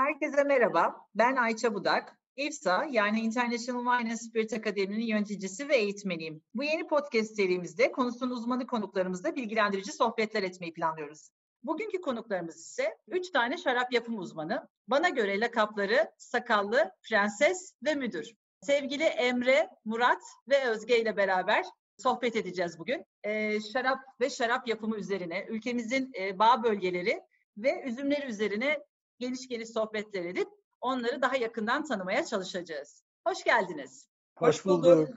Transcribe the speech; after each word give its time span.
Herkese 0.00 0.44
merhaba, 0.44 1.06
ben 1.14 1.36
Ayça 1.36 1.74
Budak. 1.74 2.18
IFSA 2.36 2.86
yani 2.90 3.20
International 3.20 3.84
Wine 3.84 4.10
and 4.10 4.18
Spirit 4.18 4.52
Akademi'nin 4.52 5.06
yöneticisi 5.06 5.68
ve 5.68 5.76
eğitmeniyim. 5.76 6.42
Bu 6.54 6.64
yeni 6.64 6.86
podcast 6.86 7.36
serimizde 7.36 7.92
konusunun 7.92 8.30
uzmanı 8.30 8.66
konuklarımızla 8.66 9.36
bilgilendirici 9.36 9.92
sohbetler 9.92 10.42
etmeyi 10.42 10.72
planlıyoruz. 10.72 11.30
Bugünkü 11.62 12.00
konuklarımız 12.00 12.56
ise 12.56 12.96
üç 13.08 13.30
tane 13.30 13.58
şarap 13.58 13.92
yapım 13.92 14.18
uzmanı. 14.18 14.68
Bana 14.88 15.08
göre 15.08 15.40
lakapları 15.40 16.10
Sakallı, 16.18 16.90
Prenses 17.08 17.74
ve 17.84 17.94
Müdür. 17.94 18.34
Sevgili 18.62 19.04
Emre, 19.04 19.68
Murat 19.84 20.22
ve 20.48 20.64
Özge 20.64 21.00
ile 21.00 21.16
beraber 21.16 21.64
sohbet 21.98 22.36
edeceğiz 22.36 22.78
bugün. 22.78 23.04
Ee, 23.24 23.60
şarap 23.60 23.98
ve 24.20 24.30
şarap 24.30 24.68
yapımı 24.68 24.96
üzerine, 24.96 25.46
ülkemizin 25.48 26.12
e, 26.20 26.38
bağ 26.38 26.62
bölgeleri 26.62 27.20
ve 27.56 27.82
üzümleri 27.82 28.26
üzerine 28.26 28.78
geniş 29.20 29.48
geniş 29.48 29.68
sohbetler 29.68 30.24
edip 30.24 30.48
onları 30.80 31.22
daha 31.22 31.36
yakından 31.36 31.84
tanımaya 31.84 32.24
çalışacağız. 32.26 33.04
Hoş 33.26 33.44
geldiniz. 33.44 34.08
Hoş 34.36 34.64
bulduk. 34.64 35.08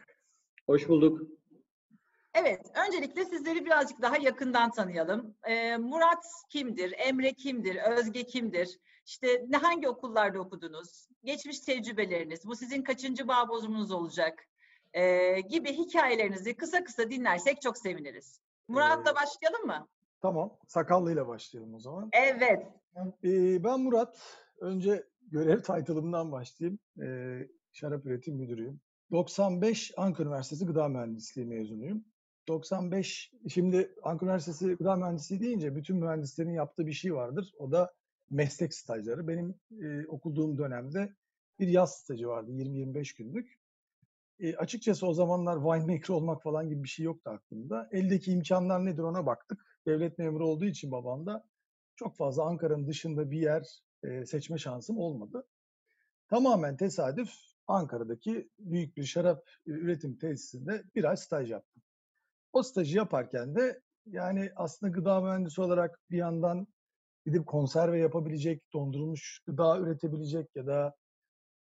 Hoş 0.65 0.89
bulduk. 0.89 1.21
Evet, 2.33 2.71
öncelikle 2.87 3.25
sizleri 3.25 3.65
birazcık 3.65 4.01
daha 4.01 4.17
yakından 4.17 4.71
tanıyalım. 4.71 5.35
Ee, 5.43 5.77
Murat 5.77 6.25
kimdir? 6.49 6.93
Emre 6.97 7.33
kimdir? 7.33 7.75
Özge 7.75 8.23
kimdir? 8.23 8.79
İşte 9.05 9.45
ne 9.49 9.57
hangi 9.57 9.89
okullarda 9.89 10.39
okudunuz? 10.39 11.07
Geçmiş 11.23 11.59
tecrübeleriniz, 11.59 12.45
bu 12.47 12.55
sizin 12.55 12.83
kaçıncı 12.83 13.27
bağ 13.27 13.49
bozumunuz 13.49 13.91
olacak? 13.91 14.45
Ee, 14.93 15.39
gibi 15.41 15.73
hikayelerinizi 15.73 16.57
kısa 16.57 16.83
kısa 16.83 17.09
dinlersek 17.09 17.61
çok 17.61 17.77
seviniriz. 17.77 18.39
Murat'la 18.67 19.11
Ee, 19.11 19.15
başlayalım 19.15 19.65
mı? 19.65 19.87
Tamam. 20.21 20.57
Sakallıyla 20.67 21.27
başlayalım 21.27 21.73
o 21.73 21.79
zaman. 21.79 22.09
Evet. 22.13 22.67
Ben 23.63 23.79
Murat. 23.79 24.19
Önce 24.59 25.07
görev 25.21 25.57
title'ımdan 25.59 26.31
başlayayım. 26.31 26.79
Şarap 27.73 28.05
üretim 28.05 28.35
müdürüyüm. 28.35 28.81
95 29.11 29.91
Ankara 29.97 30.27
Üniversitesi 30.27 30.65
Gıda 30.65 30.87
Mühendisliği 30.87 31.47
mezunuyum. 31.47 32.05
95, 32.47 33.31
şimdi 33.49 33.95
Ankara 34.03 34.29
Üniversitesi 34.29 34.73
Gıda 34.73 34.95
Mühendisliği 34.95 35.41
deyince 35.41 35.75
bütün 35.75 35.97
mühendislerin 35.97 36.53
yaptığı 36.53 36.87
bir 36.87 36.93
şey 36.93 37.15
vardır. 37.15 37.53
O 37.57 37.71
da 37.71 37.93
meslek 38.29 38.73
stajları. 38.73 39.27
Benim 39.27 39.55
e, 39.81 40.07
okuduğum 40.07 40.57
dönemde 40.57 41.15
bir 41.59 41.67
yaz 41.67 41.93
stajı 41.95 42.27
vardı 42.27 42.51
20-25 42.51 43.17
günlük. 43.17 43.59
E, 44.39 44.55
açıkçası 44.55 45.07
o 45.07 45.13
zamanlar 45.13 45.55
winemaker 45.55 46.09
olmak 46.09 46.43
falan 46.43 46.69
gibi 46.69 46.83
bir 46.83 46.89
şey 46.89 47.05
yoktu 47.05 47.29
aklımda. 47.29 47.89
Eldeki 47.91 48.31
imkanlar 48.31 48.85
nedir 48.85 49.03
ona 49.03 49.25
baktık. 49.25 49.79
Devlet 49.85 50.17
memuru 50.17 50.47
olduğu 50.47 50.65
için 50.65 50.91
babam 50.91 51.25
da 51.25 51.45
çok 51.95 52.17
fazla 52.17 52.43
Ankara'nın 52.43 52.87
dışında 52.87 53.31
bir 53.31 53.39
yer 53.39 53.67
e, 54.03 54.25
seçme 54.25 54.57
şansım 54.57 54.97
olmadı. 54.97 55.47
Tamamen 56.29 56.77
tesadüf 56.77 57.33
Ankara'daki 57.67 58.49
büyük 58.59 58.97
bir 58.97 59.03
şarap 59.03 59.49
üretim 59.65 60.17
tesisinde 60.17 60.83
bir 60.95 61.03
ay 61.03 61.17
staj 61.17 61.51
yaptım. 61.51 61.83
O 62.53 62.63
stajı 62.63 62.97
yaparken 62.97 63.55
de 63.55 63.81
yani 64.05 64.51
aslında 64.55 64.91
gıda 64.91 65.21
mühendisi 65.21 65.61
olarak 65.61 65.99
bir 66.11 66.17
yandan 66.17 66.67
gidip 67.25 67.47
konserve 67.47 67.99
yapabilecek, 67.99 68.73
dondurulmuş 68.73 69.41
gıda 69.45 69.79
üretebilecek 69.79 70.55
ya 70.55 70.67
da 70.67 70.95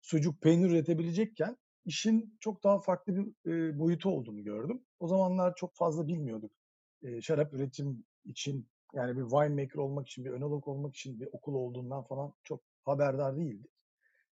sucuk 0.00 0.40
peynir 0.40 0.70
üretebilecekken 0.70 1.56
işin 1.84 2.36
çok 2.40 2.64
daha 2.64 2.78
farklı 2.78 3.16
bir 3.16 3.50
e, 3.50 3.78
boyutu 3.78 4.10
olduğunu 4.10 4.44
gördüm. 4.44 4.82
O 4.98 5.08
zamanlar 5.08 5.54
çok 5.54 5.76
fazla 5.76 6.06
bilmiyorduk. 6.06 6.52
E, 7.02 7.20
şarap 7.20 7.54
üretim 7.54 8.04
için 8.24 8.68
yani 8.92 9.16
bir 9.16 9.22
winemaker 9.22 9.78
olmak 9.78 10.08
için, 10.08 10.24
bir 10.24 10.30
önolog 10.30 10.68
olmak 10.68 10.96
için 10.96 11.20
bir 11.20 11.28
okul 11.32 11.54
olduğundan 11.54 12.02
falan 12.04 12.32
çok 12.44 12.60
haberdar 12.84 13.36
değildik. 13.36 13.70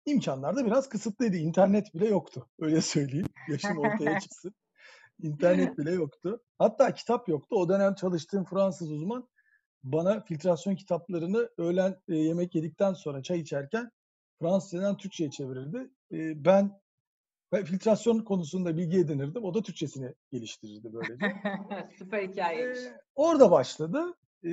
İmkanlar 0.06 0.56
da 0.56 0.66
biraz 0.66 0.88
kısıtlıydı. 0.88 1.36
İnternet 1.36 1.94
bile 1.94 2.06
yoktu. 2.06 2.48
Öyle 2.60 2.80
söyleyeyim. 2.80 3.26
Yaşım 3.48 3.78
ortaya 3.78 4.20
çıksın. 4.20 4.54
İnternet 5.22 5.78
bile 5.78 5.90
yoktu. 5.90 6.42
Hatta 6.58 6.94
kitap 6.94 7.28
yoktu. 7.28 7.56
O 7.56 7.68
dönem 7.68 7.94
çalıştığım 7.94 8.44
Fransız 8.44 8.90
uzman 8.90 9.28
bana 9.82 10.20
filtrasyon 10.20 10.74
kitaplarını 10.74 11.48
öğlen 11.58 11.96
e, 12.08 12.14
yemek 12.16 12.54
yedikten 12.54 12.92
sonra 12.92 13.22
çay 13.22 13.38
içerken 13.40 13.90
Fransızcadan 14.38 14.96
Türkçe'ye 14.96 15.30
çevirirdi. 15.30 15.90
E, 16.12 16.44
ben, 16.44 16.80
ben 17.52 17.64
filtrasyon 17.64 18.18
konusunda 18.18 18.76
bilgi 18.76 18.98
edinirdim. 18.98 19.44
O 19.44 19.54
da 19.54 19.62
Türkçesini 19.62 20.14
geliştirirdi 20.30 20.92
böylece. 20.92 21.14
Süper 21.98 22.28
hikayeymiş. 22.28 22.78
Ee, 22.78 22.96
orada 23.14 23.50
başladı. 23.50 24.14
Ee, 24.44 24.50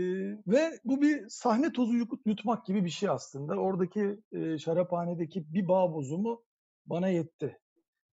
ve 0.48 0.80
bu 0.86 1.02
bir 1.02 1.30
sahne 1.30 1.72
tozu 1.72 1.94
yut- 1.94 2.22
yutmak 2.26 2.66
gibi 2.66 2.86
bir 2.86 2.90
şey 2.90 3.10
aslında. 3.10 3.56
Oradaki 3.56 4.20
e, 4.32 4.58
şaraphanedeki 4.58 5.54
bir 5.54 5.68
bağ 5.68 5.94
bozumu 5.94 6.44
bana 6.86 7.08
yetti. 7.08 7.58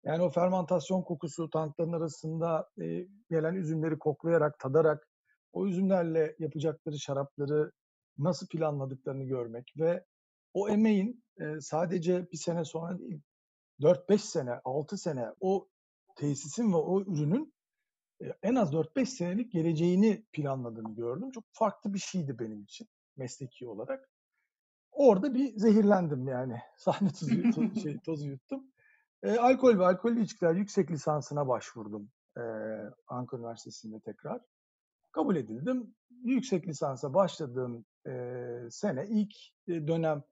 Yani 0.03 0.23
o 0.23 0.29
fermantasyon 0.29 1.01
kokusu 1.01 1.49
tankların 1.49 1.93
arasında 1.93 2.69
e, 2.81 3.07
gelen 3.29 3.55
üzümleri 3.55 3.99
koklayarak, 3.99 4.59
tadarak 4.59 5.07
o 5.53 5.67
üzümlerle 5.67 6.35
yapacakları 6.39 6.99
şarapları 6.99 7.71
nasıl 8.17 8.47
planladıklarını 8.47 9.23
görmek 9.23 9.73
ve 9.77 10.05
o 10.53 10.69
emeğin 10.69 11.23
e, 11.39 11.59
sadece 11.61 12.31
bir 12.31 12.37
sene 12.37 12.65
sonra 12.65 12.99
değil, 12.99 13.21
4-5 13.81 14.17
sene, 14.17 14.61
6 14.63 14.97
sene 14.97 15.25
o 15.39 15.67
tesisin 16.15 16.73
ve 16.73 16.77
o 16.77 17.01
ürünün 17.01 17.43
e, 17.43 17.54
en 18.43 18.55
az 18.55 18.73
4-5 18.73 19.05
senelik 19.05 19.51
geleceğini 19.51 20.25
planladığını 20.33 20.95
gördüm. 20.95 21.31
Çok 21.31 21.43
farklı 21.51 21.93
bir 21.93 21.99
şeydi 21.99 22.39
benim 22.39 22.63
için 22.63 22.87
mesleki 23.17 23.67
olarak. 23.67 24.09
Orada 24.91 25.33
bir 25.33 25.57
zehirlendim 25.59 26.27
yani. 26.27 26.59
Sahne 26.77 27.09
tuzu, 27.09 27.31
to- 27.35 27.81
şey, 27.81 27.99
tozu 27.99 28.29
yuttum. 28.29 28.71
E, 29.23 29.37
alkol 29.37 29.79
ve 29.79 29.85
alkollü 29.85 30.21
içkiler 30.21 30.55
yüksek 30.55 30.91
lisansına 30.91 31.47
başvurdum 31.47 32.11
e, 32.37 32.41
Ankara 33.07 33.41
Üniversitesi'nde 33.41 33.99
tekrar. 33.99 34.41
Kabul 35.11 35.35
edildim. 35.35 35.95
Yüksek 36.23 36.67
lisansa 36.67 37.13
başladığım 37.13 37.85
e, 38.07 38.11
sene 38.69 39.05
ilk 39.09 39.35
e, 39.67 39.87
dönem 39.87 40.23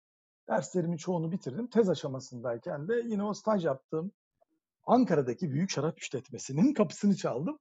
derslerimin 0.50 0.98
çoğunu 0.98 1.32
bitirdim. 1.32 1.68
Tez 1.68 1.90
aşamasındayken 1.90 2.88
de 2.88 3.02
yine 3.06 3.24
o 3.24 3.34
staj 3.34 3.66
yaptığım 3.66 4.12
Ankara'daki 4.86 5.52
büyük 5.52 5.70
şarap 5.70 6.00
işletmesinin 6.00 6.74
kapısını 6.74 7.16
çaldım. 7.16 7.60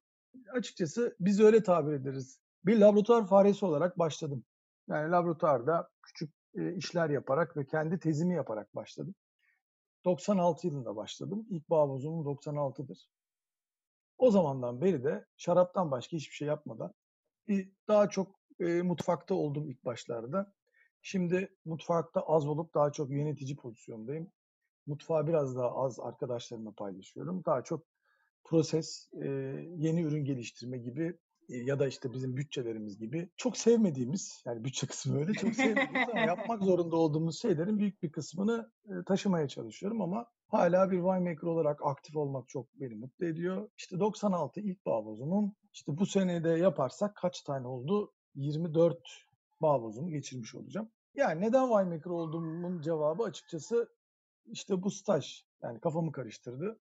Açıkçası 0.52 1.16
biz 1.20 1.40
öyle 1.40 1.62
tabir 1.62 1.92
ederiz. 1.92 2.40
Bir 2.66 2.78
laboratuvar 2.78 3.26
faresi 3.26 3.64
olarak 3.66 3.98
başladım. 3.98 4.44
Yani 4.88 5.10
laboratuvarda 5.10 5.90
küçük 6.02 6.34
e, 6.54 6.74
işler 6.74 7.10
yaparak 7.10 7.56
ve 7.56 7.66
kendi 7.66 7.98
tezimi 7.98 8.34
yaparak 8.34 8.74
başladım. 8.74 9.14
96 10.04 10.66
yılında 10.66 10.96
başladım. 10.96 11.46
İlk 11.50 11.70
bağ 11.70 11.88
bozumum 11.88 12.26
96'dır. 12.26 13.08
O 14.18 14.30
zamandan 14.30 14.80
beri 14.80 15.04
de 15.04 15.26
şaraptan 15.36 15.90
başka 15.90 16.16
hiçbir 16.16 16.34
şey 16.34 16.48
yapmadan 16.48 16.94
daha 17.88 18.08
çok 18.08 18.40
e, 18.60 18.82
mutfakta 18.82 19.34
oldum 19.34 19.70
ilk 19.70 19.84
başlarda. 19.84 20.52
Şimdi 21.02 21.56
mutfakta 21.64 22.20
az 22.20 22.46
olup 22.46 22.74
daha 22.74 22.92
çok 22.92 23.10
yönetici 23.10 23.56
pozisyondayım. 23.56 24.32
Mutfağı 24.86 25.26
biraz 25.26 25.56
daha 25.56 25.76
az 25.76 26.00
arkadaşlarımla 26.00 26.72
paylaşıyorum. 26.72 27.44
Daha 27.44 27.64
çok 27.64 27.86
proses, 28.44 29.08
e, 29.22 29.28
yeni 29.76 30.02
ürün 30.02 30.24
geliştirme 30.24 30.78
gibi 30.78 31.18
e, 31.48 31.56
ya 31.56 31.78
da 31.78 31.86
işte 31.86 32.12
bizim 32.12 32.36
bütçelerimiz 32.36 32.98
gibi 32.98 33.28
çok 33.36 33.56
sevmediğimiz 33.56 34.42
yani 34.46 34.64
bütçe 34.64 34.86
kısmı 34.86 35.18
öyle 35.18 35.32
çok 35.32 35.54
sevmediğimiz 35.54 36.08
ama 36.10 36.20
yapmak 36.20 36.62
zorunda 36.62 36.96
olduğumuz 36.96 37.42
şeylerin 37.42 37.78
büyük 37.78 38.02
bir 38.02 38.12
kısmını 38.12 38.70
e, 38.86 38.90
taşımaya 39.06 39.48
çalışıyorum 39.48 40.02
ama 40.02 40.26
hala 40.48 40.90
bir 40.90 40.96
winemaker 40.96 41.48
olarak 41.48 41.80
aktif 41.84 42.16
olmak 42.16 42.48
çok 42.48 42.66
beni 42.80 42.94
mutlu 42.94 43.26
ediyor. 43.26 43.70
İşte 43.76 44.00
96 44.00 44.60
ilk 44.60 44.86
bağ 44.86 45.04
bozumum. 45.04 45.54
İşte 45.72 45.98
bu 45.98 46.06
senede 46.06 46.50
yaparsak 46.50 47.16
kaç 47.16 47.42
tane 47.42 47.66
oldu? 47.66 48.12
24 48.34 48.98
bağ 49.62 49.82
bozumu 49.82 50.10
geçirmiş 50.10 50.54
olacağım. 50.54 50.90
Yani 51.14 51.40
neden 51.40 51.68
winemaker 51.68 52.10
olduğumun 52.10 52.80
cevabı 52.80 53.22
açıkçası 53.22 53.88
işte 54.46 54.82
bu 54.82 54.90
staj. 54.90 55.44
Yani 55.62 55.80
kafamı 55.80 56.12
karıştırdı 56.12 56.78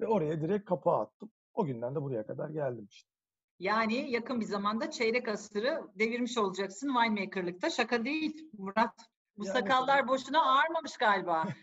ve 0.00 0.06
oraya 0.06 0.40
direkt 0.40 0.64
kapağı 0.68 1.00
attım. 1.00 1.30
O 1.54 1.64
günden 1.64 1.94
de 1.94 2.02
buraya 2.02 2.26
kadar 2.26 2.48
geldim 2.50 2.86
işte. 2.90 3.10
Yani 3.58 4.10
yakın 4.10 4.40
bir 4.40 4.44
zamanda 4.46 4.90
çeyrek 4.90 5.28
asırı 5.28 5.82
devirmiş 5.98 6.38
olacaksın 6.38 6.88
winemakerlıkta. 6.88 7.70
Şaka 7.70 8.04
değil 8.04 8.50
Murat. 8.58 8.94
Bu 9.38 9.46
Yani- 9.46 9.58
sakallar 9.58 10.08
boşuna 10.08 10.42
ağarmamış 10.42 10.96
galiba. 10.96 11.44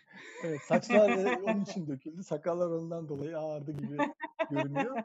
Evet 0.43 0.61
saçlar 0.61 1.39
onun 1.41 1.61
için 1.61 1.87
döküldü. 1.87 2.23
Sakallar 2.23 2.67
ondan 2.69 3.09
dolayı 3.09 3.37
ağırdı 3.37 3.71
gibi 3.71 3.97
görünüyor. 4.51 5.03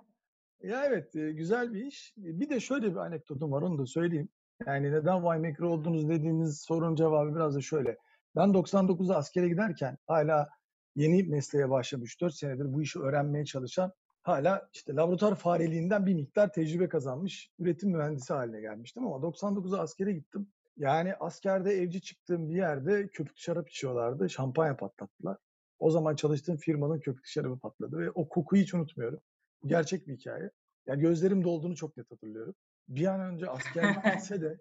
Ya 0.62 0.84
evet 0.84 1.16
e, 1.16 1.32
güzel 1.32 1.74
bir 1.74 1.84
iş. 1.84 2.14
Bir 2.16 2.48
de 2.50 2.60
şöyle 2.60 2.90
bir 2.90 2.96
anekdotum 2.96 3.52
var 3.52 3.62
onu 3.62 3.78
da 3.78 3.86
söyleyeyim. 3.86 4.28
Yani 4.66 4.92
neden 4.92 5.16
winemaker 5.20 5.64
oldunuz 5.64 6.08
dediğiniz 6.08 6.60
sorunun 6.60 6.94
cevabı 6.94 7.34
biraz 7.34 7.54
da 7.56 7.60
şöyle. 7.60 7.96
Ben 8.36 8.48
99'da 8.48 9.16
askere 9.16 9.48
giderken 9.48 9.98
hala 10.06 10.48
yeni 10.96 11.22
mesleğe 11.22 11.70
başlamış 11.70 12.20
4 12.20 12.34
senedir 12.34 12.74
bu 12.74 12.82
işi 12.82 13.00
öğrenmeye 13.00 13.44
çalışan 13.44 13.92
hala 14.22 14.68
işte 14.72 14.94
laboratuvar 14.94 15.34
fareliğinden 15.34 16.06
bir 16.06 16.14
miktar 16.14 16.52
tecrübe 16.52 16.88
kazanmış 16.88 17.50
üretim 17.58 17.90
mühendisi 17.90 18.32
haline 18.32 18.60
gelmiştim 18.60 19.06
ama 19.06 19.16
99'a 19.16 19.80
askere 19.80 20.12
gittim. 20.12 20.48
Yani 20.76 21.14
askerde 21.14 21.72
evci 21.72 22.00
çıktığım 22.00 22.50
bir 22.50 22.56
yerde 22.56 23.08
köpüklü 23.08 23.40
şarap 23.40 23.68
içiyorlardı. 23.68 24.30
Şampanya 24.30 24.76
patlattılar. 24.76 25.36
O 25.78 25.90
zaman 25.90 26.16
çalıştığım 26.16 26.56
firmanın 26.56 27.00
köpüklü 27.00 27.28
şarabı 27.28 27.58
patladı 27.58 27.98
ve 27.98 28.10
o 28.10 28.28
kokuyu 28.28 28.62
hiç 28.62 28.74
unutmuyorum. 28.74 29.20
Gerçek 29.66 30.08
bir 30.08 30.16
hikaye. 30.16 30.50
Yani 30.86 31.00
gözlerim 31.00 31.44
dolduğunu 31.44 31.76
çok 31.76 31.96
net 31.96 32.10
hatırlıyorum. 32.10 32.54
Bir 32.88 33.06
an 33.06 33.20
önce 33.20 33.50
asker 33.50 34.04
bitse 34.04 34.40
de 34.40 34.58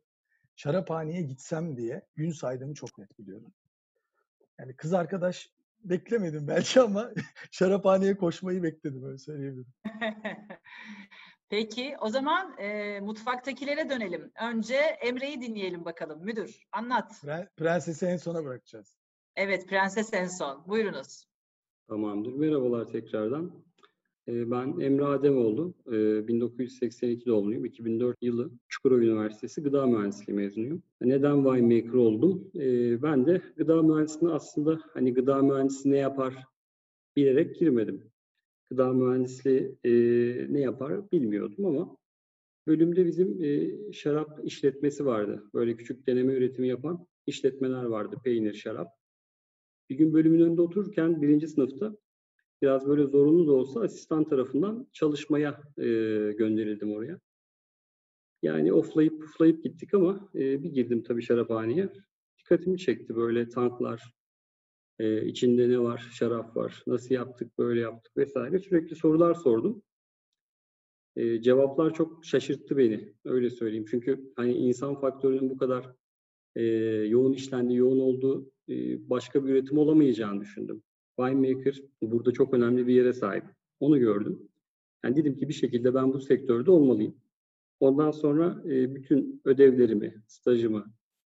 şaraphaneye 0.56 1.22
gitsem 1.22 1.78
diye 1.78 2.02
gün 2.16 2.32
saydığımı 2.32 2.74
çok 2.74 2.98
net 2.98 3.20
biliyorum. 3.20 3.54
Yani 4.60 4.76
kız 4.76 4.94
arkadaş 4.94 5.50
beklemedim 5.90 6.48
belki 6.48 6.82
ama 6.82 7.12
şaraphaneye 7.52 8.18
koşmayı 8.18 8.64
bekledim 8.64 9.04
öyle 9.06 9.18
söyleyebilirim. 9.18 9.74
Peki 11.50 11.96
o 12.02 12.10
zaman 12.10 12.58
e, 12.58 13.00
mutfaktakilere 13.00 13.90
dönelim. 13.90 14.32
Önce 14.42 14.76
Emre'yi 14.76 15.42
dinleyelim 15.42 15.86
bakalım. 15.86 16.24
Müdür 16.26 16.68
anlat. 16.72 17.12
Pre- 17.24 17.50
Prensesi 17.58 18.06
en 18.06 18.18
sona 18.18 18.46
bırakacağız. 18.46 18.98
Evet 19.36 19.70
Prenses 19.70 20.14
en 20.14 20.28
son. 20.28 20.68
Buyurunuz. 20.68 21.26
Tamamdır. 21.88 22.34
Merhabalar 22.34 22.90
tekrardan. 22.92 23.65
Ee, 24.28 24.52
Ben 24.52 24.80
Emre 24.80 25.06
Ademoğlu. 25.06 25.74
Ee, 25.88 26.28
1982 26.28 27.26
doğumluyum. 27.26 27.66
2004 27.66 28.18
yılı 28.22 28.52
Çukurova 28.68 29.00
Üniversitesi 29.00 29.64
Gıda 29.64 29.86
Mühendisliği 29.88 30.38
mezunuyum. 30.38 30.84
Neden 31.02 31.44
winemaker 31.44 31.94
oldum? 31.94 32.52
Ee, 32.56 33.02
Ben 33.02 33.26
de 33.26 33.42
gıda 33.58 33.84
mühendisliğine 33.84 34.36
aslında 34.36 34.80
hani 34.94 35.14
gıda 35.14 35.42
mühendisi 35.42 35.92
ne 35.92 35.98
yapar 35.98 36.46
bilerek 37.16 37.56
girmedim. 37.56 38.04
Gıda 38.70 38.94
mühendisliği 38.94 39.76
e, 39.84 39.92
ne 40.54 40.60
yapar 40.60 41.12
bilmiyordum 41.12 41.66
ama 41.66 41.98
bölümde 42.68 43.06
bizim 43.06 43.44
e, 43.44 43.72
şarap 43.94 44.40
işletmesi 44.44 45.06
vardı. 45.06 45.44
Böyle 45.54 45.76
küçük 45.76 46.08
deneme 46.08 46.34
üretimi 46.34 46.68
yapan 46.68 47.08
işletmeler 47.28 47.84
vardı. 47.84 48.18
Peynir, 48.24 48.54
şarap. 48.54 48.88
Bir 49.90 49.96
gün 49.96 50.14
bölümün 50.14 50.40
önünde 50.40 50.62
otururken 50.62 51.22
birinci 51.22 51.48
sınıfta 51.48 51.96
biraz 52.62 52.88
böyle 52.88 53.04
zorunlu 53.04 53.48
da 53.48 53.52
olsa 53.52 53.82
asistan 53.82 54.24
tarafından 54.24 54.88
çalışmaya 54.94 55.62
e, 55.78 55.84
gönderildim 56.38 56.94
oraya. 56.94 57.20
Yani 58.42 58.74
oflayıp 58.74 59.22
puflayıp 59.22 59.64
gittik 59.64 59.94
ama 59.94 60.30
e, 60.36 60.64
bir 60.64 60.70
girdim 60.70 61.04
tabii 61.04 61.22
şaraphaneye. 61.22 61.90
Dikkatimi 62.40 62.78
çekti 62.78 63.16
böyle 63.16 63.50
tanklar, 63.50 64.14
e, 65.00 65.26
içinde 65.26 65.70
ne 65.70 65.80
var, 65.80 66.10
şarap 66.14 66.58
var, 66.58 66.84
nasıl 66.88 67.16
yaptık, 67.16 67.58
böyle 67.58 67.80
yaptık 67.80 68.18
vesaire. 68.18 68.60
Sürekli 68.60 68.96
sorular 68.96 69.34
sordum. 69.34 69.82
E, 71.16 71.42
cevaplar 71.42 71.94
çok 71.94 72.26
şaşırttı 72.26 72.78
beni, 72.78 73.14
öyle 73.26 73.50
söyleyeyim. 73.50 73.86
Çünkü 73.90 74.34
hani 74.36 74.54
insan 74.54 75.00
faktörünün 75.00 75.50
bu 75.50 75.58
kadar 75.58 75.96
e, 76.56 76.64
yoğun 77.08 77.34
işlendiği, 77.34 77.80
yoğun 77.80 78.00
olduğu 78.00 78.52
e, 78.70 79.10
başka 79.10 79.46
bir 79.46 79.50
üretim 79.50 79.78
olamayacağını 79.78 80.42
düşündüm. 80.42 80.84
Winemaker 81.20 81.82
burada 82.02 82.32
çok 82.32 82.54
önemli 82.54 82.88
bir 82.88 82.94
yere 82.94 83.14
sahip. 83.14 83.44
Onu 83.80 84.00
gördüm. 84.00 84.40
Yani 85.04 85.16
dedim 85.16 85.36
ki 85.36 85.50
bir 85.50 85.54
şekilde 85.54 85.94
ben 85.94 86.14
bu 86.14 86.22
sektörde 86.22 86.72
olmalıyım. 86.72 87.16
Ondan 87.80 88.12
sonra 88.12 88.62
e, 88.66 88.96
bütün 88.96 89.42
ödevlerimi, 89.46 90.24
stajımı, 90.28 90.86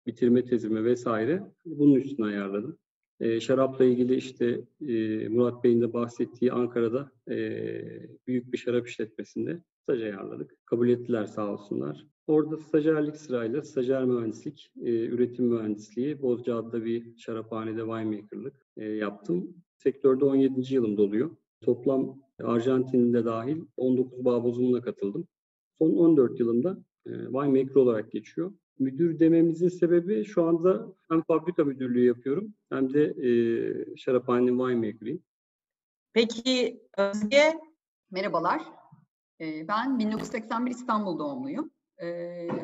bitirme 0.08 0.46
tezimi 0.46 0.84
vesaire 0.84 1.52
bunun 1.66 1.96
üstüne 1.96 2.26
ayarladım. 2.26 2.78
E, 3.20 3.40
şarapla 3.40 3.86
ilgili 3.86 4.16
işte 4.16 4.62
e, 4.88 5.28
Murat 5.30 5.64
Bey'in 5.64 5.82
de 5.82 5.94
bahsettiği 5.94 6.52
Ankara'da 6.52 7.12
e, 7.30 7.36
büyük 8.28 8.54
bir 8.54 8.58
şarap 8.58 8.88
işletmesinde 8.88 9.62
staj 9.84 10.02
ayarladık. 10.02 10.56
Kabul 10.66 10.90
ettiler 10.90 11.26
sağ 11.26 11.54
olsunlar. 11.54 12.06
Orada 12.28 12.58
stajyerlik 12.58 13.18
sırayla 13.18 13.62
stajyer 13.62 14.06
mühendislik, 14.06 14.72
e, 14.82 15.06
üretim 15.06 15.46
mühendisliği, 15.46 16.22
Bozcaada'da 16.22 16.86
bir 16.86 17.18
şaraphanede 17.18 17.82
winemakerlık 17.82 18.54
e, 18.78 18.86
yaptım. 18.86 19.65
Sektörde 19.78 20.26
17. 20.26 20.74
yılım 20.74 20.98
doluyor. 20.98 21.36
Toplam 21.62 22.18
Arjantin'de 22.44 23.26
dahil 23.26 23.62
19 23.78 24.26
bağ 24.26 24.44
bozumuna 24.44 24.82
katıldım. 24.82 25.28
Son 25.74 25.92
14 25.92 26.40
yılımda 26.40 26.78
e, 27.06 27.12
winemaker 27.12 27.76
olarak 27.76 28.12
geçiyor. 28.12 28.54
Müdür 28.80 29.20
dememizin 29.20 29.70
sebebi 29.70 30.26
şu 30.26 30.44
anda 30.44 30.88
hem 31.10 31.22
fabrika 31.22 31.64
müdürlüğü 31.64 32.06
yapıyorum 32.06 32.54
hem 32.70 32.94
de 32.94 33.04
e, 33.04 33.30
şaraphanenin 33.96 34.58
winemaker'ıyım. 34.58 35.24
Peki 36.14 36.82
Özge 36.98 37.54
Merhabalar. 38.12 38.62
Ee, 39.42 39.68
Ben 39.68 40.00
1981 40.00 40.72
İstanbul 40.72 41.20
doğumluyum. 41.20 41.72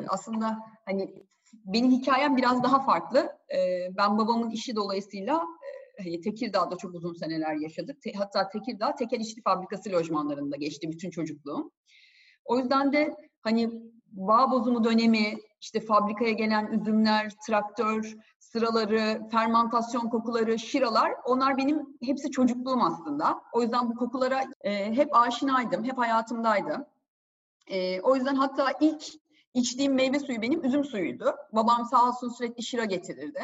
Aslında 0.08 0.58
hani 0.84 1.24
benim 1.54 1.90
hikayem 1.90 2.36
biraz 2.36 2.62
daha 2.62 2.84
farklı. 2.84 3.32
Ben 3.96 4.18
babamın 4.18 4.50
işi 4.50 4.76
dolayısıyla 4.76 5.34
e, 5.36 5.61
Tekirdağ'da 6.20 6.76
çok 6.76 6.94
uzun 6.94 7.14
seneler 7.14 7.54
yaşadık. 7.54 8.02
Te- 8.02 8.12
Hatta 8.12 8.48
Tekirdağ 8.48 8.94
tekel 8.94 9.20
işçi 9.20 9.42
fabrikası 9.42 9.90
lojmanlarında 9.92 10.56
geçti 10.56 10.90
bütün 10.90 11.10
çocukluğum. 11.10 11.70
O 12.44 12.58
yüzden 12.58 12.92
de 12.92 13.16
hani 13.42 13.70
bağ 14.06 14.50
bozumu 14.50 14.84
dönemi, 14.84 15.34
işte 15.60 15.80
fabrikaya 15.80 16.32
gelen 16.32 16.66
üzümler, 16.66 17.32
traktör 17.46 18.16
sıraları, 18.38 19.28
fermantasyon 19.30 20.08
kokuları, 20.08 20.58
şiralar 20.58 21.12
onlar 21.24 21.56
benim 21.56 21.96
hepsi 22.02 22.30
çocukluğum 22.30 22.82
aslında. 22.82 23.42
O 23.52 23.62
yüzden 23.62 23.90
bu 23.90 23.94
kokulara 23.94 24.44
e, 24.60 24.92
hep 24.96 25.16
aşinaydım, 25.16 25.84
hep 25.84 25.98
hayatımdaydı. 25.98 26.88
E, 27.66 28.00
o 28.00 28.16
yüzden 28.16 28.34
hatta 28.34 28.72
ilk 28.80 29.04
içtiğim 29.54 29.94
meyve 29.94 30.18
suyu 30.18 30.42
benim 30.42 30.64
üzüm 30.64 30.84
suyuydu. 30.84 31.34
Babam 31.52 31.84
sağ 31.84 32.08
olsun 32.08 32.28
sürekli 32.28 32.62
şira 32.62 32.84
getirirdi. 32.84 33.40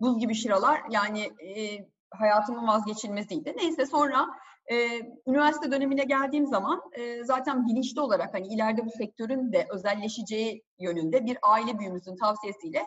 Buz 0.00 0.18
gibi 0.18 0.34
şiralar 0.34 0.82
yani 0.90 1.20
e, 1.20 1.86
hayatımın 2.18 2.66
vazgeçilmeziydi. 2.66 3.54
Neyse 3.56 3.86
sonra 3.86 4.26
e, 4.66 5.00
üniversite 5.26 5.70
dönemine 5.70 6.04
geldiğim 6.04 6.46
zaman 6.46 6.82
e, 6.92 7.24
zaten 7.24 7.66
bilinçli 7.66 8.00
olarak 8.00 8.34
hani 8.34 8.46
ileride 8.46 8.86
bu 8.86 8.90
sektörün 8.90 9.52
de 9.52 9.66
özelleşeceği 9.70 10.62
yönünde 10.78 11.26
bir 11.26 11.38
aile 11.42 11.78
büyüğümüzün 11.78 12.16
tavsiyesiyle 12.16 12.86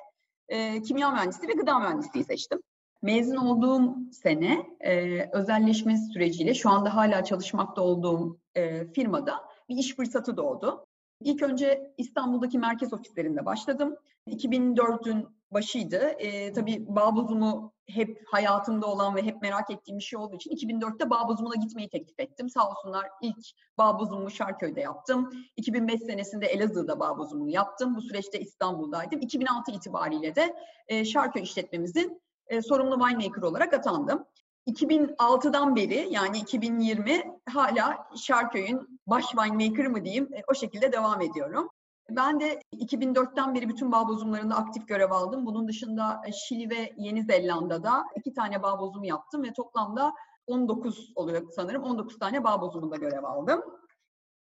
e, 0.50 0.82
kimya 0.82 1.12
mühendisliği 1.12 1.50
ve 1.50 1.54
gıda 1.54 1.80
mühendisliği 1.80 2.26
seçtim. 2.26 2.60
Mezun 3.02 3.36
olduğum 3.36 3.96
sene 4.12 4.66
e, 4.80 5.22
özelleşme 5.32 5.98
süreciyle 5.98 6.54
şu 6.54 6.70
anda 6.70 6.96
hala 6.96 7.24
çalışmakta 7.24 7.82
olduğum 7.82 8.38
e, 8.56 8.88
firmada 8.88 9.34
bir 9.70 9.78
iş 9.78 9.96
fırsatı 9.96 10.38
doğdu. 10.38 10.86
İlk 11.22 11.44
önce 11.44 11.94
İstanbul'daki 11.98 12.60
merkez 12.60 12.94
ofislerinde 12.94 13.46
başladım. 13.46 13.96
2004'ün 14.28 15.28
başıydı. 15.52 15.98
E, 15.98 16.54
tabii 16.54 16.86
bağ 16.88 17.16
bozumu 17.16 17.75
hep 17.88 18.24
hayatımda 18.28 18.88
olan 18.88 19.16
ve 19.16 19.24
hep 19.24 19.42
merak 19.42 19.70
ettiğim 19.70 19.98
bir 19.98 20.04
şey 20.04 20.20
olduğu 20.20 20.36
için 20.36 20.52
2004'te 20.52 21.10
bağ 21.10 21.28
bozumuna 21.28 21.56
gitmeyi 21.56 21.90
teklif 21.90 22.20
ettim. 22.20 22.50
Sağ 22.50 22.70
olsunlar 22.70 23.10
ilk 23.22 23.46
bağ 23.78 24.00
bozumumu 24.00 24.32
Şarköy'de 24.32 24.82
yaptım. 24.82 25.32
2005 25.58 26.02
senesinde 26.02 26.46
Elazığ'da 26.46 27.00
bağ 27.00 27.18
bozumunu 27.18 27.50
yaptım. 27.50 27.96
Bu 27.96 28.02
süreçte 28.02 28.40
İstanbul'daydım. 28.40 29.22
2006 29.22 29.72
itibariyle 29.72 30.36
de 30.36 30.56
e, 30.88 31.06
Şarköy 31.06 31.42
işletmemizin 31.42 32.22
e, 32.48 32.62
sorumlu 32.62 33.00
winemaker 33.00 33.42
olarak 33.42 33.74
atandım. 33.74 34.26
2006'dan 34.68 35.76
beri 35.76 36.08
yani 36.12 36.38
2020 36.38 37.24
hala 37.50 38.08
Şarköy'ün 38.18 39.02
baş 39.08 39.26
winemaker 39.26 39.88
mı 39.88 40.06
diyeyim 40.06 40.34
e, 40.34 40.42
o 40.48 40.54
şekilde 40.54 40.92
devam 40.92 41.22
ediyorum. 41.22 41.70
Ben 42.10 42.40
de 42.40 42.60
2004'ten 42.74 43.56
beri 43.56 43.70
bütün 43.70 43.92
bağ 43.92 44.08
bozumlarında 44.08 44.56
aktif 44.56 44.88
görev 44.88 45.12
aldım. 45.12 45.46
Bunun 45.46 45.68
dışında 45.68 46.22
e, 46.28 46.32
Şili 46.32 46.70
ve 46.70 46.94
Yeni 46.98 47.24
Zelanda'da 47.24 48.04
iki 48.16 48.34
tane 48.34 48.64
bağ 48.64 48.80
bozumu 48.80 49.06
yaptım 49.06 49.44
ve 49.44 49.54
toplamda 49.54 50.14
19 50.48 51.12
oluyor 51.16 51.50
sanırım. 51.56 51.84
19 51.84 52.20
tane 52.20 52.44
bağ 52.44 52.62
bozumunda 52.62 52.96
görev 52.96 53.24
aldım. 53.24 53.62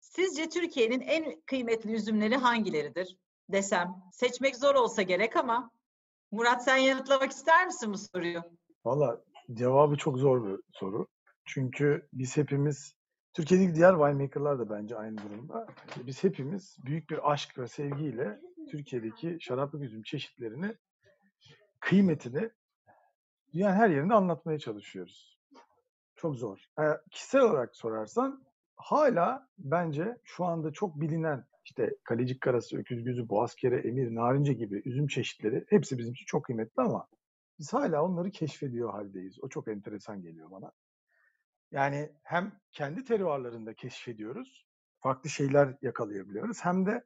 sizce 0.01 0.49
Türkiye'nin 0.49 1.01
en 1.01 1.41
kıymetli 1.47 1.93
üzümleri 1.93 2.37
hangileridir 2.37 3.17
desem? 3.49 3.95
Seçmek 4.13 4.57
zor 4.57 4.75
olsa 4.75 5.03
gerek 5.03 5.37
ama 5.37 5.71
Murat 6.31 6.65
sen 6.65 6.77
yanıtlamak 6.77 7.31
ister 7.31 7.67
misin 7.67 7.93
bu 7.93 7.99
soruyu? 7.99 8.43
Valla 8.85 9.21
cevabı 9.53 9.97
çok 9.97 10.19
zor 10.19 10.47
bir 10.47 10.61
soru. 10.73 11.07
Çünkü 11.45 12.09
biz 12.13 12.37
hepimiz, 12.37 12.95
Türkiye'deki 13.35 13.75
diğer 13.75 13.93
winemakerlar 13.93 14.59
da 14.59 14.71
bence 14.71 14.97
aynı 14.97 15.19
durumda. 15.19 15.67
Biz 16.07 16.25
hepimiz 16.25 16.77
büyük 16.85 17.11
bir 17.11 17.33
aşk 17.33 17.59
ve 17.59 17.69
sevgiyle 17.69 18.41
Türkiye'deki 18.71 19.39
şaraplık 19.41 19.83
üzüm 19.83 20.03
çeşitlerini, 20.03 20.77
kıymetini 21.81 22.51
dünyanın 23.55 23.77
her 23.77 23.91
yerinde 23.91 24.15
anlatmaya 24.15 24.59
çalışıyoruz. 24.59 25.39
Çok 26.17 26.37
zor. 26.37 26.65
E, 26.81 26.83
kişisel 27.11 27.41
olarak 27.41 27.77
sorarsan 27.77 28.45
hala 28.77 29.49
bence 29.59 30.19
şu 30.25 30.45
anda 30.45 30.73
çok 30.73 31.01
bilinen 31.01 31.45
işte 31.65 31.97
kalecik 32.05 32.41
karası, 32.41 32.79
öküz 32.79 33.05
gözü, 33.05 33.29
boğazkere, 33.29 33.89
emir, 33.89 34.15
narince 34.15 34.53
gibi 34.53 34.83
üzüm 34.85 35.07
çeşitleri 35.07 35.65
hepsi 35.69 35.99
bizim 35.99 36.13
için 36.13 36.27
çok 36.27 36.45
kıymetli 36.45 36.83
ama 36.83 37.09
biz 37.59 37.73
hala 37.73 38.05
onları 38.05 38.31
keşfediyor 38.31 38.91
haldeyiz. 38.91 39.39
O 39.43 39.49
çok 39.49 39.69
enteresan 39.69 40.23
geliyor 40.23 40.51
bana. 40.51 40.73
Yani 41.71 42.13
hem 42.23 42.53
kendi 42.73 43.05
terroirlarında 43.05 43.75
keşfediyoruz, 43.75 44.67
farklı 45.01 45.31
şeyler 45.31 45.77
yakalayabiliyoruz 45.83 46.59
hem 46.65 46.87
de 46.87 47.05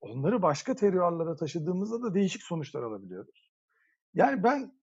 onları 0.00 0.42
başka 0.42 0.74
terörlere 0.74 1.36
taşıdığımızda 1.36 2.02
da 2.02 2.14
değişik 2.14 2.42
sonuçlar 2.42 2.82
alabiliyoruz. 2.82 3.52
Yani 4.14 4.42
ben 4.42 4.80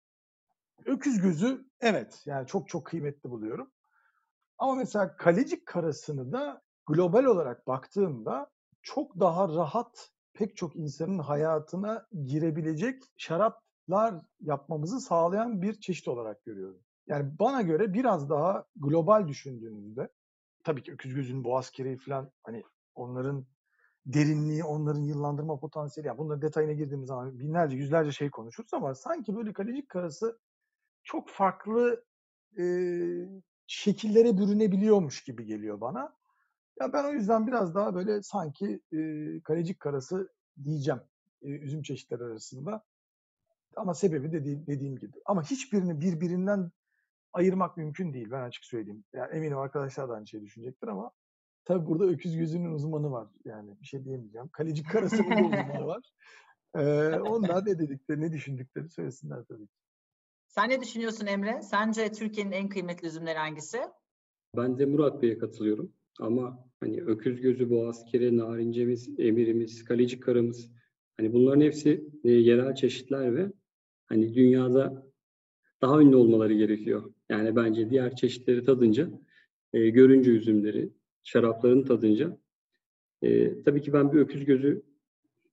öküz 0.86 1.22
gözü 1.22 1.66
evet 1.82 2.22
yani 2.26 2.48
çok 2.48 2.70
çok 2.70 2.86
kıymetli 2.86 3.30
buluyorum. 3.30 3.72
Ama 4.58 4.76
mesela 4.76 5.16
kalecik 5.16 5.66
karasını 5.66 6.32
da 6.32 6.62
global 6.88 7.24
olarak 7.24 7.68
baktığımda 7.68 8.52
çok 8.82 9.20
daha 9.20 9.50
rahat 9.50 10.12
pek 10.34 10.58
çok 10.58 10.76
insanın 10.76 11.20
hayatına 11.20 12.08
girebilecek 12.26 13.04
şaraplar 13.18 14.16
yapmamızı 14.42 15.00
sağlayan 15.00 15.62
bir 15.62 15.74
çeşit 15.80 16.08
olarak 16.08 16.46
görüyorum. 16.46 16.82
Yani 17.10 17.32
bana 17.40 17.62
göre 17.62 17.94
biraz 17.94 18.30
daha 18.30 18.66
global 18.76 19.28
düşündüğünüzde 19.28 20.10
tabii 20.64 20.84
ki 20.84 20.92
öküz 20.92 21.16
gözünün 21.16 21.44
boğaz 21.44 21.72
kereği 21.72 21.98
falan 21.98 22.32
hani 22.44 22.64
onların 22.96 23.46
derinliği, 24.06 24.64
onların 24.64 25.02
yıllandırma 25.02 25.60
potansiyeli. 25.60 26.08
Yani 26.08 26.18
bunların 26.18 26.42
detayına 26.42 26.74
girdiğimiz 26.74 27.08
zaman 27.08 27.40
binlerce, 27.40 27.78
yüzlerce 27.78 28.12
şey 28.12 28.30
konuşuruz 28.30 28.74
ama 28.74 28.96
sanki 28.96 29.36
böyle 29.36 29.54
kalecik 29.54 29.90
karası 29.90 30.40
çok 31.04 31.30
farklı 31.30 32.04
e, 32.60 32.64
şekillere 33.68 34.38
bürünebiliyormuş 34.38 35.24
gibi 35.24 35.46
geliyor 35.46 35.82
bana. 35.82 36.14
Ya 36.80 36.94
ben 36.94 37.04
o 37.04 37.12
yüzden 37.12 37.48
biraz 37.48 37.76
daha 37.76 37.96
böyle 37.96 38.24
sanki 38.24 38.82
e, 38.94 39.00
kalecik 39.44 39.80
karası 39.80 40.34
diyeceğim 40.64 41.02
e, 41.42 41.50
üzüm 41.50 41.82
çeşitleri 41.82 42.24
arasında. 42.24 42.84
Ama 43.76 43.94
sebebi 43.94 44.32
de 44.32 44.46
dediğim 44.68 44.98
gibi. 44.98 45.18
Ama 45.26 45.44
hiçbirini 45.44 46.02
birbirinden 46.02 46.72
ayırmak 47.34 47.78
mümkün 47.78 48.14
değil 48.14 48.32
ben 48.32 48.42
açık 48.42 48.66
söyleyeyim. 48.66 49.04
Yani 49.14 49.32
eminim 49.34 49.58
arkadaşlar 49.58 50.10
da 50.10 50.14
aynı 50.14 50.28
şey 50.28 50.42
düşünecektir 50.42 50.88
ama 50.88 51.12
tabii 51.66 51.88
burada 51.88 52.06
öküz 52.06 52.38
gözünün 52.38 52.72
uzmanı 52.72 53.12
var. 53.12 53.28
Yani 53.46 53.82
bir 53.82 53.86
şey 53.86 54.06
diyemeyeceğim. 54.06 54.48
Kalecik 54.48 54.90
karasının 54.92 55.44
uzmanı 55.44 55.88
var. 55.88 56.12
Ee, 56.76 57.20
onlar 57.20 57.66
ne 57.66 57.80
dedikleri, 57.80 58.22
ne 58.22 58.32
düşündükleri 58.32 58.90
söylesinler 58.90 59.44
tabii 59.44 59.68
ki. 59.68 59.74
Sen 60.48 60.70
ne 60.70 60.82
düşünüyorsun 60.82 61.26
Emre? 61.26 61.62
Sence 61.62 62.12
Türkiye'nin 62.12 62.52
en 62.52 62.70
kıymetli 62.70 63.08
üzümleri 63.08 63.38
hangisi? 63.38 63.80
Ben 64.58 64.80
de 64.80 64.86
Murat 64.86 65.22
Bey'e 65.22 65.38
katılıyorum. 65.38 65.94
Ama 66.20 66.66
hani 66.80 67.02
öküz 67.02 67.42
gözü, 67.42 67.70
boğaz 67.70 68.06
kere, 68.06 68.38
narincemiz, 68.38 69.20
emirimiz, 69.20 69.84
kalecik 69.84 70.24
karımız 70.24 70.72
hani 71.18 71.34
bunların 71.34 71.62
hepsi 71.62 72.10
e, 72.24 72.32
yerel 72.32 72.76
çeşitler 72.76 73.36
ve 73.36 73.52
hani 74.06 74.34
dünyada 74.34 75.09
daha 75.82 76.02
ünlü 76.02 76.16
olmaları 76.16 76.54
gerekiyor. 76.54 77.14
Yani 77.30 77.56
bence 77.56 77.90
diğer 77.90 78.16
çeşitleri 78.16 78.66
tadınca, 78.66 79.10
e, 79.74 79.90
görünce 79.90 80.32
üzümleri, 80.32 80.90
şarapların 81.24 81.84
tadınca 81.84 82.38
e, 83.22 83.62
tabii 83.64 83.82
ki 83.82 83.94
ben 83.94 84.14
bir 84.14 84.20
öküz 84.20 84.46
gözü 84.46 84.82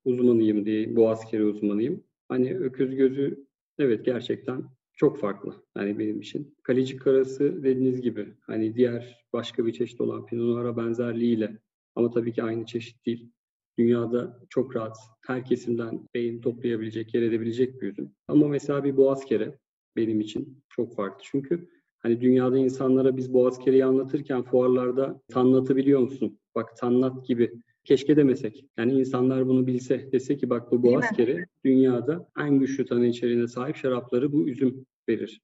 uzmanıyım 0.04 0.66
diye, 0.66 0.96
boğaz 0.96 1.30
kere 1.30 1.44
uzmanıyım. 1.44 2.04
Hani 2.28 2.58
öküz 2.58 2.96
gözü 2.96 3.46
evet 3.78 4.04
gerçekten 4.04 4.64
çok 4.96 5.18
farklı 5.18 5.54
yani 5.76 5.98
benim 5.98 6.20
için. 6.20 6.56
Kalecik 6.62 7.00
karası 7.00 7.62
dediğiniz 7.62 8.00
gibi 8.00 8.34
hani 8.40 8.74
diğer 8.74 9.26
başka 9.32 9.66
bir 9.66 9.72
çeşit 9.72 10.00
olan 10.00 10.26
Pinot 10.26 10.44
Noir'a 10.44 10.76
benzerliğiyle 10.76 11.58
ama 11.94 12.10
tabii 12.10 12.32
ki 12.32 12.42
aynı 12.42 12.66
çeşit 12.66 13.06
değil. 13.06 13.30
Dünyada 13.78 14.40
çok 14.48 14.76
rahat 14.76 14.96
her 15.26 15.44
kesimden 15.44 16.08
beyin 16.14 16.40
toplayabilecek, 16.40 17.14
yer 17.14 17.22
edebilecek 17.22 17.82
bir 17.82 17.92
üzüm. 17.92 18.12
Ama 18.28 18.48
mesela 18.48 18.84
bir 18.84 18.96
boğaz 18.96 19.24
kere 19.24 19.58
benim 19.96 20.20
için 20.20 20.62
çok 20.68 20.94
farklı. 20.96 21.20
Çünkü 21.22 21.68
hani 21.98 22.20
dünyada 22.20 22.58
insanlara 22.58 23.16
biz 23.16 23.32
boğaz 23.32 23.58
kereyi 23.58 23.84
anlatırken 23.84 24.42
fuarlarda 24.42 25.20
tanlatabiliyor 25.28 26.00
musun? 26.00 26.38
Bak 26.54 26.76
tanlat 26.76 27.26
gibi 27.26 27.52
keşke 27.84 28.16
demesek. 28.16 28.66
Yani 28.76 28.92
insanlar 28.92 29.48
bunu 29.48 29.66
bilse, 29.66 30.12
dese 30.12 30.36
ki 30.36 30.50
bak 30.50 30.72
bu 30.72 30.82
boğaz 30.82 31.10
kere 31.10 31.46
dünyada 31.64 32.28
en 32.38 32.58
güçlü 32.58 32.86
tanı 32.86 33.06
içeriğine 33.06 33.46
sahip 33.46 33.76
şarapları 33.76 34.32
bu 34.32 34.48
üzüm 34.48 34.86
verir 35.08 35.40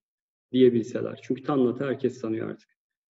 diyebilseler. 0.52 1.21
Çünkü 1.23 1.42
tanlatı 1.42 1.85
herkes 1.85 2.21
sanıyor 2.21 2.50
artık. 2.50 2.68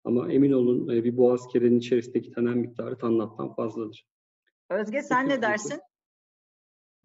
Ama 0.04 0.32
emin 0.32 0.51
olun 0.51 0.96
e, 0.96 1.04
bir 1.04 1.18
boğaz 1.18 1.48
kerenin 1.48 1.80
içerisindeki 1.80 2.32
tanen 2.32 2.58
miktarı 2.58 2.98
tanlattan 2.98 3.54
fazladır. 3.54 4.06
Özge 4.70 5.01
sen 5.01 5.30
ne 5.30 5.42
dersin? 5.42 5.80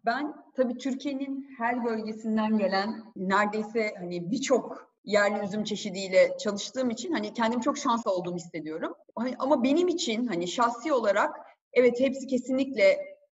Ben 0.05 0.33
tabii 0.55 0.77
Türkiye'nin 0.77 1.49
her 1.57 1.85
bölgesinden 1.85 2.57
gelen 2.57 3.03
neredeyse 3.15 3.93
hani 3.97 4.31
birçok 4.31 4.91
yerli 5.03 5.45
üzüm 5.45 5.63
çeşidiyle 5.63 6.37
çalıştığım 6.37 6.89
için 6.89 7.13
hani 7.13 7.33
kendim 7.33 7.59
çok 7.59 7.77
şanslı 7.77 8.11
olduğumu 8.11 8.37
hissediyorum. 8.37 8.93
Hani 9.15 9.35
ama 9.39 9.63
benim 9.63 9.87
için 9.87 10.27
hani 10.27 10.47
şahsi 10.47 10.93
olarak 10.93 11.51
Evet 11.73 11.99
hepsi 11.99 12.27
kesinlikle 12.27 12.83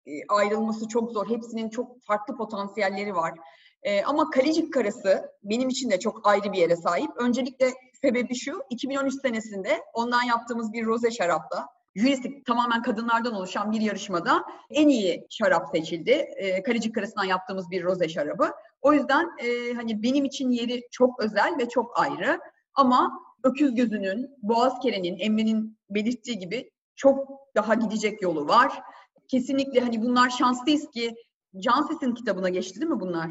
e, 0.06 0.26
ayrılması 0.28 0.88
çok 0.88 1.12
zor. 1.12 1.28
Hepsinin 1.28 1.68
çok 1.68 2.02
farklı 2.02 2.36
potansiyelleri 2.36 3.14
var. 3.14 3.34
Ee, 3.82 4.02
ama 4.02 4.30
Kalecik 4.30 4.72
Karası 4.72 5.30
benim 5.42 5.68
için 5.68 5.90
de 5.90 5.98
çok 5.98 6.28
ayrı 6.28 6.52
bir 6.52 6.58
yere 6.58 6.76
sahip. 6.76 7.10
Öncelikle 7.16 7.72
sebebi 8.02 8.34
şu, 8.34 8.62
2013 8.70 9.14
senesinde 9.22 9.82
ondan 9.94 10.22
yaptığımız 10.22 10.72
bir 10.72 10.86
roze 10.86 11.10
şarapta, 11.10 11.66
jürisi 11.96 12.42
tamamen 12.42 12.82
kadınlardan 12.82 13.34
oluşan 13.34 13.72
bir 13.72 13.80
yarışmada 13.80 14.44
en 14.70 14.88
iyi 14.88 15.26
şarap 15.30 15.68
seçildi. 15.74 16.10
E, 16.10 16.62
Kalecik 16.62 16.94
Karası'ndan 16.94 17.24
yaptığımız 17.24 17.70
bir 17.70 17.84
roze 17.84 18.08
şarabı. 18.08 18.50
O 18.80 18.92
yüzden 18.92 19.30
e, 19.38 19.74
hani 19.74 20.02
benim 20.02 20.24
için 20.24 20.50
yeri 20.50 20.88
çok 20.90 21.20
özel 21.20 21.58
ve 21.58 21.68
çok 21.68 22.00
ayrı. 22.00 22.40
Ama 22.74 23.20
öküz 23.44 23.74
gözünün, 23.74 24.30
boğaz 24.42 24.80
kerenin, 24.82 25.18
Emre'nin 25.18 25.78
belirttiği 25.90 26.38
gibi 26.38 26.70
çok 26.96 27.28
daha 27.54 27.74
gidecek 27.74 28.22
yolu 28.22 28.48
var. 28.48 28.82
Kesinlikle 29.28 29.80
hani 29.80 30.02
bunlar 30.02 30.30
şanslıyız 30.30 30.90
ki 30.90 31.14
Canses'in 31.58 32.14
kitabına 32.14 32.48
geçti 32.48 32.80
değil 32.80 32.92
mi 32.92 33.00
bunlar? 33.00 33.30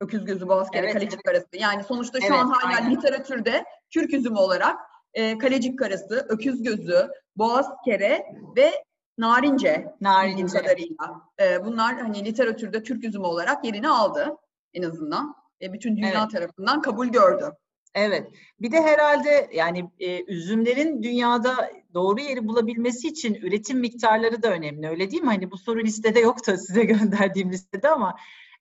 Öküz 0.00 0.24
gözü, 0.24 0.48
boğaz 0.48 0.70
kere, 0.70 0.86
evet, 0.86 0.94
kalecik 0.94 1.24
karası. 1.24 1.48
Yani 1.52 1.84
sonuçta 1.84 2.20
şu 2.20 2.26
evet, 2.26 2.36
an 2.36 2.50
hala 2.50 2.76
aynen. 2.76 2.90
literatürde 2.90 3.64
Türk 3.90 4.14
üzümü 4.14 4.38
olarak 4.38 4.78
e, 5.14 5.38
kalecik 5.38 5.78
karası, 5.78 6.26
öküz 6.28 6.62
gözü, 6.62 7.08
boğaz 7.36 7.66
kere 7.84 8.26
ve 8.56 8.84
narince, 9.18 9.94
narince. 10.00 10.58
kadarıyla. 10.58 11.22
E, 11.40 11.64
bunlar 11.64 11.98
hani 11.98 12.24
literatürde 12.24 12.82
Türk 12.82 13.04
üzümü 13.04 13.26
olarak 13.26 13.64
yerini 13.64 13.88
aldı 13.88 14.36
en 14.74 14.82
azından. 14.82 15.34
E, 15.62 15.72
bütün 15.72 15.96
dünya 15.96 16.20
evet. 16.20 16.30
tarafından 16.30 16.82
kabul 16.82 17.06
gördü. 17.06 17.52
Evet. 17.94 18.30
Bir 18.60 18.72
de 18.72 18.82
herhalde 18.82 19.50
yani 19.52 19.90
e, 19.98 20.24
üzümlerin 20.24 21.02
dünyada 21.02 21.70
doğru 21.94 22.20
yeri 22.20 22.48
bulabilmesi 22.48 23.08
için 23.08 23.34
üretim 23.34 23.78
miktarları 23.78 24.42
da 24.42 24.50
önemli. 24.50 24.88
Öyle 24.88 25.10
değil 25.10 25.22
mi? 25.22 25.28
Hani 25.28 25.50
bu 25.50 25.58
soru 25.58 25.80
listede 25.80 26.20
yoktu 26.20 26.54
size 26.66 26.84
gönderdiğim 26.84 27.52
listede 27.52 27.88
ama 27.88 28.16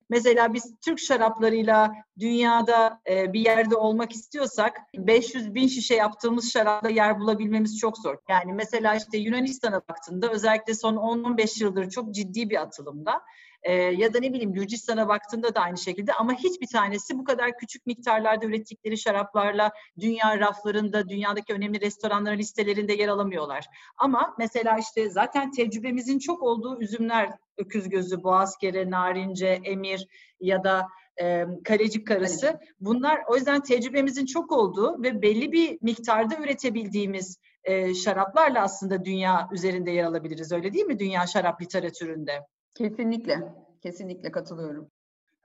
mesela 0.10 0.54
biz 0.54 0.76
Türk 0.86 1.00
şaraplarıyla 1.00 1.94
dünyada 2.20 3.02
e, 3.10 3.34
bir 3.34 3.40
yerde 3.40 3.76
olmak 3.76 4.12
istiyorsak 4.12 4.78
500 4.96 5.56
bin 5.56 5.68
şişe 5.68 5.96
yaptığımız 5.96 6.52
şarapla 6.52 6.90
yer 6.90 7.20
bulabilmemiz 7.20 7.80
çok 7.80 7.98
zor. 7.98 8.18
Yani 8.30 8.54
mesela 8.54 8.96
işte 8.96 9.18
Yunanistan'a 9.18 9.82
baktığında 9.90 10.32
özellikle 10.32 10.74
son 10.74 10.96
10-15 10.96 11.64
yıldır 11.64 11.90
çok 11.90 12.14
ciddi 12.14 12.50
bir 12.50 12.62
atılımda 12.62 13.22
e, 13.64 13.74
ya 13.74 14.14
da 14.14 14.20
ne 14.20 14.34
bileyim 14.34 14.54
Gürcistan'a 14.54 15.08
baktığında 15.08 15.56
da 15.56 15.60
aynı 15.62 15.78
şekilde 15.78 16.14
ama 16.14 16.34
hiçbir 16.34 16.68
tanesi 16.68 17.18
bu 17.18 17.24
kadar 17.24 17.58
küçük 17.58 17.86
miktarlarda 17.86 18.46
ürettikleri 18.46 18.98
şaraplarla 18.98 19.72
dünya 20.00 20.40
raflarında, 20.40 21.10
dünyadaki 21.10 21.54
önemli 21.54 21.82
restoranların 21.82 22.38
listelerinde 22.38 22.94
yer 22.94 23.08
alamıyorlar. 23.08 23.66
Ama 23.98 24.36
mesela 24.40 24.78
işte 24.78 25.10
zaten 25.10 25.52
tecrübemizin 25.52 26.20
çok 26.20 26.44
olduğu 26.44 26.82
üzümler 26.82 27.30
öküz 27.58 27.90
gözü, 27.90 28.24
boğazkere, 28.24 28.90
narince, 28.90 29.48
emir 29.64 30.08
ya 30.40 30.64
da 30.64 30.88
e, 31.22 31.46
kalecik 31.64 32.08
karısı. 32.08 32.60
Bunlar 32.80 33.22
o 33.28 33.36
yüzden 33.36 33.62
tecrübemizin 33.62 34.26
çok 34.26 34.52
olduğu 34.52 35.04
ve 35.04 35.22
belli 35.22 35.52
bir 35.52 35.78
miktarda 35.82 36.36
üretebildiğimiz 36.36 37.38
e, 37.64 37.94
şaraplarla 37.94 38.62
aslında 38.62 39.06
dünya 39.06 39.50
üzerinde 39.52 39.92
yer 39.92 40.04
alabiliriz. 40.04 40.52
Öyle 40.52 40.74
değil 40.74 40.86
mi 40.86 41.00
dünya 41.00 41.28
şarap 41.28 41.62
literatüründe? 41.62 42.40
Kesinlikle. 42.76 43.54
Kesinlikle 43.82 44.32
katılıyorum. 44.32 44.92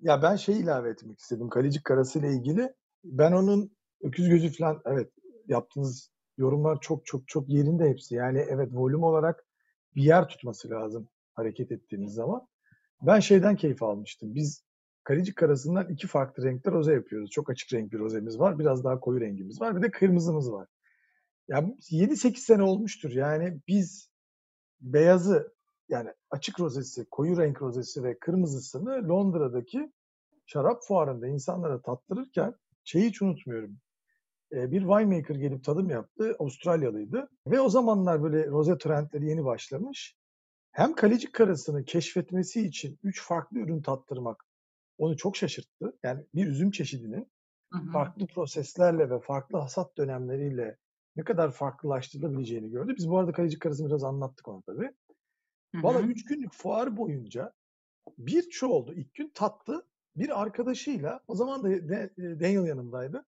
Ya 0.01 0.23
ben 0.23 0.37
şey 0.37 0.61
ilave 0.61 0.91
etmek 0.91 1.19
istedim. 1.19 1.49
Kalecik 1.49 1.85
Karası 1.85 2.19
ile 2.19 2.33
ilgili. 2.33 2.75
Ben 3.05 3.33
onun 3.33 3.77
öküz 4.03 4.29
gözü 4.29 4.53
falan 4.53 4.83
evet 4.85 5.11
yaptığınız 5.47 6.11
yorumlar 6.37 6.79
çok 6.81 7.07
çok 7.07 7.29
çok 7.29 7.49
yerinde 7.49 7.89
hepsi. 7.89 8.15
Yani 8.15 8.39
evet 8.39 8.69
volüm 8.73 9.03
olarak 9.03 9.45
bir 9.97 10.03
yer 10.03 10.29
tutması 10.29 10.71
lazım 10.71 11.09
hareket 11.35 11.73
ettiğiniz 11.73 12.15
zaman. 12.15 12.47
Ben 13.03 13.21
şeyden 13.21 13.57
keyif 13.57 13.83
almıştım. 13.83 14.35
Biz 14.35 14.69
Kalecik 15.09 15.37
karasından 15.37 15.89
iki 15.89 16.07
farklı 16.07 16.45
renkte 16.45 16.71
roze 16.71 16.93
yapıyoruz. 16.93 17.31
Çok 17.31 17.51
açık 17.51 17.73
renk 17.73 17.93
bir 17.93 17.99
rozemiz 17.99 18.39
var. 18.39 18.59
Biraz 18.59 18.85
daha 18.85 19.01
koyu 19.01 19.21
rengimiz 19.21 19.61
var. 19.61 19.77
Bir 19.77 19.83
de 19.83 19.91
kırmızımız 19.91 20.53
var. 20.53 20.69
Ya 21.49 21.59
7-8 21.91 22.37
sene 22.37 22.63
olmuştur. 22.63 23.11
Yani 23.11 23.61
biz 23.69 24.11
beyazı 24.81 25.55
yani 25.89 26.11
açık 26.31 26.61
rozesi, 26.61 27.07
koyu 27.11 27.37
renk 27.39 27.63
rozesi 27.63 28.05
ve 28.05 28.19
kırmızısını 28.19 29.09
Londra'daki 29.09 29.93
şarap 30.47 30.83
fuarında 30.85 31.27
insanlara 31.27 31.83
tattırırken 31.83 32.55
şeyi 32.85 33.09
hiç 33.09 33.23
unutmuyorum. 33.23 33.79
Bir 34.53 34.81
winemaker 34.81 35.35
gelip 35.35 35.65
tadım 35.65 35.91
yaptı. 35.91 36.37
Avustralyalıydı. 36.39 37.29
Ve 37.47 37.61
o 37.61 37.69
zamanlar 37.69 38.23
böyle 38.23 38.47
roze 38.47 38.79
trendleri 38.79 39.27
yeni 39.29 39.45
başlamış. 39.45 40.17
hem 40.73 40.95
kalecik 40.95 41.33
karasını 41.35 41.85
keşfetmesi 41.85 42.67
için 42.67 42.99
üç 43.03 43.23
farklı 43.23 43.59
ürün 43.59 43.83
tattırmak 43.83 44.45
onu 44.99 45.17
çok 45.17 45.37
şaşırttı. 45.37 45.99
Yani 46.05 46.27
bir 46.35 46.47
üzüm 46.47 46.71
çeşidinin 46.71 47.33
Hı 47.73 47.79
hı. 47.79 47.93
farklı 47.93 48.27
proseslerle 48.27 49.11
ve 49.11 49.21
farklı 49.21 49.59
hasat 49.59 49.97
dönemleriyle 49.99 50.79
ne 51.17 51.25
kadar 51.25 51.53
farklılaştırılabileceğini 51.53 52.71
gördü. 52.71 52.95
Biz 52.99 53.11
bu 53.11 53.19
arada 53.19 53.33
kalecik 53.33 53.63
karasını 53.63 53.89
biraz 53.89 54.05
anlattık 54.05 54.49
ona 54.49 54.63
tabii. 54.63 54.91
Hı 55.75 55.83
Valla 55.83 56.01
üç 56.01 56.25
günlük 56.25 56.53
fuar 56.53 56.97
boyunca 56.97 57.53
bir 58.19 58.51
şu 58.51 58.67
oldu. 58.67 58.95
İlk 58.95 59.15
gün 59.15 59.31
tattı. 59.35 59.87
Bir 60.17 60.41
arkadaşıyla, 60.43 61.21
o 61.29 61.35
zaman 61.35 61.63
da 61.63 61.69
De- 61.71 62.41
Daniel 62.41 62.67
yanındaydı. 62.67 63.25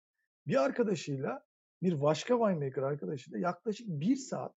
Bir 0.47 0.63
arkadaşıyla, 0.63 1.45
bir 1.81 2.01
başka 2.01 2.33
winemaker 2.33 2.83
arkadaşıyla 2.83 3.39
yaklaşık 3.39 3.87
bir 3.87 4.15
saat 4.15 4.55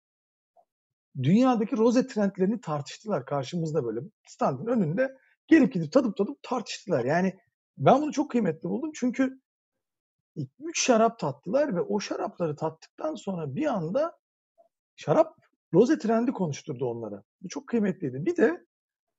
dünyadaki 1.23 1.77
roze 1.77 2.07
trendlerini 2.07 2.61
tartıştılar 2.61 3.25
karşımızda 3.25 3.85
böyle 3.85 3.99
standın 4.27 4.65
önünde 4.65 5.17
gelip 5.47 5.73
gidip 5.73 5.91
tadıp 5.91 6.17
tadıp 6.17 6.43
tartıştılar. 6.43 7.05
Yani 7.05 7.39
ben 7.77 8.01
bunu 8.01 8.11
çok 8.11 8.31
kıymetli 8.31 8.69
buldum 8.69 8.91
çünkü 8.95 9.41
üç 10.59 10.85
şarap 10.85 11.19
tattılar 11.19 11.75
ve 11.75 11.81
o 11.81 11.99
şarapları 11.99 12.55
tattıktan 12.55 13.15
sonra 13.15 13.55
bir 13.55 13.65
anda 13.65 14.19
şarap 14.95 15.40
roze 15.73 15.99
trendi 15.99 16.31
konuşturdu 16.31 16.85
onlara. 16.85 17.23
Bu 17.41 17.49
çok 17.49 17.67
kıymetliydi. 17.67 18.25
Bir 18.25 18.37
de 18.37 18.65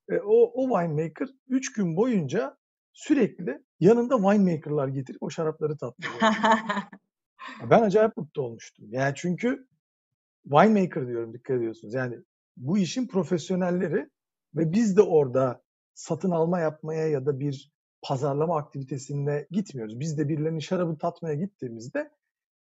e, 0.08 0.18
o, 0.18 0.52
o 0.54 0.68
winemaker 0.68 1.28
3 1.48 1.72
gün 1.72 1.96
boyunca 1.96 2.56
sürekli 2.92 3.62
yanında 3.80 4.16
winemakerlar 4.16 4.88
getirip 4.88 5.22
o 5.22 5.30
şarapları 5.30 5.76
tattırıyor. 5.76 6.20
ben 7.70 7.82
acayip 7.82 8.16
mutlu 8.16 8.42
olmuştum. 8.42 8.86
Yani 8.90 9.14
çünkü 9.16 9.66
winemaker 10.42 11.06
diyorum 11.06 11.34
dikkat 11.34 11.56
ediyorsunuz. 11.56 11.94
Yani 11.94 12.18
bu 12.56 12.78
işin 12.78 13.06
profesyonelleri 13.06 14.10
ve 14.54 14.72
biz 14.72 14.96
de 14.96 15.02
orada 15.02 15.62
satın 15.94 16.30
alma 16.30 16.60
yapmaya 16.60 17.08
ya 17.08 17.26
da 17.26 17.40
bir 17.40 17.72
pazarlama 18.02 18.58
aktivitesine 18.58 19.46
gitmiyoruz. 19.50 20.00
Biz 20.00 20.18
de 20.18 20.28
birilerinin 20.28 20.58
şarabı 20.58 20.98
tatmaya 20.98 21.34
gittiğimizde 21.34 22.10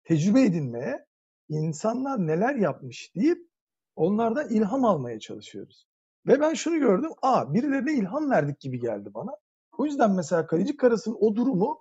tecrübe 0.03 0.41
edinmeye, 0.41 1.05
insanlar 1.49 2.27
neler 2.27 2.55
yapmış 2.55 3.15
deyip 3.15 3.50
onlardan 3.95 4.49
ilham 4.49 4.85
almaya 4.85 5.19
çalışıyoruz. 5.19 5.87
Ve 6.27 6.41
ben 6.41 6.53
şunu 6.53 6.79
gördüm, 6.79 7.11
aa 7.21 7.53
birilerine 7.53 7.93
ilham 7.93 8.31
verdik 8.31 8.59
gibi 8.59 8.79
geldi 8.79 9.13
bana. 9.13 9.31
O 9.77 9.85
yüzden 9.85 10.11
mesela 10.11 10.47
Kalecik 10.47 10.79
Karas'ın 10.79 11.17
o 11.19 11.35
durumu 11.35 11.79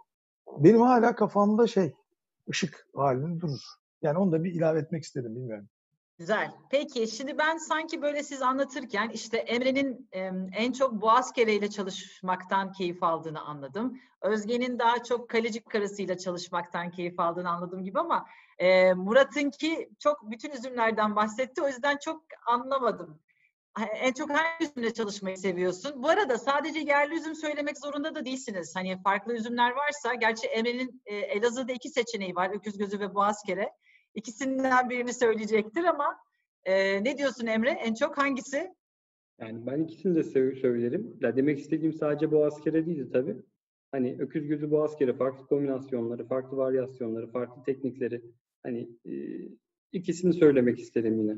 benim 0.59 0.81
hala 0.81 1.15
kafamda 1.15 1.67
şey, 1.67 1.95
ışık 2.51 2.87
halinde 2.95 3.41
durur. 3.41 3.61
Yani 4.03 4.19
onu 4.19 4.33
da 4.33 4.45
bir 4.45 4.55
ilave 4.55 4.79
etmek 4.79 5.05
istedim, 5.05 5.37
bilmiyorum. 5.37 5.69
Güzel. 6.21 6.51
Peki 6.71 7.09
şimdi 7.09 7.39
ben 7.39 7.57
sanki 7.57 8.03
böyle 8.03 8.23
siz 8.23 8.43
anlatırken 8.43 9.09
işte 9.09 9.37
Emre'nin 9.39 10.09
em, 10.13 10.51
en 10.53 10.73
çok 10.73 10.93
Boğazkere 10.93 11.55
ile 11.55 11.71
çalışmaktan 11.71 12.73
keyif 12.73 13.03
aldığını 13.03 13.41
anladım. 13.41 14.01
Özge'nin 14.21 14.79
daha 14.79 15.03
çok 15.03 15.29
Kalecik 15.29 15.71
karısıyla 15.71 16.19
çalışmaktan 16.19 16.91
keyif 16.91 17.21
aldığını 17.21 17.51
anladığım 17.51 17.85
gibi 17.85 18.01
ama 18.01 18.27
e, 18.59 18.95
Murat'ınki 18.95 19.91
çok 19.99 20.31
bütün 20.31 20.51
üzümlerden 20.51 21.17
bahsetti. 21.17 21.63
O 21.63 21.69
yüzden 21.69 21.97
çok 22.05 22.23
anlamadım. 22.47 23.21
En 23.95 24.13
çok 24.13 24.31
hangi 24.31 24.65
üzümle 24.65 24.95
çalışmayı 24.95 25.39
seviyorsun? 25.39 26.03
Bu 26.03 26.09
arada 26.09 26.39
sadece 26.39 26.79
yerli 26.79 27.15
üzüm 27.15 27.35
söylemek 27.35 27.79
zorunda 27.79 28.15
da 28.15 28.25
değilsiniz. 28.25 28.77
Hani 28.77 29.03
farklı 29.03 29.35
üzümler 29.35 29.71
varsa, 29.71 30.15
gerçi 30.15 30.47
Emre'nin 30.47 31.03
e, 31.07 31.17
Elazığ'da 31.17 31.73
iki 31.73 31.89
seçeneği 31.89 32.35
var. 32.35 32.51
Öküz 32.55 32.79
gözü 32.79 33.01
ve 33.01 33.15
Boğazkere. 33.15 33.73
İkisinden 34.15 34.91
birini 34.91 35.15
söyleyecektir 35.15 35.85
ama 35.85 36.19
e, 36.65 37.05
ne 37.05 37.19
diyorsun 37.19 37.47
Emre? 37.47 37.71
En 37.71 37.95
çok 37.95 38.19
hangisi? 38.19 38.75
Yani 39.41 39.67
ben 39.67 39.85
ikisini 39.85 40.15
de 40.15 40.21
sö- 40.21 40.61
söylerim. 40.61 41.17
Ya 41.21 41.37
demek 41.37 41.59
istediğim 41.59 41.93
sadece 41.93 42.33
bu 42.33 42.45
askere 42.45 42.87
değildi 42.87 43.11
tabii. 43.13 43.37
Hani 43.93 44.17
öküz 44.19 44.47
gözü 44.47 44.71
bu 44.71 44.83
askere 44.83 45.13
farklı 45.13 45.47
kombinasyonları, 45.47 46.27
farklı 46.27 46.57
varyasyonları, 46.57 47.31
farklı 47.31 47.63
teknikleri. 47.63 48.23
Hani 48.63 48.89
e, 49.07 49.13
ikisini 49.93 50.33
söylemek 50.33 50.79
isterim 50.79 51.19
yine. 51.21 51.37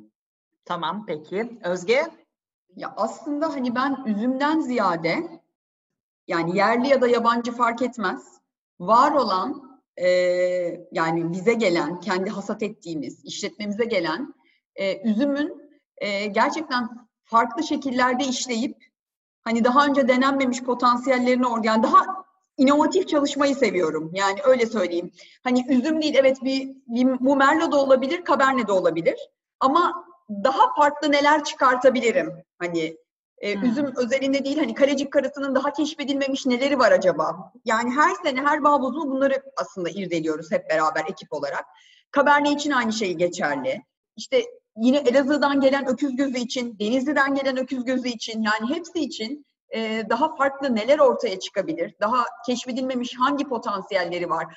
Tamam 0.65 1.07
peki. 1.07 1.59
Özge? 1.65 2.03
Ya 2.77 2.95
aslında 2.97 3.55
hani 3.55 3.75
ben 3.75 4.05
üzümden 4.07 4.61
ziyade 4.61 5.17
yani 6.27 6.57
yerli 6.57 6.89
ya 6.89 7.01
da 7.01 7.09
yabancı 7.09 7.53
fark 7.53 7.83
etmez. 7.83 8.41
Var 8.81 9.13
olan 9.13 9.72
e, 9.97 10.09
yani 10.93 11.33
bize 11.33 11.55
gelen, 11.55 12.01
kendi 12.01 12.31
hasat 12.31 12.63
ettiğimiz, 12.63 13.25
işletmemize 13.25 13.85
gelen 13.85 14.35
e, 14.77 15.11
üzümün 15.11 15.63
e, 15.97 16.27
gerçekten 16.27 16.89
farklı 17.25 17.63
şekillerde 17.63 18.25
işleyip 18.25 18.77
hani 19.45 19.65
daha 19.65 19.87
önce 19.87 20.09
denenmemiş 20.09 20.63
potansiyellerini 20.63 21.47
or 21.47 21.65
yani 21.65 21.83
daha 21.83 22.25
inovatif 22.57 23.09
çalışmayı 23.09 23.55
seviyorum. 23.55 24.11
Yani 24.15 24.41
öyle 24.45 24.67
söyleyeyim. 24.67 25.11
Hani 25.45 25.65
üzüm 25.69 26.03
değil 26.03 26.15
evet 26.19 26.37
bir, 26.43 26.69
bir 26.87 27.21
bu 27.21 27.37
Merlot 27.37 27.73
da 27.73 27.77
olabilir, 27.77 28.25
Cabernet 28.29 28.69
de 28.69 28.73
olabilir. 28.73 29.17
Ama 29.61 30.05
daha 30.45 30.75
farklı 30.75 31.13
neler 31.13 31.45
çıkartabilirim? 31.45 32.33
Hani 32.59 32.97
e, 33.43 33.55
Hmm. 33.55 33.65
üzüm 33.65 33.93
özelinde 33.97 34.45
değil 34.45 34.59
hani 34.59 34.75
kalecik 34.75 35.13
karısının 35.13 35.55
daha 35.55 35.73
keşfedilmemiş 35.73 36.47
neleri 36.47 36.79
var 36.79 36.93
acaba? 36.93 37.53
Yani 37.65 37.91
her 37.91 38.15
sene 38.15 38.41
her 38.41 38.65
bağ 38.65 38.83
bozumu 38.83 39.11
bunları 39.11 39.43
aslında 39.57 39.91
irdeliyoruz 39.91 40.53
hep 40.53 40.71
beraber 40.71 41.05
ekip 41.11 41.33
olarak. 41.33 41.65
Cabernet 42.17 42.53
için 42.53 42.71
aynı 42.71 42.93
şey 42.93 43.15
geçerli. 43.15 43.83
İşte 44.17 44.45
yine 44.77 44.97
Elazığ'dan 44.97 45.61
gelen 45.61 45.89
öküz 45.89 46.17
gözü 46.17 46.39
için, 46.39 46.79
Denizli'den 46.79 47.35
gelen 47.35 47.57
öküz 47.57 47.85
gözü 47.85 48.09
için 48.09 48.43
yani 48.43 48.75
hepsi 48.75 49.01
için 49.01 49.47
e, 49.75 50.03
daha 50.11 50.37
farklı 50.37 50.75
neler 50.75 50.99
ortaya 50.99 51.39
çıkabilir? 51.39 51.95
Daha 52.01 52.25
keşfedilmemiş 52.47 53.15
hangi 53.19 53.49
potansiyelleri 53.49 54.31
var? 54.31 54.57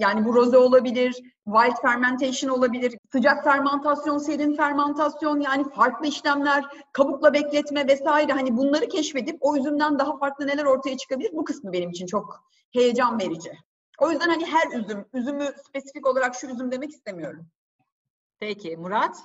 Yani 0.00 0.24
bu 0.24 0.34
roze 0.34 0.58
olabilir, 0.58 1.12
wild 1.44 1.82
fermentation 1.82 2.50
olabilir, 2.50 2.98
sıcak 3.12 3.44
fermentasyon, 3.44 4.18
serin 4.18 4.56
fermentasyon 4.56 5.40
yani 5.40 5.70
farklı 5.70 6.06
işlemler, 6.06 6.64
kabukla 6.92 7.32
bekletme 7.32 7.86
vesaire 7.86 8.32
hani 8.32 8.56
bunları 8.56 8.88
keşfedip 8.88 9.36
o 9.40 9.56
üzümden 9.56 9.98
daha 9.98 10.18
farklı 10.18 10.46
neler 10.46 10.64
ortaya 10.64 10.96
çıkabilir? 10.96 11.30
Bu 11.32 11.44
kısmı 11.44 11.72
benim 11.72 11.90
için 11.90 12.06
çok 12.06 12.44
heyecan 12.72 13.18
verici. 13.18 13.52
O 13.98 14.10
yüzden 14.10 14.28
hani 14.28 14.46
her 14.46 14.78
üzüm, 14.78 15.06
üzümü 15.12 15.44
spesifik 15.68 16.06
olarak 16.06 16.34
şu 16.34 16.46
üzüm 16.46 16.72
demek 16.72 16.90
istemiyorum. 16.90 17.46
Peki 18.38 18.76
Murat? 18.76 19.16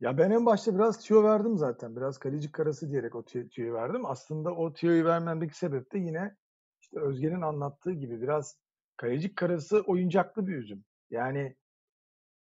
Ya 0.00 0.18
ben 0.18 0.30
en 0.30 0.46
başta 0.46 0.74
biraz 0.74 1.00
tüyo 1.00 1.22
verdim 1.22 1.58
zaten. 1.58 1.96
Biraz 1.96 2.18
kalecik 2.18 2.52
karası 2.52 2.90
diyerek 2.90 3.14
o 3.14 3.24
tüyoyu 3.24 3.74
verdim. 3.74 4.06
Aslında 4.06 4.54
o 4.54 4.72
tüyoyu 4.72 5.04
vermemdeki 5.04 5.58
sebep 5.58 5.92
de 5.92 5.98
yine 5.98 6.36
işte 6.80 7.00
Özge'nin 7.00 7.42
anlattığı 7.42 7.92
gibi 7.92 8.22
biraz 8.22 8.63
kalecik 8.96 9.36
karası 9.36 9.80
oyuncaklı 9.80 10.46
bir 10.46 10.54
üzüm. 10.54 10.84
Yani 11.10 11.56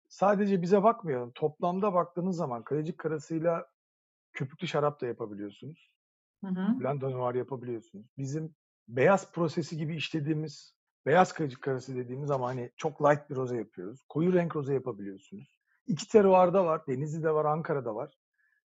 sadece 0.08 0.62
bize 0.62 0.84
bakmayalım. 0.84 1.32
Toplamda 1.32 1.94
baktığınız 1.94 2.36
zaman 2.36 2.64
kalecik 2.64 2.98
karasıyla 2.98 3.68
köpüklü 4.34 4.68
şarap 4.68 5.02
da 5.02 5.08
yapabiliyorsunuz. 5.08 5.92
Hı 6.44 6.48
hı. 6.48 6.80
Blanc 6.80 7.04
Noir 7.04 7.36
yapabiliyorsunuz. 7.36 8.06
Bizim 8.18 8.56
beyaz 8.88 9.32
prosesi 9.32 9.78
gibi 9.78 9.96
işlediğimiz 9.96 10.76
beyaz 11.06 11.34
kalecik 11.34 11.62
karası 11.62 11.96
dediğimiz 11.96 12.32
ama 12.32 12.48
hani 12.48 12.72
çok 12.78 13.02
light 13.02 13.30
bir 13.30 13.36
roze 13.36 13.58
yapıyoruz. 13.58 14.04
Koyu 14.10 14.34
renk 14.34 14.56
roze 14.56 14.74
yapabiliyorsunuz. 14.74 15.60
İki 15.88 16.08
teruarda 16.08 16.66
var. 16.66 16.88
Denizli'de 16.88 17.32
var, 17.32 17.46
Ankara'da 17.46 17.96
var. 17.96 18.14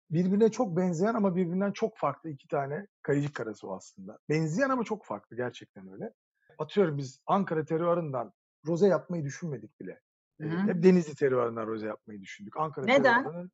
Birbirine 0.10 0.52
çok 0.52 0.78
benzeyen 0.78 1.14
ama 1.14 1.36
birbirinden 1.36 1.72
çok 1.72 1.98
farklı 1.98 2.30
iki 2.30 2.48
tane 2.48 2.88
kayıcık 3.02 3.36
karası 3.36 3.72
aslında. 3.72 4.20
Benzeyen 4.30 4.70
ama 4.70 4.84
çok 4.84 5.06
farklı 5.06 5.36
gerçekten 5.36 5.92
öyle. 5.92 6.14
Atıyorum 6.60 6.98
biz 6.98 7.20
Ankara 7.26 7.66
teruarından 7.66 8.34
roze 8.66 8.88
yapmayı 8.88 9.24
düşünmedik 9.24 9.80
bile. 9.80 10.00
Hı 10.42 10.48
Ee, 10.48 10.50
hı. 10.50 10.68
Hep 10.68 10.84
Denizli 10.84 11.16
teruarından 11.16 11.68
roze 11.68 11.88
yapmayı 11.88 12.22
düşündük. 12.22 12.58
Ankara 12.58 12.86
Neden? 12.86 13.50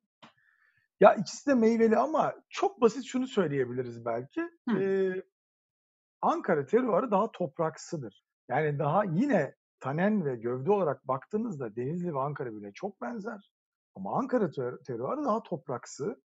Ya 1.00 1.14
ikisi 1.14 1.50
de 1.50 1.54
meyveli 1.54 1.96
ama 1.96 2.34
çok 2.48 2.80
basit 2.80 3.04
şunu 3.04 3.26
söyleyebiliriz 3.26 4.04
belki. 4.04 4.50
Hı. 4.68 4.78
Ee, 4.78 5.22
Ankara 6.22 6.66
teruarı 6.66 7.10
daha 7.10 7.32
topraksıdır. 7.32 8.24
Yani 8.48 8.78
daha 8.78 9.04
yine 9.04 9.54
tanen 9.80 10.24
ve 10.24 10.36
gövde 10.36 10.70
olarak 10.70 11.08
baktığınızda 11.08 11.76
Denizli 11.76 12.14
ve 12.14 12.20
Ankara 12.20 12.50
birbirine 12.50 12.72
çok 12.72 13.00
benzer. 13.00 13.52
Ama 13.94 14.18
Ankara 14.18 14.50
ter- 14.50 14.76
teruarı 14.86 15.24
daha 15.24 15.42
topraksı, 15.42 16.22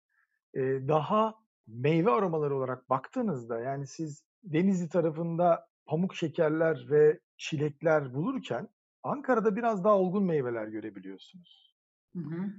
e, 0.53 0.61
daha 0.87 1.35
meyve 1.67 2.11
aromaları 2.11 2.55
olarak 2.55 2.89
baktığınızda 2.89 3.59
yani 3.59 3.87
siz 3.87 4.23
Denizli 4.43 4.89
tarafında 4.89 5.68
pamuk 5.89 6.15
şekerler 6.15 6.89
ve 6.89 7.19
çilekler 7.38 8.13
bulurken 8.13 8.67
Ankara'da 9.04 9.56
biraz 9.56 9.84
daha 9.84 9.97
olgun 9.97 10.23
meyveler 10.23 10.67
görebiliyorsunuz. 10.67 11.75
Hı 12.15 12.19
hı. 12.19 12.54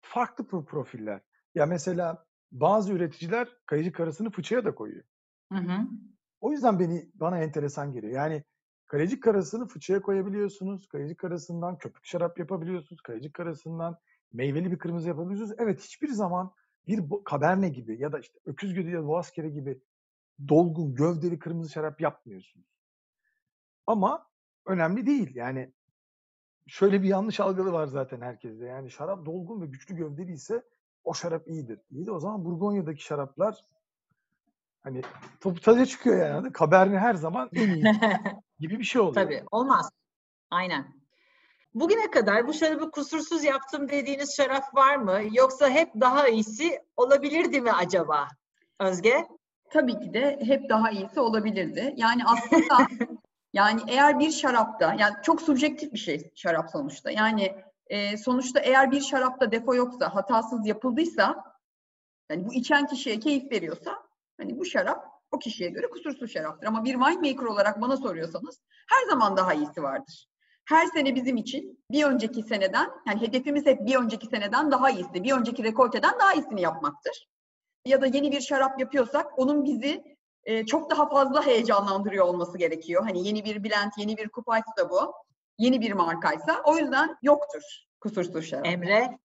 Farklı 0.00 0.44
pro- 0.44 0.64
profiller. 0.64 1.20
Ya 1.54 1.66
mesela 1.66 2.26
bazı 2.52 2.92
üreticiler 2.92 3.48
kayıcı 3.66 3.92
karasını 3.92 4.30
fıçıya 4.30 4.64
da 4.64 4.74
koyuyor. 4.74 5.04
Hı 5.52 5.58
hı. 5.58 5.78
O 6.40 6.52
yüzden 6.52 6.78
beni 6.78 7.10
bana 7.14 7.38
enteresan 7.38 7.92
geliyor. 7.92 8.12
Yani 8.12 8.44
kayıcı 8.86 9.20
karasını 9.20 9.66
fıçıya 9.66 10.02
koyabiliyorsunuz. 10.02 10.88
Kayıcı 10.88 11.16
karasından 11.16 11.78
köpük 11.78 12.06
şarap 12.06 12.38
yapabiliyorsunuz. 12.38 13.02
Kayıcı 13.02 13.32
karasından 13.32 13.98
meyveli 14.32 14.72
bir 14.72 14.78
kırmızı 14.78 15.08
yapabiliyorsunuz. 15.08 15.58
Evet 15.58 15.80
hiçbir 15.80 16.08
zaman 16.08 16.52
bir 16.86 17.04
kaberne 17.24 17.68
gibi 17.68 18.00
ya 18.00 18.12
da 18.12 18.18
işte 18.18 18.38
öküz 18.44 18.74
gözü 18.74 18.90
ya 18.90 19.02
da 19.02 19.06
boğazkere 19.06 19.50
gibi 19.50 19.80
dolgun, 20.48 20.94
gövdeli 20.94 21.38
kırmızı 21.38 21.72
şarap 21.72 22.00
yapmıyorsunuz. 22.00 22.66
Ama 23.86 24.26
önemli 24.66 25.06
değil. 25.06 25.34
Yani 25.34 25.72
şöyle 26.66 27.02
bir 27.02 27.08
yanlış 27.08 27.40
algılı 27.40 27.72
var 27.72 27.86
zaten 27.86 28.20
herkeste. 28.20 28.64
Yani 28.64 28.90
şarap 28.90 29.26
dolgun 29.26 29.60
ve 29.60 29.66
güçlü 29.66 29.96
gövdeli 29.96 30.32
ise 30.32 30.62
o 31.04 31.14
şarap 31.14 31.48
iyidir. 31.48 31.80
İyi 31.90 32.06
de 32.06 32.10
o 32.12 32.20
zaman 32.20 32.44
Burgonya'daki 32.44 33.04
şaraplar 33.04 33.64
hani 34.82 35.02
topu 35.40 35.60
taca 35.60 35.86
çıkıyor 35.86 36.26
yani. 36.26 36.52
Cabernet 36.58 37.00
her 37.00 37.14
zaman 37.14 37.50
en 37.52 37.68
iyi 37.68 37.84
gibi 38.58 38.78
bir 38.78 38.84
şey 38.84 39.00
oluyor. 39.00 39.14
Tabii 39.14 39.44
olmaz. 39.50 39.90
Aynen. 40.50 41.04
Bugüne 41.74 42.10
kadar 42.10 42.46
bu 42.46 42.52
şarabı 42.52 42.90
kusursuz 42.90 43.44
yaptım 43.44 43.88
dediğiniz 43.88 44.36
şarap 44.36 44.74
var 44.74 44.96
mı? 44.96 45.20
Yoksa 45.32 45.70
hep 45.70 45.94
daha 46.00 46.28
iyisi 46.28 46.80
olabilirdi 46.96 47.60
mi 47.60 47.72
acaba? 47.72 48.28
Özge? 48.80 49.26
Tabii 49.70 49.98
ki 50.00 50.14
de 50.14 50.38
hep 50.42 50.68
daha 50.68 50.90
iyisi 50.90 51.20
olabilirdi. 51.20 51.94
Yani 51.96 52.22
aslında 52.24 52.86
yani 53.52 53.80
eğer 53.88 54.18
bir 54.18 54.30
şarapta 54.30 54.94
yani 54.98 55.14
çok 55.22 55.42
subjektif 55.42 55.92
bir 55.92 55.98
şey 55.98 56.30
şarap 56.34 56.70
sonuçta. 56.70 57.10
Yani 57.10 57.56
e, 57.86 58.16
sonuçta 58.16 58.60
eğer 58.60 58.90
bir 58.90 59.00
şarapta 59.00 59.52
defo 59.52 59.74
yoksa, 59.74 60.14
hatasız 60.14 60.66
yapıldıysa 60.66 61.44
yani 62.30 62.46
bu 62.46 62.54
içen 62.54 62.86
kişiye 62.86 63.18
keyif 63.18 63.52
veriyorsa 63.52 64.02
hani 64.36 64.58
bu 64.58 64.64
şarap 64.64 65.14
o 65.30 65.38
kişiye 65.38 65.70
göre 65.70 65.86
kusursuz 65.90 66.32
şaraptır. 66.32 66.66
Ama 66.66 66.84
bir 66.84 66.92
winemaker 66.92 67.46
olarak 67.46 67.80
bana 67.80 67.96
soruyorsanız 67.96 68.60
her 68.88 69.06
zaman 69.10 69.36
daha 69.36 69.54
iyisi 69.54 69.82
vardır. 69.82 70.26
Her 70.64 70.86
sene 70.86 71.14
bizim 71.14 71.36
için 71.36 71.84
bir 71.90 72.04
önceki 72.04 72.42
seneden 72.42 72.90
yani 73.06 73.20
hedefimiz 73.20 73.66
hep 73.66 73.86
bir 73.86 73.96
önceki 73.96 74.26
seneden 74.26 74.70
daha 74.70 74.90
iyisi, 74.90 75.24
bir 75.24 75.32
önceki 75.32 75.64
rekolteden 75.64 76.14
daha 76.20 76.34
iyisini 76.34 76.60
yapmaktır. 76.60 77.28
Ya 77.86 78.00
da 78.00 78.06
yeni 78.06 78.32
bir 78.32 78.40
şarap 78.40 78.80
yapıyorsak 78.80 79.38
onun 79.38 79.64
bizi 79.64 80.16
e, 80.44 80.66
çok 80.66 80.90
daha 80.90 81.08
fazla 81.08 81.46
heyecanlandırıyor 81.46 82.24
olması 82.24 82.58
gerekiyor. 82.58 83.02
Hani 83.02 83.26
yeni 83.26 83.44
bir 83.44 83.64
blend, 83.64 83.92
yeni 83.98 84.16
bir 84.16 84.28
kupaysa 84.28 84.90
bu, 84.90 85.12
yeni 85.58 85.80
bir 85.80 85.92
markaysa. 85.92 86.62
O 86.64 86.78
yüzden 86.78 87.16
yoktur 87.22 87.62
kusursuz 88.00 88.44
şarap. 88.44 88.66
Emre? 88.66 89.18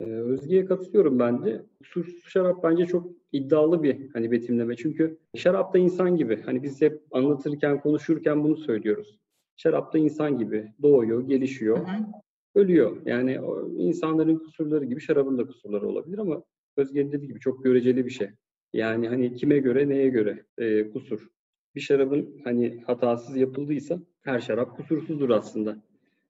Ee, 0.00 0.04
Özge'ye 0.04 0.64
katılıyorum 0.64 1.18
ben 1.18 1.44
de. 1.44 1.66
Kusursuz 1.78 2.24
şarap 2.28 2.62
bence 2.62 2.86
çok 2.86 3.06
iddialı 3.32 3.82
bir 3.82 4.12
hani 4.12 4.30
betimleme. 4.30 4.76
Çünkü 4.76 5.18
şarap 5.36 5.74
da 5.74 5.78
insan 5.78 6.16
gibi. 6.16 6.42
Hani 6.42 6.62
biz 6.62 6.82
hep 6.82 7.02
anlatırken, 7.10 7.80
konuşurken 7.80 8.44
bunu 8.44 8.56
söylüyoruz. 8.56 9.18
Şarap 9.56 9.92
da 9.92 9.98
insan 9.98 10.38
gibi. 10.38 10.72
Doğuyor, 10.82 11.28
gelişiyor, 11.28 11.78
hı 11.78 11.92
hı. 11.92 12.06
ölüyor. 12.54 13.06
Yani 13.06 13.40
insanların 13.76 14.38
kusurları 14.38 14.84
gibi 14.84 15.00
şarabın 15.00 15.38
da 15.38 15.46
kusurları 15.46 15.88
olabilir 15.88 16.18
ama 16.18 16.42
Özge'nin 16.78 17.12
dediği 17.12 17.28
gibi 17.28 17.40
çok 17.40 17.64
göreceli 17.64 18.06
bir 18.06 18.10
şey. 18.10 18.28
Yani 18.72 19.08
hani 19.08 19.34
kime 19.34 19.58
göre, 19.58 19.88
neye 19.88 20.08
göre 20.08 20.44
e, 20.58 20.90
kusur. 20.90 21.28
Bir 21.74 21.80
şarabın 21.80 22.40
hani 22.44 22.82
hatasız 22.86 23.36
yapıldıysa 23.36 24.00
her 24.20 24.40
şarap 24.40 24.76
kusursuzdur 24.76 25.30
aslında. 25.30 25.82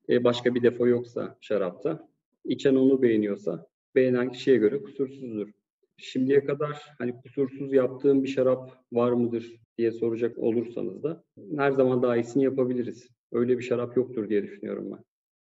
E, 0.09 0.23
başka 0.23 0.55
bir 0.55 0.63
defo 0.63 0.87
yoksa 0.87 1.37
şarapta. 1.41 2.09
İçen 2.45 2.75
onu 2.75 3.01
beğeniyorsa 3.01 3.67
beğenen 3.95 4.31
kişiye 4.31 4.57
göre 4.57 4.81
kusursuzdur. 4.81 5.49
Şimdiye 5.97 6.45
kadar 6.45 6.81
hani 6.97 7.21
kusursuz 7.21 7.73
yaptığım 7.73 8.23
bir 8.23 8.27
şarap 8.27 8.83
var 8.91 9.11
mıdır 9.11 9.55
diye 9.77 9.91
soracak 9.91 10.37
olursanız 10.37 11.03
da 11.03 11.23
her 11.57 11.71
zaman 11.71 12.03
daha 12.03 12.17
iyisini 12.17 12.43
yapabiliriz. 12.43 13.09
Öyle 13.31 13.57
bir 13.57 13.63
şarap 13.63 13.97
yoktur 13.97 14.29
diye 14.29 14.43
düşünüyorum 14.43 14.91
ben. 14.91 15.03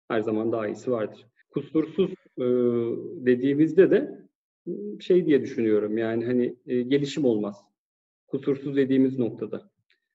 Her 0.09 0.21
zaman 0.21 0.53
daha 0.53 0.69
iyisi 0.69 0.91
vardır. 0.91 1.27
Kusursuz 1.51 2.11
e, 2.39 2.45
dediğimizde 3.27 3.91
de 3.91 4.22
şey 5.01 5.27
diye 5.27 5.43
düşünüyorum 5.43 5.99
yani 5.99 6.27
hani 6.27 6.57
e, 6.67 6.83
gelişim 6.83 7.25
olmaz. 7.25 7.65
Kusursuz 8.27 8.77
dediğimiz 8.77 9.19
noktada. 9.19 9.71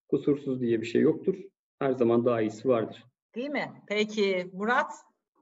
Kusursuz 0.09 0.61
diye 0.61 0.81
bir 0.81 0.85
şey 0.85 1.01
yoktur. 1.01 1.35
Her 1.79 1.91
zaman 1.91 2.25
daha 2.25 2.41
iyisi 2.41 2.67
vardır. 2.67 3.03
Değil 3.35 3.49
mi? 3.49 3.71
Peki 3.87 4.49
Murat? 4.53 4.91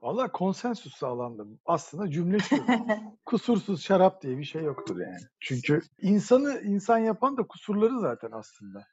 Valla 0.02 0.32
konsensus 0.32 0.94
sağlandı. 0.94 1.46
Aslında 1.64 2.10
cümle 2.10 2.38
şu. 2.38 2.56
kusursuz 3.24 3.82
şarap 3.82 4.22
diye 4.22 4.38
bir 4.38 4.44
şey 4.44 4.62
yoktur 4.62 5.00
yani. 5.00 5.20
Çünkü 5.40 5.80
insanı 6.00 6.60
insan 6.64 6.98
yapan 6.98 7.36
da 7.36 7.46
kusurları 7.46 8.00
zaten 8.00 8.30
aslında. 8.32 8.86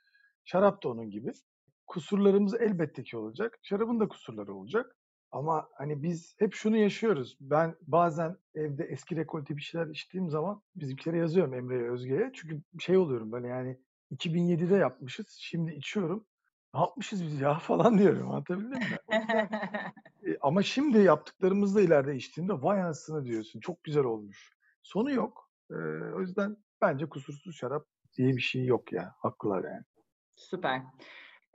Şarap 0.46 0.84
da 0.84 0.90
onun 0.90 1.10
gibi. 1.10 1.32
Kusurlarımız 1.88 2.54
elbette 2.62 3.04
ki 3.04 3.18
olacak. 3.18 3.60
Şarabın 3.64 4.00
da 4.00 4.08
kusurları 4.08 4.56
olacak. 4.56 4.96
Ama 5.34 5.70
hani 5.74 6.04
biz 6.04 6.36
hep 6.40 6.54
şunu 6.54 6.78
yaşıyoruz. 6.78 7.38
Ben 7.42 7.76
bazen 7.82 8.38
evde 8.56 8.84
eski 8.84 9.16
rekolte 9.16 9.58
bir 9.58 9.62
şeyler 9.62 9.88
içtiğim 9.88 10.30
zaman 10.30 10.62
bizimkilere 10.76 11.18
yazıyorum 11.18 11.54
Emre'ye, 11.54 11.92
Özge'ye. 11.92 12.32
Çünkü 12.34 12.62
şey 12.80 12.98
oluyorum 12.98 13.32
böyle 13.32 13.48
yani 13.48 13.80
2007'de 14.12 14.76
yapmışız. 14.76 15.28
Şimdi 15.40 15.74
içiyorum. 15.74 16.26
Ne 16.74 16.80
yapmışız 16.80 17.24
biz 17.24 17.42
ya 17.42 17.54
falan 17.60 17.98
diyorum. 17.98 18.32
Anlatabildim 18.32 18.80
mi? 18.80 18.98
e, 20.28 20.38
ama 20.42 20.64
şimdi 20.64 20.98
yaptıklarımızla 20.98 21.82
ileride 21.82 22.16
içtiğimde 22.16 22.54
vay 22.54 22.82
anasını 22.82 23.26
diyorsun. 23.26 23.60
Çok 23.60 23.84
güzel 23.84 24.04
olmuş. 24.04 24.54
Sonu 24.84 25.12
yok. 25.12 25.50
E, 25.72 25.76
o 26.16 26.22
yüzden 26.22 26.58
bence 26.82 27.10
kusursuz 27.10 27.56
şarap 27.56 27.86
diye 28.18 28.36
bir 28.36 28.42
şey 28.42 28.66
yok 28.66 28.94
ya. 28.94 29.16
Haklılar 29.20 29.64
yani. 29.64 29.84
Süper. 30.36 30.82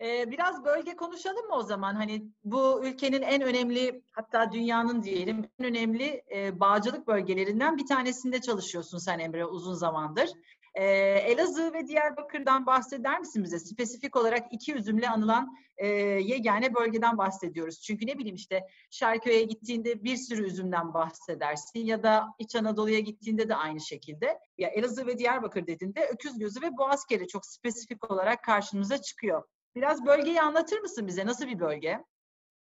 Ee, 0.01 0.31
biraz 0.31 0.65
bölge 0.65 0.97
konuşalım 0.97 1.47
mı 1.47 1.55
o 1.55 1.63
zaman? 1.63 1.95
Hani 1.95 2.29
bu 2.45 2.85
ülkenin 2.85 3.23
en 3.23 3.43
önemli 3.43 4.03
hatta 4.13 4.53
dünyanın 4.53 5.03
diyelim 5.03 5.51
en 5.59 5.67
önemli 5.67 6.23
e, 6.35 6.61
bağcılık 6.61 7.07
bölgelerinden 7.07 7.77
bir 7.77 7.87
tanesinde 7.87 8.41
çalışıyorsun 8.41 8.99
sen 8.99 9.19
Emre 9.19 9.45
uzun 9.45 9.75
zamandır. 9.75 10.31
Ee, 10.75 10.85
Elazığ 11.27 11.73
ve 11.73 11.89
Diyarbakır'dan 11.89 12.67
bahseder 12.67 13.21
misin 13.21 13.45
bize? 13.45 13.59
Spesifik 13.59 14.17
olarak 14.17 14.53
iki 14.53 14.75
üzümle 14.75 15.09
anılan 15.09 15.57
e, 15.77 15.87
yegane 15.87 16.75
bölgeden 16.75 17.19
bahsediyoruz. 17.19 17.81
Çünkü 17.81 18.07
ne 18.07 18.19
bileyim 18.19 18.37
işte 18.37 18.67
Şarköy'e 18.91 19.43
gittiğinde 19.43 20.05
bir 20.05 20.17
sürü 20.17 20.47
üzümden 20.47 20.95
bahsedersin 20.95 21.79
ya 21.79 22.03
da 22.03 22.27
İç 22.39 22.57
Anadolu'ya 22.57 23.01
gittiğinde 23.01 23.49
de 23.49 23.55
aynı 23.55 23.81
şekilde. 23.81 24.39
Ya 24.59 24.69
Elazığ 24.69 25.07
ve 25.07 25.19
Diyarbakır 25.19 25.67
dediğinde 25.67 26.09
öküz 26.13 26.39
gözü 26.39 26.63
ve 26.63 26.77
boğazkere 26.77 27.27
çok 27.27 27.47
spesifik 27.47 28.11
olarak 28.11 28.45
karşımıza 28.45 29.03
çıkıyor. 29.03 29.43
Biraz 29.79 30.07
bölgeyi 30.07 30.41
anlatır 30.41 30.79
mısın 30.79 31.07
bize? 31.07 31.27
Nasıl 31.27 31.47
bir 31.47 31.61
bölge? 31.61 32.05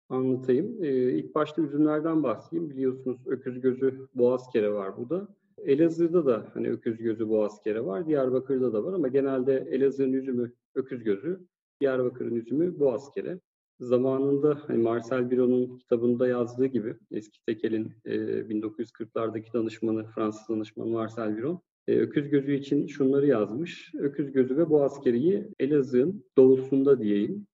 Anlatayım. 0.09 0.83
Ee, 0.83 1.13
ilk 1.13 1.35
başta 1.35 1.61
üzümlerden 1.61 2.23
bahsedeyim. 2.23 2.69
Biliyorsunuz 2.69 3.27
öküz 3.27 3.61
gözü 3.61 4.07
boğaz 4.15 4.49
kere 4.49 4.73
var 4.73 4.97
burada. 4.97 5.27
Elazığ'da 5.57 6.25
da 6.25 6.45
hani 6.53 6.69
öküz 6.69 6.97
gözü 6.97 7.29
boğaz 7.29 7.61
kere 7.61 7.85
var. 7.85 8.07
Diyarbakır'da 8.07 8.73
da 8.73 8.83
var 8.83 8.93
ama 8.93 9.07
genelde 9.07 9.67
Elazığ'ın 9.71 10.13
üzümü 10.13 10.53
öküz 10.75 11.03
gözü, 11.03 11.47
Diyarbakır'ın 11.81 12.35
üzümü 12.35 12.79
boğaz 12.79 13.11
kere. 13.11 13.39
Zamanında 13.79 14.61
hani 14.67 14.77
Marcel 14.77 15.31
Biron'un 15.31 15.77
kitabında 15.77 16.27
yazdığı 16.27 16.65
gibi 16.65 16.95
eski 17.11 17.45
tekelin 17.45 17.93
e, 18.05 18.15
1940'lardaki 18.17 19.53
danışmanı, 19.53 20.05
Fransız 20.05 20.49
danışmanı 20.49 20.89
Marcel 20.89 21.37
Biron 21.37 21.61
e, 21.91 21.99
öküz 21.99 22.29
gözü 22.29 22.53
için 22.53 22.87
şunları 22.87 23.27
yazmış. 23.27 23.91
Öküz 23.99 24.31
gözü 24.31 24.57
ve 24.57 24.69
boğaz 24.69 25.01
kereği 25.01 25.47
Elazığ'ın 25.59 26.25
doğusunda 26.37 26.99
diyeyim. 26.99 27.47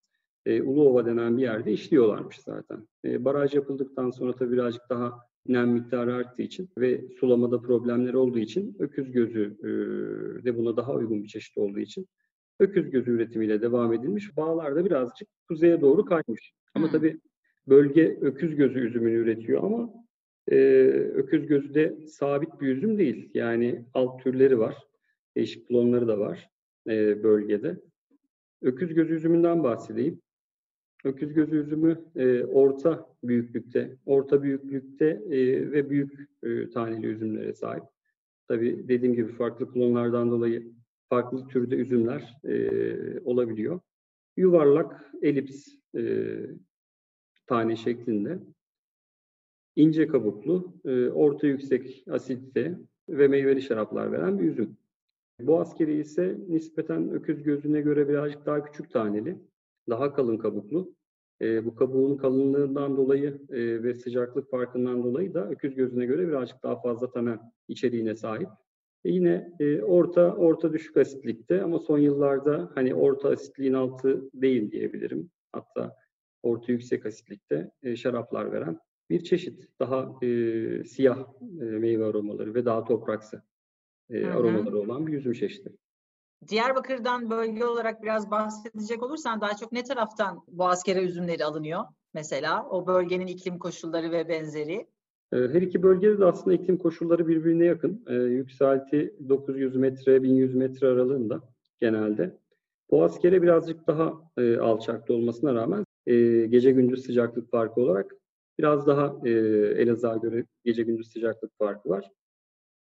E, 0.45 0.61
Uluova 0.61 1.05
denen 1.05 1.37
bir 1.37 1.41
yerde 1.41 1.71
işliyorlarmış 1.71 2.39
zaten. 2.39 2.87
E, 3.05 3.25
baraj 3.25 3.53
yapıldıktan 3.53 4.09
sonra 4.09 4.33
tabii 4.35 4.51
birazcık 4.51 4.81
daha 4.89 5.13
nem 5.47 5.69
miktarı 5.69 6.13
arttığı 6.13 6.41
için 6.41 6.69
ve 6.77 7.07
sulamada 7.19 7.61
problemleri 7.61 8.17
olduğu 8.17 8.39
için 8.39 8.75
öküz 8.79 9.11
gözü 9.11 9.57
e, 9.63 9.67
de 10.45 10.57
buna 10.57 10.77
daha 10.77 10.93
uygun 10.93 11.23
bir 11.23 11.27
çeşit 11.27 11.57
olduğu 11.57 11.79
için 11.79 12.07
öküz 12.59 12.89
gözü 12.89 13.11
üretimiyle 13.11 13.61
devam 13.61 13.93
edilmiş. 13.93 14.37
Bağlar 14.37 14.75
da 14.75 14.85
birazcık 14.85 15.27
kuzeye 15.47 15.81
doğru 15.81 16.05
kaymış. 16.05 16.53
Ama 16.75 16.91
tabii 16.91 17.19
bölge 17.67 18.17
öküz 18.21 18.55
gözü 18.55 18.79
üzümünü 18.79 19.15
üretiyor 19.15 19.63
ama 19.63 19.93
e, 20.51 20.57
öküz 21.13 21.47
gözü 21.47 21.73
de 21.73 21.97
sabit 22.07 22.61
bir 22.61 22.67
üzüm 22.67 22.97
değil. 22.97 23.29
Yani 23.33 23.85
alt 23.93 24.23
türleri 24.23 24.59
var. 24.59 24.75
Değişik 25.35 25.67
klonları 25.67 26.07
da 26.07 26.19
var 26.19 26.49
e, 26.87 27.23
bölgede. 27.23 27.79
Öküz 28.61 28.93
gözü 28.93 29.13
üzümünden 29.13 29.63
bahsedeyim. 29.63 30.21
Öküz 31.03 31.33
gözü 31.33 31.55
üzümü 31.55 32.05
e, 32.15 32.43
orta 32.43 33.09
büyüklükte, 33.23 33.97
orta 34.05 34.43
büyüklükte 34.43 35.05
e, 35.05 35.71
ve 35.71 35.89
büyük 35.89 36.29
e, 36.43 36.69
taneli 36.69 37.07
üzümlere 37.07 37.53
sahip. 37.53 37.83
Tabii 38.47 38.87
dediğim 38.87 39.15
gibi 39.15 39.31
farklı 39.31 39.73
klonlardan 39.73 40.31
dolayı 40.31 40.73
farklı 41.09 41.47
türde 41.47 41.75
üzümler 41.75 42.37
e, 42.43 43.19
olabiliyor. 43.19 43.79
Yuvarlak, 44.37 45.11
elips 45.21 45.67
e, 45.97 46.33
tane 47.47 47.75
şeklinde 47.75 48.39
ince 49.77 50.07
kabuklu, 50.07 50.73
e, 50.85 51.09
orta 51.09 51.47
yüksek 51.47 52.03
asitli 52.11 52.77
ve 53.09 53.27
meyveli 53.27 53.61
şaraplar 53.61 54.11
veren 54.11 54.39
bir 54.39 54.45
üzüm. 54.45 54.77
Bu 55.39 55.59
askeri 55.59 55.99
ise 55.99 56.37
nispeten 56.47 57.11
öküz 57.11 57.43
gözüne 57.43 57.81
göre 57.81 58.09
birazcık 58.09 58.45
daha 58.45 58.63
küçük 58.63 58.91
taneli, 58.91 59.37
daha 59.89 60.13
kalın 60.13 60.37
kabuklu. 60.37 60.93
E, 61.41 61.65
bu 61.65 61.75
kabuğun 61.75 62.17
kalınlığından 62.17 62.97
dolayı 62.97 63.41
e, 63.49 63.83
ve 63.83 63.93
sıcaklık 63.93 64.49
farkından 64.49 65.03
dolayı 65.03 65.33
da 65.33 65.49
öküz 65.49 65.75
gözüne 65.75 66.05
göre 66.05 66.27
birazcık 66.27 66.63
daha 66.63 66.81
fazla 66.81 67.11
tanen 67.11 67.39
içeriğine 67.67 68.15
sahip. 68.15 68.49
Yine 69.05 69.51
orta 69.83 70.35
orta 70.35 70.73
düşük 70.73 70.97
asitlikte 70.97 71.61
ama 71.63 71.79
son 71.79 71.97
yıllarda 71.97 72.71
hani 72.75 72.95
orta 72.95 73.29
asitliğin 73.29 73.73
altı 73.73 74.29
değil 74.33 74.71
diyebilirim. 74.71 75.29
Hatta 75.51 75.95
orta 76.43 76.71
yüksek 76.71 77.05
asitlikte 77.05 77.71
şaraplar 77.95 78.51
veren 78.51 78.79
bir 79.09 79.23
çeşit. 79.23 79.67
Daha 79.79 80.25
e, 80.25 80.83
siyah 80.83 81.19
e, 81.61 81.63
meyve 81.63 82.05
aromaları 82.05 82.53
ve 82.53 82.65
daha 82.65 82.83
topraksı 82.83 83.41
e, 84.09 84.25
aromaları 84.25 84.79
olan 84.79 85.07
bir 85.07 85.13
üzüm 85.13 85.33
çeşidi. 85.33 85.73
Diyarbakır'dan 86.47 87.29
bölge 87.29 87.65
olarak 87.65 88.03
biraz 88.03 88.31
bahsedecek 88.31 89.03
olursan 89.03 89.41
daha 89.41 89.55
çok 89.55 89.71
ne 89.71 89.83
taraftan 89.83 90.43
bu 90.47 90.67
askere 90.67 91.03
üzümleri 91.03 91.45
alınıyor 91.45 91.83
mesela? 92.13 92.69
O 92.69 92.87
bölgenin 92.87 93.27
iklim 93.27 93.59
koşulları 93.59 94.11
ve 94.11 94.29
benzeri. 94.29 94.87
Her 95.33 95.61
iki 95.61 95.83
bölgede 95.83 96.19
de 96.19 96.25
aslında 96.25 96.55
iklim 96.55 96.77
koşulları 96.77 97.27
birbirine 97.27 97.65
yakın. 97.65 98.05
E, 98.07 98.13
yükselti 98.13 99.15
900 99.29 99.75
metre, 99.75 100.23
1100 100.23 100.55
metre 100.55 100.87
aralığında 100.87 101.41
genelde. 101.79 102.37
Bu 102.91 103.03
askere 103.03 103.41
birazcık 103.41 103.87
daha 103.87 104.13
e, 104.37 104.57
alçakta 104.57 105.13
olmasına 105.13 105.53
rağmen 105.55 105.83
e, 106.05 106.45
gece 106.45 106.71
gündüz 106.71 107.05
sıcaklık 107.05 107.51
farkı 107.51 107.81
olarak 107.81 108.15
Biraz 108.59 108.87
daha 108.87 109.15
e, 109.25 109.29
Elazığ'a 109.81 110.17
göre 110.17 110.45
gece 110.63 110.83
gündüz 110.83 111.11
sıcaklık 111.11 111.57
farkı 111.57 111.89
var. 111.89 112.11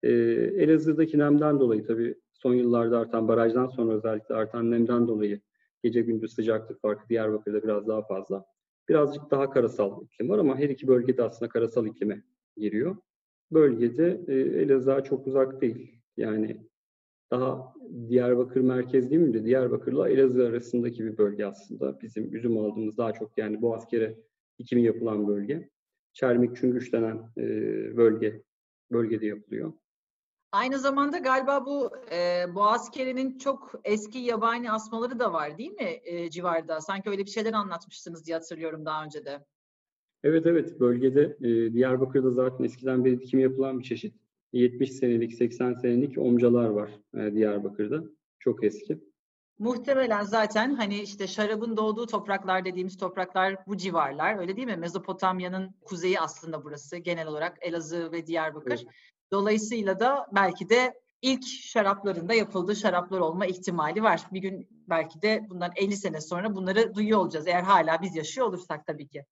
E, 0.04 0.12
Elazığ'daki 0.58 1.20
nemden 1.20 1.60
dolayı 1.60 1.86
tabii 1.88 2.16
son 2.34 2.54
yıllarda 2.54 3.00
artan 3.00 3.28
barajdan 3.28 3.68
sonra 3.68 3.94
özellikle 3.94 4.36
artan 4.36 4.72
nemden 4.72 5.08
dolayı 5.08 5.42
gece 5.84 6.02
gündüz 6.02 6.34
sıcaklık 6.34 6.82
farkı 6.82 7.10
Diyarbakır'da 7.10 7.64
biraz 7.64 7.88
daha 7.88 8.02
fazla. 8.02 8.46
Birazcık 8.90 9.32
daha 9.32 9.50
karasal 9.50 10.04
iklim 10.04 10.30
var 10.30 10.40
ama 10.40 10.58
her 10.58 10.70
iki 10.70 10.88
bölgede 10.88 11.24
aslında 11.24 11.50
karasal 11.50 11.88
iklime 11.88 12.24
giriyor. 12.58 12.96
Bölgede 13.52 14.22
e, 14.28 14.34
Elazığ'a 14.34 15.04
çok 15.04 15.28
uzak 15.28 15.62
değil. 15.62 16.02
Yani 16.18 16.58
daha 17.32 17.74
Diyarbakır 18.10 18.62
merkez 18.62 19.10
değil 19.10 19.22
mi 19.22 19.34
de 19.34 19.46
Diyarbakır'la 19.46 20.10
Elazığ 20.10 20.48
arasındaki 20.48 21.04
bir 21.06 21.18
bölge 21.18 21.46
aslında. 21.46 22.02
Bizim 22.02 22.36
üzüm 22.36 22.58
aldığımız 22.58 22.98
daha 22.98 23.14
çok 23.14 23.38
yani 23.38 23.62
Boğazkere 23.62 24.16
2000 24.60 24.82
yapılan 24.82 25.28
bölge. 25.28 25.70
Çermik 26.14 26.58
Çüngüş 26.58 26.94
denen 26.94 27.18
e, 27.38 27.44
bölge 27.98 28.44
bölgede 28.92 29.26
yapılıyor. 29.26 29.74
Aynı 30.52 30.80
zamanda 30.80 31.18
galiba 31.18 31.66
bu 31.66 31.92
e, 32.12 32.46
Boğaz 32.56 32.92
Kere'nin 32.92 33.38
çok 33.38 33.82
eski 33.84 34.18
yabani 34.18 34.72
asmaları 34.72 35.20
da 35.20 35.34
var 35.34 35.58
değil 35.58 35.72
mi 35.72 36.00
e, 36.04 36.30
civarda? 36.30 36.82
Sanki 36.82 37.10
öyle 37.10 37.26
bir 37.26 37.30
şeyler 37.30 37.54
anlatmıştınız 37.54 38.26
diye 38.26 38.38
hatırlıyorum 38.38 38.86
daha 38.86 39.06
önce 39.06 39.26
de. 39.26 39.46
Evet 40.24 40.46
evet 40.46 40.80
bölgede 40.80 41.38
e, 41.42 41.74
Diyarbakır'da 41.74 42.32
zaten 42.32 42.64
eskiden 42.64 43.06
beri 43.06 43.22
dikim 43.22 43.40
yapılan 43.40 43.80
bir 43.80 43.84
çeşit. 43.84 44.16
70 44.54 44.92
senelik, 44.92 45.34
80 45.34 45.74
senelik 45.74 46.18
omcalar 46.18 46.70
var 46.70 46.92
e, 47.18 47.34
Diyarbakır'da. 47.34 48.04
Çok 48.40 48.64
eski. 48.64 49.00
Muhtemelen 49.60 50.24
zaten 50.24 50.76
hani 50.76 51.02
işte 51.02 51.28
şarabın 51.28 51.78
doğduğu 51.78 52.06
topraklar 52.06 52.66
dediğimiz 52.66 52.98
topraklar 52.98 53.68
bu 53.68 53.78
civarlar 53.78 54.40
öyle 54.40 54.56
değil 54.56 54.68
mi? 54.68 54.78
Mezopotamya'nın 54.78 55.76
kuzeyi 55.86 56.20
aslında 56.20 56.64
burası 56.64 56.98
genel 56.98 57.28
olarak 57.28 57.58
Elazığ 57.62 58.12
ve 58.12 58.28
Diyarbakır. 58.28 58.72
Evet. 58.72 58.86
Dolayısıyla 59.32 60.00
da 60.00 60.28
belki 60.32 60.70
de 60.70 60.94
ilk 61.22 61.48
şaraplarında 61.48 62.34
yapıldığı 62.34 62.76
şaraplar 62.76 63.20
olma 63.20 63.46
ihtimali 63.46 64.04
var. 64.04 64.22
Bir 64.32 64.40
gün 64.40 64.68
belki 64.90 65.22
de 65.22 65.46
bundan 65.50 65.72
50 65.76 65.98
sene 65.98 66.22
sonra 66.22 66.56
bunları 66.56 66.96
duyuyor 66.96 67.20
olacağız. 67.20 67.48
Eğer 67.48 67.64
hala 67.64 68.02
biz 68.02 68.16
yaşıyor 68.16 68.48
olursak 68.48 68.86
tabii 68.88 69.08
ki. 69.08 69.26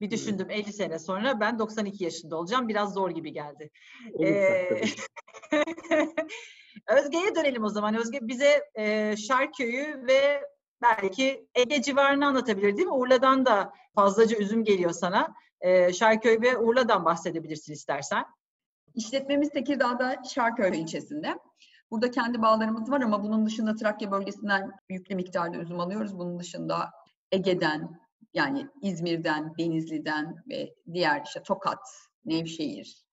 Bir 0.00 0.10
düşündüm 0.10 0.50
50 0.50 0.72
sene 0.72 0.98
sonra 0.98 1.40
ben 1.40 1.58
92 1.58 2.04
yaşında 2.04 2.36
olacağım. 2.36 2.68
Biraz 2.68 2.94
zor 2.94 3.10
gibi 3.10 3.32
geldi. 3.32 3.70
Ee, 4.20 4.82
Özge'ye 6.86 7.34
dönelim 7.34 7.64
o 7.64 7.68
zaman. 7.68 7.94
Özge 7.94 8.18
bize 8.22 8.70
e, 8.74 9.16
Şarköy'ü 9.16 10.06
ve 10.06 10.42
belki 10.82 11.46
Ege 11.54 11.82
civarını 11.82 12.26
anlatabilir 12.26 12.76
değil 12.76 12.88
mi? 12.88 12.94
Urla'dan 12.94 13.46
da 13.46 13.72
fazlaca 13.94 14.36
üzüm 14.36 14.64
geliyor 14.64 14.92
sana. 14.92 15.34
E, 15.60 15.92
Şarköy 15.92 16.40
ve 16.40 16.58
Urla'dan 16.58 17.04
bahsedebilirsin 17.04 17.72
istersen. 17.72 18.24
İşletmemiz 18.94 19.50
Tekirdağ'da 19.50 20.22
Şarköy 20.34 20.80
ilçesinde. 20.80 21.38
Burada 21.90 22.10
kendi 22.10 22.42
bağlarımız 22.42 22.90
var 22.90 23.00
ama 23.00 23.22
bunun 23.22 23.46
dışında 23.46 23.74
Trakya 23.74 24.10
bölgesinden 24.10 24.70
yüklü 24.88 25.14
miktarda 25.14 25.56
üzüm 25.56 25.80
alıyoruz. 25.80 26.18
Bunun 26.18 26.38
dışında 26.38 26.90
Ege'den, 27.32 28.00
yani 28.34 28.66
İzmir'den, 28.82 29.54
Denizli'den 29.58 30.36
ve 30.48 30.74
diğer 30.92 31.22
işte 31.24 31.42
Tokat, 31.42 31.78
Nevşehir, 32.24 33.04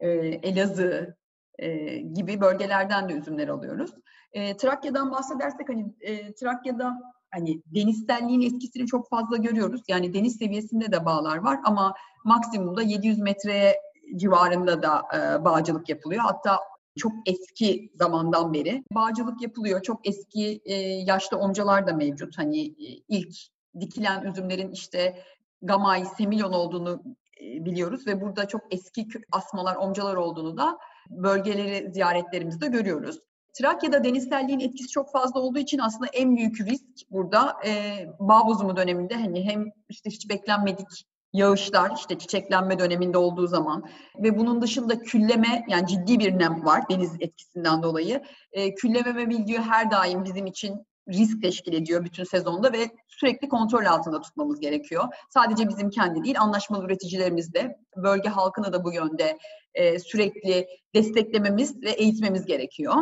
e, 0.00 0.08
Elazığ 0.18 1.17
e, 1.58 1.96
gibi 1.96 2.40
bölgelerden 2.40 3.08
de 3.08 3.12
üzümler 3.12 3.48
alıyoruz. 3.48 3.90
E, 4.32 4.56
Trakya'dan 4.56 5.10
bahsedersek 5.10 5.68
hani 5.68 5.94
e, 6.00 6.34
Trakya'da 6.34 6.98
hani 7.30 7.62
denizselliğin 7.66 8.40
etkisini 8.40 8.86
çok 8.86 9.08
fazla 9.08 9.36
görüyoruz. 9.36 9.82
Yani 9.88 10.14
deniz 10.14 10.36
seviyesinde 10.36 10.92
de 10.92 11.04
bağlar 11.04 11.36
var 11.36 11.58
ama 11.64 11.94
maksimumda 12.24 12.82
700 12.82 13.18
metreye 13.18 13.80
civarında 14.16 14.82
da 14.82 15.02
e, 15.14 15.44
bağcılık 15.44 15.88
yapılıyor. 15.88 16.22
Hatta 16.22 16.58
çok 16.98 17.12
eski 17.26 17.90
zamandan 17.94 18.52
beri 18.52 18.84
bağcılık 18.92 19.42
yapılıyor. 19.42 19.82
Çok 19.82 20.08
eski 20.08 20.60
e, 20.64 20.74
yaşlı 20.82 21.38
omcalar 21.38 21.86
da 21.86 21.92
mevcut. 21.92 22.38
Hani 22.38 22.66
e, 22.66 23.02
ilk 23.08 23.34
dikilen 23.80 24.24
üzümlerin 24.24 24.70
işte 24.70 25.22
Gamay, 25.62 26.04
Semilon 26.04 26.52
olduğunu 26.52 27.02
e, 27.42 27.64
biliyoruz 27.64 28.06
ve 28.06 28.20
burada 28.20 28.48
çok 28.48 28.60
eski 28.70 29.08
asmalar, 29.32 29.76
omcalar 29.76 30.14
olduğunu 30.14 30.56
da 30.56 30.78
bölgeleri 31.10 31.92
ziyaretlerimizde 31.92 32.66
görüyoruz. 32.66 33.18
Trakya'da 33.52 34.04
denizselliğin 34.04 34.60
etkisi 34.60 34.88
çok 34.88 35.12
fazla 35.12 35.40
olduğu 35.40 35.58
için 35.58 35.78
aslında 35.78 36.06
en 36.12 36.36
büyük 36.36 36.60
risk 36.60 37.10
burada 37.10 37.56
e, 37.66 38.04
bağ 38.20 38.46
bozumu 38.46 38.76
döneminde 38.76 39.14
hani 39.14 39.44
hem 39.44 39.64
işte 39.88 40.10
hiç 40.10 40.30
beklenmedik 40.30 41.06
yağışlar 41.32 41.92
işte 41.96 42.18
çiçeklenme 42.18 42.78
döneminde 42.78 43.18
olduğu 43.18 43.46
zaman 43.46 43.84
ve 44.18 44.38
bunun 44.38 44.62
dışında 44.62 44.98
külleme 45.02 45.64
yani 45.68 45.86
ciddi 45.86 46.18
bir 46.18 46.38
nem 46.38 46.64
var 46.64 46.88
deniz 46.90 47.12
etkisinden 47.20 47.82
dolayı. 47.82 48.22
E, 48.52 48.74
külleme 48.74 49.16
ve 49.16 49.26
mildiyo 49.26 49.62
her 49.62 49.90
daim 49.90 50.24
bizim 50.24 50.46
için 50.46 50.86
risk 51.08 51.42
teşkil 51.42 51.72
ediyor 51.72 52.04
bütün 52.04 52.24
sezonda 52.24 52.72
ve 52.72 52.90
sürekli 53.08 53.48
kontrol 53.48 53.84
altında 53.84 54.20
tutmamız 54.20 54.60
gerekiyor. 54.60 55.04
Sadece 55.30 55.68
bizim 55.68 55.90
kendi 55.90 56.24
değil, 56.24 56.40
anlaşmalı 56.40 56.84
üreticilerimiz 56.84 57.54
de, 57.54 57.78
bölge 57.96 58.28
halkını 58.28 58.72
da 58.72 58.84
bu 58.84 58.92
yönde 58.92 59.38
e, 59.74 59.98
sürekli 59.98 60.68
desteklememiz 60.94 61.82
ve 61.82 61.90
eğitmemiz 61.90 62.46
gerekiyor. 62.46 62.94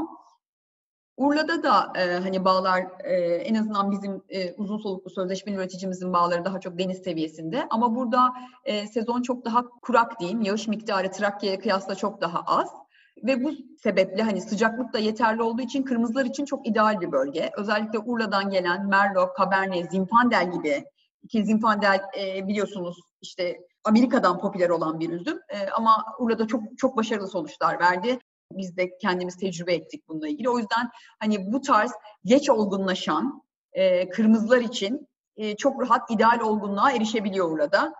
Urla'da 1.16 1.62
da 1.62 1.92
e, 2.00 2.18
hani 2.18 2.44
bağlar 2.44 2.86
e, 3.04 3.14
en 3.34 3.54
azından 3.54 3.90
bizim 3.90 4.22
e, 4.28 4.52
uzun 4.52 4.78
soluklu 4.78 5.10
sözleşmeli 5.10 5.56
üreticimizin 5.56 6.12
bağları 6.12 6.44
daha 6.44 6.60
çok 6.60 6.78
deniz 6.78 6.98
seviyesinde. 6.98 7.66
Ama 7.70 7.96
burada 7.96 8.32
e, 8.64 8.86
sezon 8.86 9.22
çok 9.22 9.44
daha 9.44 9.68
kurak 9.82 10.20
diyeyim. 10.20 10.42
Yağış 10.42 10.68
miktarı 10.68 11.10
Trakya'ya 11.10 11.58
kıyasla 11.60 11.94
çok 11.94 12.20
daha 12.20 12.40
az. 12.40 12.85
Ve 13.24 13.44
bu 13.44 13.52
sebeple 13.82 14.22
hani 14.22 14.40
sıcaklık 14.40 14.92
da 14.92 14.98
yeterli 14.98 15.42
olduğu 15.42 15.62
için 15.62 15.82
kırmızılar 15.82 16.24
için 16.24 16.44
çok 16.44 16.68
ideal 16.68 17.00
bir 17.00 17.12
bölge. 17.12 17.50
Özellikle 17.56 17.98
Urla'dan 17.98 18.50
gelen 18.50 18.86
Merlot, 18.88 19.38
Cabernet, 19.38 19.90
Zinfandel 19.90 20.52
gibi 20.52 20.84
ki 21.28 21.44
Zinfandel 21.44 22.00
e, 22.18 22.48
biliyorsunuz 22.48 23.00
işte 23.22 23.60
Amerika'dan 23.84 24.38
popüler 24.38 24.68
olan 24.68 25.00
bir 25.00 25.10
üzüm 25.10 25.40
e, 25.48 25.68
ama 25.68 26.04
Urla'da 26.18 26.46
çok 26.46 26.62
çok 26.78 26.96
başarılı 26.96 27.28
sonuçlar 27.28 27.80
verdi. 27.80 28.18
Biz 28.52 28.76
de 28.76 28.98
kendimiz 28.98 29.36
tecrübe 29.36 29.74
ettik 29.74 30.08
bununla 30.08 30.28
ilgili. 30.28 30.50
O 30.50 30.58
yüzden 30.58 30.90
hani 31.18 31.52
bu 31.52 31.60
tarz 31.60 31.92
geç 32.24 32.50
olgunlaşan 32.50 33.42
e, 33.72 34.08
kırmızılar 34.08 34.60
için 34.60 35.08
e, 35.36 35.56
çok 35.56 35.82
rahat 35.82 36.10
ideal 36.10 36.40
olgunluğa 36.40 36.92
erişebiliyor 36.92 37.50
Urla'da. 37.50 37.94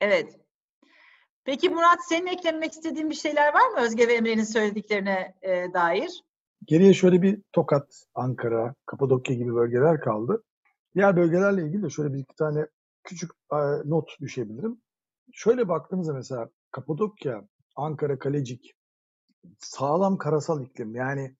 Evet. 0.00 0.45
Peki 1.46 1.68
Murat 1.68 1.98
senin 2.08 2.26
eklemek 2.26 2.72
istediğin 2.72 3.10
bir 3.10 3.14
şeyler 3.14 3.54
var 3.54 3.70
mı 3.70 3.80
Özge 3.80 4.08
ve 4.08 4.14
Emre'nin 4.14 4.44
söylediklerine 4.44 5.34
e, 5.42 5.72
dair? 5.74 6.24
Geriye 6.64 6.94
şöyle 6.94 7.22
bir 7.22 7.42
Tokat, 7.52 8.04
Ankara, 8.14 8.74
Kapadokya 8.86 9.36
gibi 9.36 9.54
bölgeler 9.54 10.00
kaldı. 10.00 10.42
Diğer 10.94 11.16
bölgelerle 11.16 11.62
ilgili 11.62 11.82
de 11.82 11.90
şöyle 11.90 12.12
bir 12.12 12.18
iki 12.18 12.34
tane 12.34 12.66
küçük 13.04 13.30
e, 13.52 13.56
not 13.84 14.20
düşebilirim. 14.20 14.82
Şöyle 15.32 15.68
baktığımızda 15.68 16.12
mesela 16.12 16.48
Kapadokya, 16.70 17.48
Ankara, 17.76 18.18
Kalecik 18.18 18.74
sağlam 19.58 20.18
karasal 20.18 20.62
iklim 20.62 20.94
yani 20.94 21.36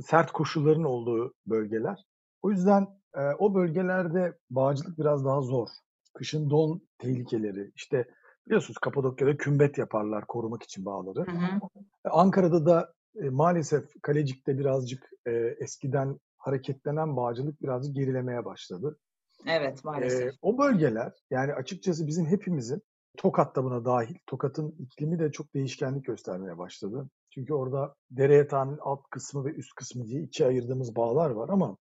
sert 0.00 0.32
koşulların 0.32 0.84
olduğu 0.84 1.34
bölgeler. 1.46 2.04
O 2.42 2.50
yüzden 2.50 2.86
e, 3.14 3.20
o 3.38 3.54
bölgelerde 3.54 4.38
bağcılık 4.50 4.98
biraz 4.98 5.24
daha 5.24 5.40
zor. 5.40 5.68
Kışın 6.14 6.50
don 6.50 6.82
tehlikeleri, 6.98 7.72
işte 7.74 8.06
Biliyorsunuz 8.46 8.78
Kapadokya'da 8.78 9.36
kümbet 9.36 9.78
yaparlar 9.78 10.26
korumak 10.26 10.62
için 10.62 10.84
bağları. 10.84 11.26
Hı 11.26 11.36
hı. 11.36 11.60
E, 12.04 12.08
Ankara'da 12.08 12.66
da 12.66 12.92
e, 13.16 13.30
maalesef 13.30 13.84
Kalecik'te 14.02 14.58
birazcık 14.58 15.10
e, 15.26 15.32
eskiden 15.60 16.18
hareketlenen 16.36 17.16
bağcılık 17.16 17.62
birazcık 17.62 17.96
gerilemeye 17.96 18.44
başladı. 18.44 18.98
Evet 19.46 19.84
maalesef. 19.84 20.34
E, 20.34 20.36
o 20.42 20.58
bölgeler 20.58 21.12
yani 21.30 21.54
açıkçası 21.54 22.06
bizim 22.06 22.26
hepimizin 22.26 22.82
Tokat 23.16 23.56
da 23.56 23.64
buna 23.64 23.84
dahil. 23.84 24.14
Tokat'ın 24.26 24.76
iklimi 24.78 25.18
de 25.18 25.32
çok 25.32 25.54
değişkenlik 25.54 26.04
göstermeye 26.04 26.58
başladı. 26.58 27.08
Çünkü 27.30 27.54
orada 27.54 27.94
dere 28.10 28.34
yatağının 28.34 28.78
alt 28.80 29.10
kısmı 29.10 29.44
ve 29.44 29.50
üst 29.50 29.74
kısmı 29.74 30.06
diye 30.06 30.22
iki 30.22 30.46
ayırdığımız 30.46 30.96
bağlar 30.96 31.30
var 31.30 31.48
ama 31.48 31.76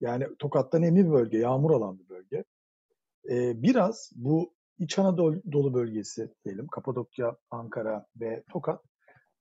yani 0.00 0.26
Tokat'ta 0.38 0.78
nemli 0.78 1.06
bir 1.06 1.12
bölge, 1.12 1.38
yağmur 1.38 1.70
alan 1.70 1.98
bir 1.98 2.08
bölge. 2.08 2.44
Ee, 3.30 3.62
biraz 3.62 4.10
bu 4.14 4.54
İç 4.82 4.98
Anadolu 4.98 5.74
bölgesi 5.74 6.34
diyelim, 6.44 6.66
Kapadokya, 6.66 7.36
Ankara 7.50 8.06
ve 8.20 8.44
Tokat 8.52 8.80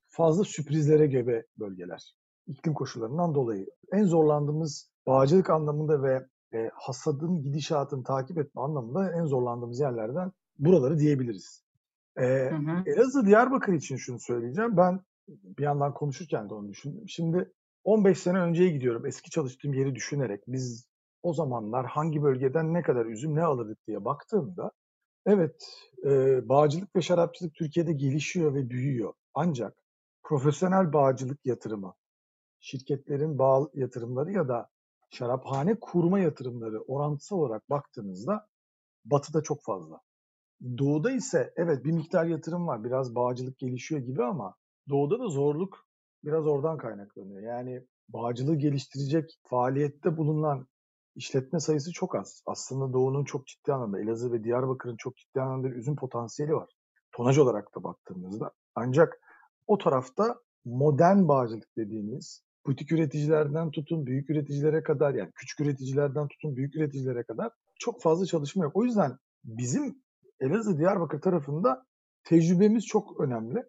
fazla 0.07 0.43
sürprizlere 0.43 1.07
gebe 1.07 1.45
bölgeler. 1.59 2.15
İklim 2.47 2.73
koşullarından 2.73 3.35
dolayı. 3.35 3.67
En 3.91 4.03
zorlandığımız 4.03 4.91
bağcılık 5.07 5.49
anlamında 5.49 6.03
ve 6.03 6.27
e, 6.53 6.69
hasadın 6.73 7.43
gidişatını 7.43 8.03
takip 8.03 8.37
etme 8.37 8.61
anlamında 8.61 9.11
en 9.11 9.25
zorlandığımız 9.25 9.79
yerlerden 9.79 10.31
buraları 10.59 10.99
diyebiliriz. 10.99 11.63
Ee, 12.17 12.23
hı 12.23 12.55
hı. 12.55 12.83
Elazığ 12.85 13.25
Diyarbakır 13.25 13.73
için 13.73 13.95
şunu 13.95 14.19
söyleyeceğim. 14.19 14.77
Ben 14.77 14.99
bir 15.27 15.63
yandan 15.63 15.93
konuşurken 15.93 16.49
de 16.49 16.53
onu 16.53 16.69
düşündüm. 16.69 17.09
Şimdi 17.09 17.51
15 17.83 18.19
sene 18.19 18.39
önceye 18.39 18.69
gidiyorum 18.69 19.05
eski 19.05 19.29
çalıştığım 19.29 19.73
yeri 19.73 19.95
düşünerek. 19.95 20.43
Biz 20.47 20.87
o 21.23 21.33
zamanlar 21.33 21.85
hangi 21.85 22.23
bölgeden 22.23 22.73
ne 22.73 22.81
kadar 22.81 23.05
üzüm 23.05 23.35
ne 23.35 23.43
alırdık 23.43 23.87
diye 23.87 24.05
baktığımda 24.05 24.71
evet 25.25 25.85
e, 26.05 26.09
bağcılık 26.49 26.95
ve 26.95 27.01
şarapçılık 27.01 27.55
Türkiye'de 27.55 27.93
gelişiyor 27.93 28.53
ve 28.53 28.69
büyüyor. 28.69 29.13
Ancak 29.33 29.77
profesyonel 30.23 30.93
bağcılık 30.93 31.45
yatırımı, 31.45 31.93
şirketlerin 32.59 33.39
bağ 33.39 33.67
yatırımları 33.73 34.31
ya 34.31 34.47
da 34.47 34.69
şaraphane 35.09 35.79
kurma 35.79 36.19
yatırımları 36.19 36.81
orantısal 36.81 37.37
olarak 37.37 37.69
baktığınızda 37.69 38.47
batıda 39.05 39.43
çok 39.43 39.63
fazla. 39.63 40.01
Doğuda 40.77 41.11
ise 41.11 41.53
evet 41.55 41.85
bir 41.85 41.91
miktar 41.91 42.25
yatırım 42.25 42.67
var. 42.67 42.83
Biraz 42.83 43.15
bağcılık 43.15 43.57
gelişiyor 43.57 44.01
gibi 44.01 44.23
ama 44.23 44.55
doğuda 44.89 45.19
da 45.19 45.27
zorluk 45.27 45.87
biraz 46.23 46.47
oradan 46.47 46.77
kaynaklanıyor. 46.77 47.41
Yani 47.41 47.87
bağcılığı 48.09 48.55
geliştirecek 48.55 49.39
faaliyette 49.43 50.17
bulunan 50.17 50.67
işletme 51.15 51.59
sayısı 51.59 51.91
çok 51.91 52.15
az. 52.15 52.43
Aslında 52.45 52.93
Doğu'nun 52.93 53.23
çok 53.23 53.47
ciddi 53.47 53.73
anlamda, 53.73 53.99
Elazığ 53.99 54.31
ve 54.31 54.43
Diyarbakır'ın 54.43 54.97
çok 54.97 55.17
ciddi 55.17 55.41
anlamda 55.41 55.71
bir 55.71 55.75
üzüm 55.75 55.95
potansiyeli 55.95 56.53
var. 56.53 56.69
Tonaj 57.11 57.37
olarak 57.37 57.75
da 57.75 57.83
baktığımızda. 57.83 58.51
Ancak 58.75 59.19
o 59.67 59.77
tarafta 59.77 60.35
modern 60.65 61.27
bağcılık 61.27 61.77
dediğimiz 61.77 62.43
butik 62.65 62.91
üreticilerden 62.91 63.71
tutun 63.71 64.05
büyük 64.05 64.29
üreticilere 64.29 64.83
kadar 64.83 65.13
yani 65.13 65.31
küçük 65.35 65.59
üreticilerden 65.59 66.27
tutun 66.27 66.55
büyük 66.55 66.75
üreticilere 66.75 67.23
kadar 67.23 67.51
çok 67.79 68.01
fazla 68.01 68.25
çalışma 68.25 68.63
yok. 68.63 68.75
O 68.75 68.83
yüzden 68.83 69.17
bizim 69.43 69.95
Elazığ 70.39 70.77
Diyarbakır 70.77 71.21
tarafında 71.21 71.85
tecrübemiz 72.23 72.85
çok 72.85 73.19
önemli. 73.19 73.63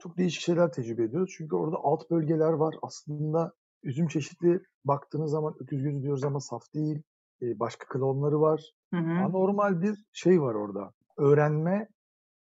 Çok 0.00 0.18
değişik 0.18 0.42
şeyler 0.42 0.72
tecrübe 0.72 1.04
ediyoruz. 1.04 1.34
Çünkü 1.36 1.56
orada 1.56 1.76
alt 1.82 2.10
bölgeler 2.10 2.52
var. 2.52 2.74
Aslında 2.82 3.52
üzüm 3.82 4.08
çeşitli 4.08 4.60
baktığınız 4.84 5.30
zaman 5.30 5.54
öküz 5.60 5.82
gözü 5.82 6.02
diyoruz 6.02 6.24
ama 6.24 6.40
saf 6.40 6.74
değil. 6.74 7.02
başka 7.42 7.86
klonları 7.86 8.40
var. 8.40 8.72
Hı 8.94 9.00
hı. 9.00 9.10
Anormal 9.10 9.82
bir 9.82 10.04
şey 10.12 10.42
var 10.42 10.54
orada. 10.54 10.92
Öğrenme 11.16 11.88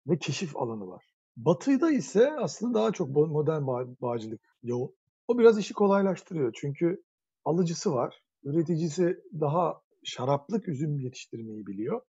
ve 0.06 0.18
keşif 0.18 0.56
alanı 0.56 0.86
var. 0.88 1.04
Batı'da 1.36 1.90
ise 1.90 2.32
aslında 2.32 2.78
daha 2.78 2.92
çok 2.92 3.10
modern 3.10 3.66
bağ, 3.66 3.86
bağcılık 4.00 4.40
yoğun. 4.62 4.94
O 5.28 5.38
biraz 5.38 5.58
işi 5.58 5.74
kolaylaştırıyor. 5.74 6.52
Çünkü 6.56 7.02
alıcısı 7.44 7.94
var. 7.94 8.22
Üreticisi 8.44 9.20
daha 9.40 9.80
şaraplık 10.04 10.68
üzüm 10.68 10.98
yetiştirmeyi 10.98 11.66
biliyor. 11.66 12.00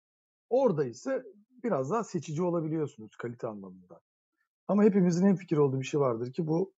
Orada 0.50 0.86
ise 0.86 1.24
biraz 1.64 1.92
daha 1.92 2.04
seçici 2.04 2.44
olabiliyorsunuz 2.44 3.16
kalite 3.16 3.48
anlamında. 3.48 4.00
Ama 4.68 4.84
hepimizin 4.84 5.26
en 5.26 5.36
fikir 5.36 5.58
olduğu 5.58 5.80
bir 5.80 5.86
şey 5.86 6.00
vardır 6.00 6.34
ki 6.34 6.48
bu 6.48 6.74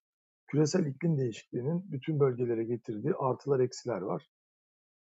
küresel 0.48 0.86
iklim 0.86 1.18
değişikliğinin 1.18 1.92
bütün 1.92 2.20
bölgelere 2.20 2.64
getirdiği 2.64 3.14
artılar 3.14 3.60
eksiler 3.60 4.02
var. 4.02 4.30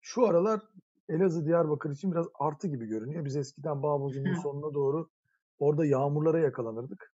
Şu 0.00 0.26
aralar 0.26 0.60
Elazığ 1.08 1.44
Diyarbakır 1.44 1.90
için 1.90 2.12
biraz 2.12 2.26
artı 2.34 2.68
gibi 2.68 2.86
görünüyor. 2.86 3.24
Biz 3.24 3.36
eskiden 3.36 3.82
Bağbozun'un 3.82 4.34
sonuna 4.34 4.74
doğru 4.74 5.08
orada 5.58 5.86
yağmurlara 5.86 6.38
yakalanırdık. 6.38 7.12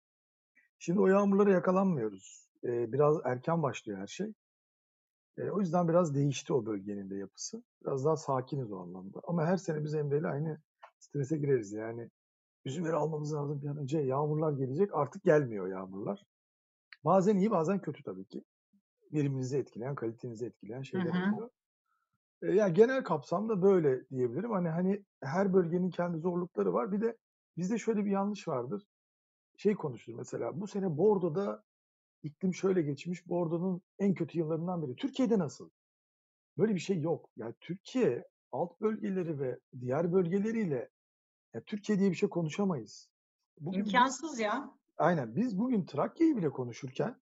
Şimdi 0.79 0.99
o 0.99 1.07
yağmurlara 1.07 1.51
yakalanmıyoruz. 1.51 2.49
Ee, 2.63 2.93
biraz 2.93 3.17
erken 3.23 3.63
başlıyor 3.63 3.99
her 3.99 4.07
şey. 4.07 4.33
Ee, 5.37 5.49
o 5.49 5.59
yüzden 5.59 5.87
biraz 5.87 6.15
değişti 6.15 6.53
o 6.53 6.65
bölgenin 6.65 7.09
de 7.09 7.15
yapısı. 7.15 7.63
Biraz 7.81 8.05
daha 8.05 8.17
sakiniz 8.17 8.71
o 8.71 8.79
anlamda. 8.79 9.21
Ama 9.23 9.45
her 9.45 9.57
sene 9.57 9.83
biz 9.83 9.95
Emre'yle 9.95 10.27
aynı 10.27 10.61
strese 10.99 11.37
gireriz. 11.37 11.71
Yani 11.73 12.09
üzümleri 12.65 12.95
almamız 12.95 13.33
lazım 13.33 13.61
bir 13.61 13.67
an 13.67 13.77
önce. 13.77 13.99
Yağmurlar 13.99 14.51
gelecek. 14.51 14.89
Artık 14.93 15.23
gelmiyor 15.23 15.67
yağmurlar. 15.67 16.25
Bazen 17.05 17.37
iyi 17.37 17.51
bazen 17.51 17.81
kötü 17.81 18.03
tabii 18.03 18.25
ki. 18.25 18.43
Veriminizi 19.13 19.57
etkileyen, 19.57 19.95
kalitenizi 19.95 20.45
etkileyen 20.45 20.81
şeyler 20.81 21.13
hı 21.13 21.17
hı. 21.17 21.35
oluyor. 21.35 21.49
E, 22.41 22.51
yani 22.51 22.73
genel 22.73 23.03
kapsamda 23.03 23.61
böyle 23.61 24.09
diyebilirim. 24.09 24.51
Hani 24.51 24.69
hani 24.69 25.03
her 25.21 25.53
bölgenin 25.53 25.89
kendi 25.89 26.17
zorlukları 26.17 26.73
var. 26.73 26.91
Bir 26.91 27.01
de 27.01 27.17
bizde 27.57 27.77
şöyle 27.77 28.05
bir 28.05 28.11
yanlış 28.11 28.47
vardır. 28.47 28.87
Şey 29.57 29.75
konuşulur 29.75 30.17
mesela. 30.17 30.61
Bu 30.61 30.67
sene 30.67 30.97
Bordo'da 30.97 31.63
iklim 32.23 32.53
şöyle 32.53 32.81
geçmiş. 32.81 33.29
Bordo'nun 33.29 33.81
en 33.99 34.13
kötü 34.13 34.37
yıllarından 34.37 34.81
biri. 34.81 34.95
Türkiye'de 34.95 35.39
nasıl? 35.39 35.69
Böyle 36.57 36.75
bir 36.75 36.79
şey 36.79 37.01
yok. 37.01 37.29
Yani 37.35 37.53
Türkiye 37.61 38.27
alt 38.51 38.81
bölgeleri 38.81 39.39
ve 39.39 39.59
diğer 39.79 40.13
bölgeleriyle 40.13 40.89
ya 41.53 41.61
Türkiye 41.61 41.99
diye 41.99 42.11
bir 42.11 42.15
şey 42.15 42.29
konuşamayız. 42.29 43.09
Bugün 43.59 43.79
İmkansız 43.79 44.39
ya. 44.39 44.75
Aynen. 44.97 45.35
Biz 45.35 45.59
bugün 45.59 45.85
Trakya'yı 45.85 46.37
bile 46.37 46.49
konuşurken 46.49 47.21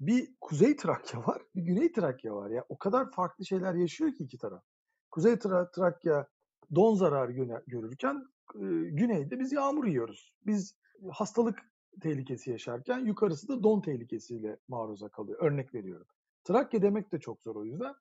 bir 0.00 0.34
Kuzey 0.40 0.76
Trakya 0.76 1.26
var, 1.26 1.42
bir 1.54 1.62
Güney 1.62 1.92
Trakya 1.92 2.34
var. 2.34 2.50
Ya 2.50 2.64
o 2.68 2.78
kadar 2.78 3.10
farklı 3.10 3.46
şeyler 3.46 3.74
yaşıyor 3.74 4.12
ki 4.12 4.24
iki 4.24 4.38
taraf. 4.38 4.64
Kuzey 5.10 5.32
Tra- 5.32 5.72
Trakya 5.72 6.28
don 6.74 6.94
zararı 6.94 7.32
görürken 7.66 8.26
e, 8.54 8.66
güneyde 8.90 9.40
biz 9.40 9.52
yağmur 9.52 9.84
yiyoruz. 9.84 10.34
Biz 10.46 10.76
hastalık 11.10 11.58
tehlikesi 12.00 12.50
yaşarken 12.50 12.98
yukarısı 12.98 13.48
da 13.48 13.62
don 13.62 13.80
tehlikesiyle 13.80 14.58
maruza 14.68 15.08
kalıyor. 15.08 15.38
Örnek 15.42 15.74
veriyorum. 15.74 16.06
Trakya 16.44 16.82
demek 16.82 17.12
de 17.12 17.20
çok 17.20 17.42
zor 17.42 17.56
o 17.56 17.64
yüzden. 17.64 17.94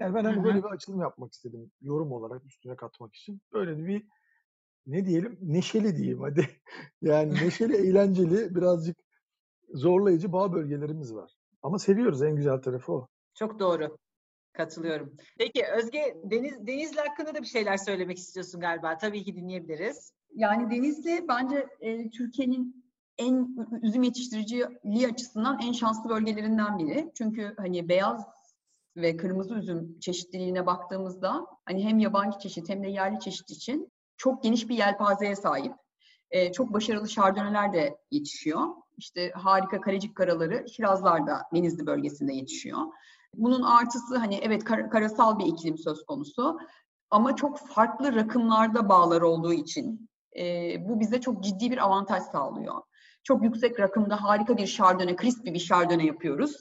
Yani 0.00 0.14
ben 0.14 0.24
hani 0.24 0.44
böyle 0.44 0.58
bir 0.58 0.68
açılım 0.68 1.00
yapmak 1.00 1.32
istedim 1.32 1.70
yorum 1.80 2.12
olarak 2.12 2.44
üstüne 2.44 2.76
katmak 2.76 3.14
için. 3.14 3.40
Böyle 3.52 3.86
bir 3.86 4.06
ne 4.86 5.06
diyelim 5.06 5.38
neşeli 5.42 5.96
diyeyim 5.96 6.20
hadi. 6.20 6.48
Yani 7.02 7.34
neşeli, 7.34 7.76
eğlenceli, 7.76 8.54
birazcık 8.54 8.96
zorlayıcı 9.74 10.32
bağ 10.32 10.52
bölgelerimiz 10.52 11.14
var. 11.14 11.32
Ama 11.62 11.78
seviyoruz 11.78 12.22
en 12.22 12.36
güzel 12.36 12.62
tarafı 12.62 12.92
o. 12.92 13.06
Çok 13.34 13.58
doğru. 13.58 13.98
Katılıyorum. 14.52 15.16
Peki 15.38 15.64
Özge 15.78 16.16
Deniz 16.24 16.66
Denizli 16.66 17.00
hakkında 17.00 17.34
da 17.34 17.42
bir 17.42 17.46
şeyler 17.46 17.76
söylemek 17.76 18.18
istiyorsun 18.18 18.60
galiba. 18.60 18.98
Tabii 18.98 19.24
ki 19.24 19.36
dinleyebiliriz. 19.36 20.12
Yani 20.34 20.70
Denizli 20.70 21.24
bence 21.28 21.66
e, 21.80 22.10
Türkiye'nin 22.10 22.84
en 23.18 23.56
üzüm 23.82 24.02
yetiştiriciliği 24.02 25.08
açısından 25.12 25.58
en 25.62 25.72
şanslı 25.72 26.10
bölgelerinden 26.10 26.78
biri. 26.78 27.10
Çünkü 27.14 27.54
hani 27.56 27.88
beyaz 27.88 28.26
ve 28.96 29.16
kırmızı 29.16 29.54
üzüm 29.54 29.98
çeşitliliğine 30.00 30.66
baktığımızda 30.66 31.46
hani 31.64 31.84
hem 31.84 31.98
yabancı 31.98 32.38
çeşit 32.38 32.68
hem 32.68 32.84
de 32.84 32.88
yerli 32.88 33.20
çeşit 33.20 33.50
için 33.50 33.92
çok 34.16 34.42
geniş 34.42 34.68
bir 34.68 34.76
yelpazeye 34.76 35.36
sahip. 35.36 35.72
E, 36.30 36.52
çok 36.52 36.72
başarılı 36.72 37.08
şardoneler 37.08 37.72
de 37.72 37.98
yetişiyor. 38.10 38.68
İşte 38.96 39.30
harika 39.34 39.80
karecik 39.80 40.16
karaları 40.16 40.68
Şirazlar 40.68 41.26
da 41.26 41.42
Denizli 41.54 41.86
bölgesinde 41.86 42.32
yetişiyor. 42.32 42.78
Bunun 43.34 43.62
artısı 43.62 44.16
hani 44.16 44.34
evet 44.34 44.64
kar, 44.64 44.90
karasal 44.90 45.38
bir 45.38 45.46
iklim 45.46 45.78
söz 45.78 46.04
konusu 46.04 46.58
ama 47.10 47.36
çok 47.36 47.58
farklı 47.58 48.14
rakımlarda 48.14 48.88
bağlar 48.88 49.22
olduğu 49.22 49.52
için 49.52 50.10
e, 50.38 50.76
bu 50.88 51.00
bize 51.00 51.20
çok 51.20 51.44
ciddi 51.44 51.70
bir 51.70 51.84
avantaj 51.84 52.22
sağlıyor. 52.22 52.74
Çok 53.22 53.42
yüksek 53.42 53.80
rakımda 53.80 54.22
harika 54.22 54.56
bir 54.56 54.66
şardone, 54.66 55.16
crispy 55.16 55.52
bir 55.52 55.58
şardone 55.58 56.06
yapıyoruz. 56.06 56.56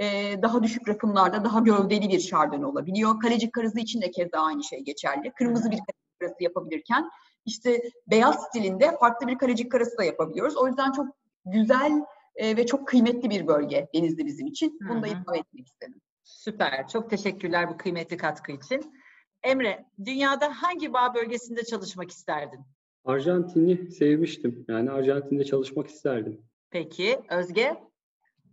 Ee, 0.00 0.42
daha 0.42 0.62
düşük 0.62 0.88
rakımlarda 0.88 1.44
daha 1.44 1.60
gövdeli 1.60 2.08
bir 2.08 2.20
şardone 2.20 2.66
olabiliyor. 2.66 3.20
Kalecik 3.20 3.52
karası 3.52 3.80
için 3.80 4.02
de 4.02 4.10
keza 4.10 4.38
aynı 4.38 4.64
şey 4.64 4.80
geçerli. 4.84 5.32
Kırmızı 5.32 5.70
bir 5.70 5.78
karası 6.18 6.42
yapabilirken 6.44 7.10
işte 7.46 7.82
beyaz 8.06 8.42
stilinde 8.42 8.96
farklı 9.00 9.26
bir 9.26 9.38
kalecik 9.38 9.72
karası 9.72 9.98
da 9.98 10.04
yapabiliyoruz. 10.04 10.56
O 10.56 10.66
yüzden 10.66 10.92
çok 10.92 11.06
güzel 11.44 11.92
e, 12.36 12.56
ve 12.56 12.66
çok 12.66 12.88
kıymetli 12.88 13.30
bir 13.30 13.46
bölge 13.46 13.88
Denizli 13.94 14.26
bizim 14.26 14.46
için. 14.46 14.78
Bunu 14.88 15.02
da 15.02 15.06
ifade 15.06 15.38
etmek 15.38 15.66
istedim. 15.66 16.00
Süper. 16.24 16.88
Çok 16.88 17.10
teşekkürler 17.10 17.68
bu 17.70 17.76
kıymetli 17.76 18.16
katkı 18.16 18.52
için. 18.52 18.94
Emre, 19.42 19.84
dünyada 20.04 20.52
hangi 20.62 20.92
bağ 20.92 21.14
bölgesinde 21.14 21.64
çalışmak 21.64 22.10
isterdin? 22.10 22.60
Arjantin'i 23.04 23.92
sevmiştim. 23.92 24.64
Yani 24.68 24.90
Arjantin'de 24.90 25.44
çalışmak 25.44 25.88
isterdim. 25.88 26.40
Peki. 26.70 27.20
Özge? 27.30 27.76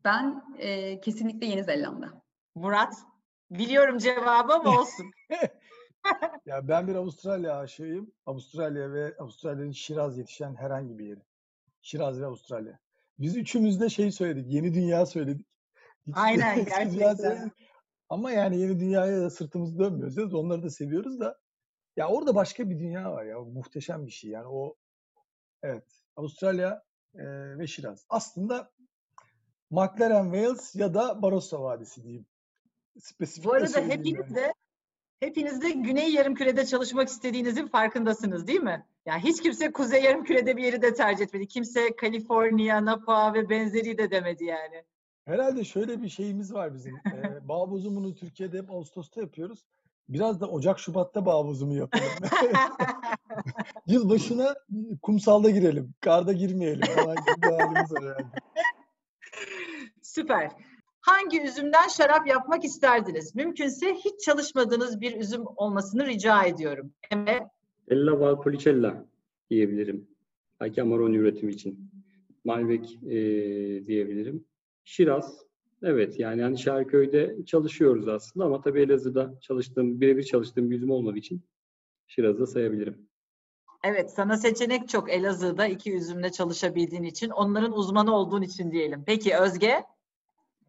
Ben 0.06 0.44
e, 0.58 1.02
kesinlikle 1.02 1.48
Yeni 1.48 1.64
Zelanda. 1.64 2.22
Murat? 2.56 2.94
Biliyorum 3.52 3.98
cevabı 3.98 4.54
ama 4.54 4.80
olsun. 4.80 5.12
ya 6.46 6.68
ben 6.68 6.88
bir 6.88 6.96
Avustralya 6.96 7.58
aşığıyım. 7.58 8.12
Avustralya 8.26 8.92
ve 8.92 9.16
Avustralya'nın 9.20 9.72
Şiraz 9.72 10.18
yetişen 10.18 10.56
herhangi 10.56 11.00
bir 11.00 11.06
yeri. 11.06 11.22
Şiraz 11.82 12.22
ve 12.22 12.26
Avustralya. 12.26 12.80
Biz 13.20 13.38
üçümüz 13.38 13.82
de 13.82 13.90
şey 13.90 14.12
söyledik. 14.12 14.54
Yeni 14.54 14.74
dünya 14.74 15.06
söyledik. 15.06 15.48
Hiç 16.08 16.16
Aynen, 16.18 16.66
gerçekten. 16.66 17.52
Ama 18.10 18.32
yani 18.32 18.58
yeni 18.60 18.80
dünyaya 18.80 19.22
da 19.22 19.30
sırtımızı 19.30 19.80
dönmüyoruz. 19.80 20.16
diyoruz. 20.16 20.34
Onları 20.34 20.64
da 20.64 20.70
seviyoruz 20.70 21.20
da. 21.20 21.40
Ya 21.98 22.08
orada 22.08 22.36
başka 22.36 22.70
bir 22.70 22.80
dünya 22.80 23.12
var 23.12 23.26
ya. 23.26 23.40
Muhteşem 23.40 24.06
bir 24.06 24.12
şey. 24.12 24.32
Yani 24.32 24.48
o 24.48 24.76
evet 25.64 26.02
Avustralya 26.16 26.84
e, 27.16 27.24
ve 27.58 27.68
Şiraz. 27.68 28.06
Aslında 28.10 28.72
McLaren 29.70 30.24
Wales 30.24 30.76
ya 30.76 30.94
da 30.94 31.22
Barossa 31.22 31.62
Vadisi 31.62 32.04
diyeyim. 32.04 32.26
Spesifik 33.00 33.46
Bu 33.46 33.54
arada 33.54 33.82
hepiniz 33.82 34.20
yani. 34.20 34.36
de 34.36 34.54
hepiniz 35.20 35.62
de 35.62 35.72
Güney 35.72 36.14
Yarımküre'de 36.14 36.66
çalışmak 36.66 37.08
istediğinizin 37.08 37.68
farkındasınız 37.68 38.48
değil 38.48 38.62
mi? 38.62 38.86
Yani 39.06 39.24
hiç 39.24 39.42
kimse 39.42 39.72
Kuzey 39.72 40.04
Yarımküre'de 40.04 40.58
bir 40.58 40.64
yeri 40.64 40.82
de 40.82 40.94
tercih 40.94 41.24
etmedi. 41.24 41.48
Kimse 41.48 41.96
Kaliforniya, 41.96 42.86
Napa 42.86 43.34
ve 43.34 43.50
benzeri 43.50 43.98
de 43.98 44.12
demedi 44.12 44.46
yani. 44.46 44.84
Herhalde 45.26 45.64
şöyle 45.64 46.02
bir 46.02 46.10
şeyimiz 46.10 46.54
var 46.54 46.74
bizim. 46.74 46.96
Ee, 46.96 47.02
bağ 47.48 47.72
bozumunu 47.72 48.16
Türkiye'de 48.16 48.58
hep 48.58 48.72
Ağustos'ta 48.72 49.22
yapıyoruz. 49.22 49.66
Biraz 50.10 50.42
da 50.42 50.48
Ocak 50.48 50.80
Şubat'ta 50.80 51.26
bağ 51.26 51.46
bozumu 51.46 51.76
yapalım. 51.76 52.06
Yılbaşına 53.88 54.56
kumsalda 55.02 55.50
girelim. 55.50 55.94
Karda 56.02 56.34
girmeyelim 56.34 56.88
falan 56.96 57.16
gibi 57.16 57.54
halimiz 57.54 57.92
var 57.92 58.04
herhalde. 58.04 58.24
Süper. 60.02 60.52
Hangi 61.06 61.42
üzümden 61.42 61.88
şarap 61.88 62.28
yapmak 62.28 62.64
isterdiniz? 62.64 63.36
Mümkünse 63.36 63.94
hiç 63.94 64.20
çalışmadığınız 64.26 65.02
bir 65.02 65.20
üzüm 65.20 65.44
olmasını 65.56 66.06
rica 66.06 66.44
ediyorum. 66.44 66.92
Emre, 67.12 67.48
Ella 67.88 68.20
Valpolicella 68.20 69.06
diyebilirim. 69.50 70.08
Belki 70.60 70.82
Amarone 70.82 71.18
üretimi 71.18 71.52
için. 71.52 71.92
Malbec 72.46 72.96
e, 73.04 73.16
diyebilirim. 73.88 74.46
Şiraz. 74.84 75.46
Evet 75.84 76.20
yani 76.20 76.42
hani 76.42 76.58
Şerköy'de 76.58 77.36
çalışıyoruz 77.46 78.08
aslında 78.08 78.46
ama 78.46 78.62
tabii 78.62 78.82
Elazığ'da 78.82 79.34
çalıştığım, 79.42 80.02
birebir 80.02 80.24
çalıştığım 80.24 80.72
bir 80.72 80.76
üzüm 80.76 80.92
olmadığı 80.92 81.18
için 81.18 81.42
Şiraz'ı 82.08 82.40
da 82.40 82.48
sayabilirim. 82.48 83.08
evet 83.84 84.12
sana 84.12 84.38
seçenek 84.38 84.90
çok 84.90 85.12
Elazığ'da 85.12 85.68
iki 85.68 85.96
üzümle 85.96 86.32
çalışabildiğin 86.32 87.04
için, 87.04 87.30
onların 87.30 87.78
uzmanı 87.78 88.16
olduğun 88.16 88.42
için 88.42 88.72
diyelim. 88.72 89.04
Peki 89.06 89.38
Özge? 89.38 89.84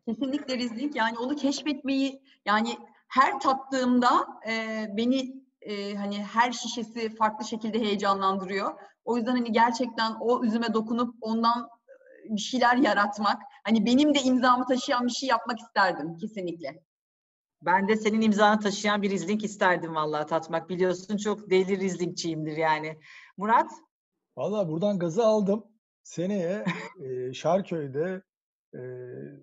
Kesinlikle 0.06 0.58
Riesling. 0.58 0.96
Yani 0.96 1.18
onu 1.18 1.36
keşfetmeyi 1.36 2.22
yani 2.44 2.76
her 3.08 3.40
tattığımda 3.40 4.26
e, 4.48 4.86
beni 4.96 5.46
e, 5.60 5.94
hani 5.94 6.22
her 6.22 6.52
şişesi 6.52 7.14
farklı 7.14 7.44
şekilde 7.44 7.80
heyecanlandırıyor. 7.80 8.80
O 9.04 9.16
yüzden 9.16 9.32
hani 9.32 9.52
gerçekten 9.52 10.12
o 10.20 10.44
üzüme 10.44 10.74
dokunup 10.74 11.14
ondan 11.20 11.68
e, 12.28 12.34
bir 12.34 12.40
şeyler 12.40 12.76
yaratmak, 12.76 13.42
hani 13.64 13.86
benim 13.86 14.14
de 14.14 14.20
imzamı 14.20 14.66
taşıyan 14.66 15.06
bir 15.06 15.12
şey 15.12 15.28
yapmak 15.28 15.58
isterdim 15.60 16.16
kesinlikle. 16.18 16.82
Ben 17.62 17.88
de 17.88 17.96
senin 17.96 18.20
imzanı 18.20 18.60
taşıyan 18.60 19.02
bir 19.02 19.10
Riesling 19.10 19.44
isterdim 19.44 19.94
vallahi 19.94 20.26
tatmak. 20.26 20.68
Biliyorsun 20.68 21.16
çok 21.16 21.50
deli 21.50 21.80
Rieslingçiyimdir 21.80 22.56
yani. 22.56 22.98
Murat? 23.36 23.70
Valla 24.36 24.68
buradan 24.68 24.98
gazı 24.98 25.26
aldım. 25.26 25.64
Seneye 26.02 26.64
e, 27.04 27.34
Şarköy'de 27.34 28.22
e, 28.76 28.80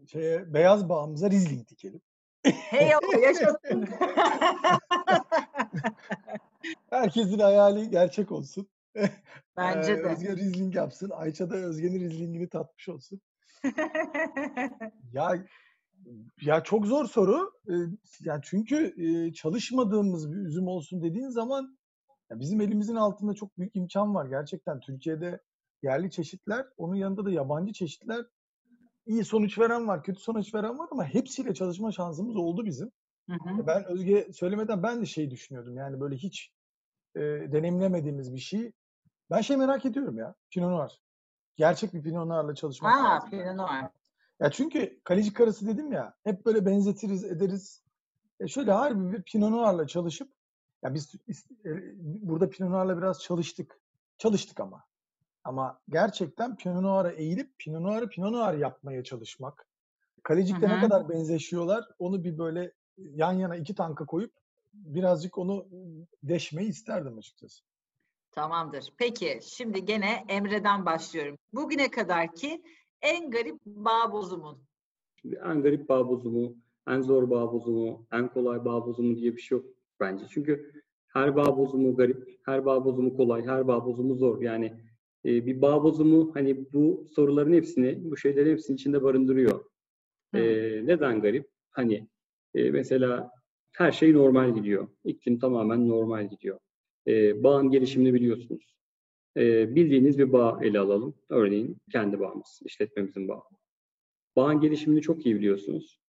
şeye, 0.08 0.54
beyaz 0.54 0.90
bağımıza 0.90 1.30
Riesling 1.30 1.68
dikelim. 1.68 2.02
Hey 2.44 2.92
yaşasın. 3.22 3.88
Herkesin 6.90 7.40
hayali 7.40 7.90
gerçek 7.90 8.32
olsun. 8.32 8.68
Bence 9.58 9.98
de. 9.98 10.02
Özge 10.02 10.36
Riesling 10.36 10.76
yapsın. 10.76 11.10
Ayça 11.14 11.50
da 11.50 11.56
Özge'nin 11.56 12.00
Riesling'ini 12.00 12.50
tatmış 12.50 12.90
olsun. 12.90 13.22
Ya 15.14 15.46
ya 16.42 16.64
çok 16.64 16.86
zor 16.86 17.06
soru. 17.06 17.52
Yani 18.20 18.42
çünkü 18.44 18.94
çalışmadığımız 19.36 20.32
bir 20.32 20.38
üzüm 20.38 20.68
olsun 20.68 21.04
dediğin 21.04 21.30
zaman 21.30 21.78
ya 22.30 22.40
bizim 22.40 22.62
elimizin 22.62 22.96
altında 22.96 23.34
çok 23.34 23.58
büyük 23.58 23.76
imkan 23.76 24.16
var 24.16 24.26
gerçekten. 24.26 24.80
Türkiye'de 24.80 25.40
yerli 25.84 26.12
çeşitler, 26.12 26.66
onun 26.78 26.96
yanında 26.96 27.26
da 27.26 27.32
yabancı 27.32 27.74
çeşitler 27.74 28.26
iyi 29.06 29.26
sonuç 29.26 29.60
veren 29.60 29.88
var, 29.88 30.04
kötü 30.04 30.20
sonuç 30.20 30.54
veren 30.56 30.80
var 30.80 30.88
ama 30.91 31.06
hepsiyle 31.06 31.54
çalışma 31.54 31.91
şansımız 31.91 32.36
oldu 32.36 32.66
bizim. 32.66 32.91
Hı 33.30 33.34
hı. 33.34 33.68
Ben 33.68 33.86
Özge 33.86 34.28
söylemeden 34.34 34.84
ben 34.84 35.01
de 35.01 35.06
şey 35.06 35.32
düşünüyordum. 35.32 35.78
Yani 35.78 35.99
böyle 35.99 36.16
hiç 36.16 36.51
e, 37.16 37.22
deneyimlemediğimiz 37.22 38.34
bir 38.34 38.39
şey. 38.39 38.72
Ben 39.32 39.41
şey 39.41 39.58
merak 39.58 39.86
ediyorum 39.86 40.18
ya. 40.18 40.36
Pinot 40.51 40.72
Noir. 40.72 41.01
Gerçek 41.56 41.93
bir 41.93 42.04
Pinot 42.04 42.28
Noir'la 42.28 42.56
çalışmak 42.56 42.93
Ha, 42.93 43.04
lazım. 43.04 43.30
Pinot 43.30 43.56
Noir. 43.56 43.89
Ya 44.39 44.51
çünkü 44.51 44.99
kaleci 45.04 45.34
karısı 45.34 45.68
dedim 45.68 45.91
ya 45.91 46.14
hep 46.24 46.45
böyle 46.45 46.66
benzetiriz 46.66 47.24
ederiz. 47.24 47.84
E 48.39 48.47
şöyle 48.47 48.72
harbi 48.72 49.14
bir 49.14 49.24
Pinot 49.24 49.51
Noir'la 49.51 49.88
çalışıp 49.88 50.32
ya 50.84 50.93
biz 50.93 51.16
e, 51.66 51.70
burada 51.99 52.49
Pinot 52.49 52.70
Noir'la 52.70 52.97
biraz 52.97 53.22
çalıştık. 53.22 53.80
Çalıştık 54.18 54.60
ama. 54.60 54.84
Ama 55.44 55.80
gerçekten 55.89 56.56
Pinot 56.56 56.82
Noir'a 56.82 57.12
eğilip 57.12 57.60
Pinot 57.60 57.82
Noir'ı 57.82 58.10
Pinot 58.10 58.32
Noir 58.32 58.58
yapmaya 58.58 59.04
çalışmak. 59.04 59.68
Kalecik'te 60.24 60.68
Hı 60.68 60.72
ne 60.72 60.82
kadar 60.82 61.10
benzeşiyorlar 61.10 61.86
onu 62.00 62.24
bir 62.24 62.38
böyle 62.38 62.72
yan 62.98 63.34
yana 63.34 63.56
iki 63.56 63.76
tanka 63.76 64.06
koyup 64.06 64.34
birazcık 64.74 65.38
onu 65.38 65.68
deşmeyi 66.24 66.70
isterdim 66.70 67.18
açıkçası. 67.18 67.64
Tamamdır. 68.32 68.94
Peki 68.98 69.39
şimdi 69.44 69.86
gene 69.86 70.26
Emre'den 70.30 70.86
başlıyorum. 70.86 71.38
Bugüne 71.54 71.91
kadarki 71.91 72.64
en 73.02 73.32
garip 73.32 73.66
bağ 73.66 74.12
bozumun. 74.12 74.58
Şimdi 75.22 75.41
en 75.46 75.62
garip 75.62 75.89
bağ 75.89 76.10
bozumu, 76.10 76.56
en 76.88 77.02
zor 77.02 77.30
bağ 77.30 77.54
bozumu, 77.54 78.06
en 78.12 78.28
kolay 78.28 78.66
bağ 78.66 78.86
bozumu 78.86 79.18
diye 79.18 79.36
bir 79.36 79.41
şey 79.41 79.58
yok 79.58 79.66
bence. 80.00 80.26
Çünkü 80.30 80.84
her 81.08 81.36
bağ 81.36 81.58
bozumu 81.58 81.96
garip, 81.96 82.39
her 82.46 82.66
bağ 82.66 82.86
bozumu 82.86 83.18
kolay, 83.18 83.46
her 83.46 83.68
bağ 83.68 83.86
bozumu 83.86 84.16
zor. 84.16 84.41
Yani 84.41 84.74
e, 85.26 85.45
bir 85.45 85.61
bağ 85.61 85.84
bozumu 85.84 86.32
hani 86.36 86.74
bu 86.74 87.05
soruların 87.15 87.53
hepsini, 87.53 88.11
bu 88.11 88.17
şeylerin 88.17 88.51
hepsini 88.51 88.76
içinde 88.76 89.03
barındırıyor. 89.03 89.65
E, 90.34 90.41
neden 90.86 91.21
garip? 91.21 91.49
Hani 91.71 92.07
e, 92.55 92.71
mesela 92.71 93.32
her 93.71 93.91
şey 93.91 94.13
normal 94.13 94.55
gidiyor. 94.55 94.88
İklim 95.05 95.39
tamamen 95.39 95.89
normal 95.89 96.30
gidiyor. 96.30 96.59
E, 97.07 97.43
bağın 97.43 97.69
gelişimini 97.69 98.13
biliyorsunuz. 98.13 98.76
E, 99.38 99.76
bildiğiniz 99.76 100.19
bir 100.19 100.34
bağ 100.34 100.59
ele 100.61 100.80
alalım. 100.80 101.15
Örneğin 101.30 101.78
kendi 101.91 102.19
bağımız, 102.19 102.59
işletmemizin 102.65 103.28
bağı. 103.28 103.41
Bağın 104.36 104.59
gelişimini 104.59 105.01
çok 105.01 105.26
iyi 105.26 105.36
biliyorsunuz. 105.36 105.99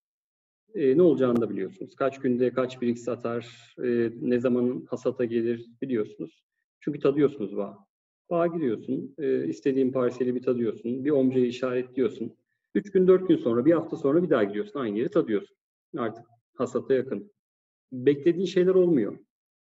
E, 0.74 0.98
ne 0.98 1.02
olacağını 1.02 1.40
da 1.40 1.50
biliyorsunuz. 1.50 1.96
Kaç 1.96 2.20
günde 2.20 2.52
kaç 2.52 2.82
birik 2.82 2.98
satar, 2.98 3.74
e, 3.84 4.10
ne 4.20 4.40
zaman 4.40 4.86
hasata 4.90 5.24
gelir 5.24 5.66
biliyorsunuz. 5.82 6.44
Çünkü 6.80 7.00
tadıyorsunuz 7.00 7.56
bağı. 7.56 7.76
Bağa 8.30 8.46
gidiyorsun, 8.46 9.14
e, 9.18 9.46
istediğin 9.48 9.92
parseli 9.92 10.34
bir 10.34 10.42
tadıyorsun, 10.42 11.04
bir 11.04 11.10
omcayı 11.10 11.46
işaretliyorsun. 11.46 12.36
Üç 12.74 12.90
gün, 12.92 13.06
dört 13.06 13.28
gün 13.28 13.36
sonra, 13.36 13.64
bir 13.64 13.72
hafta 13.72 13.96
sonra 13.96 14.22
bir 14.22 14.30
daha 14.30 14.44
gidiyorsun, 14.44 14.80
aynı 14.80 14.98
yeri 14.98 15.08
tadıyorsun. 15.08 15.56
Artık 15.96 16.24
hasata 16.54 16.94
yakın. 16.94 17.32
Beklediğin 17.92 18.46
şeyler 18.46 18.74
olmuyor 18.74 19.18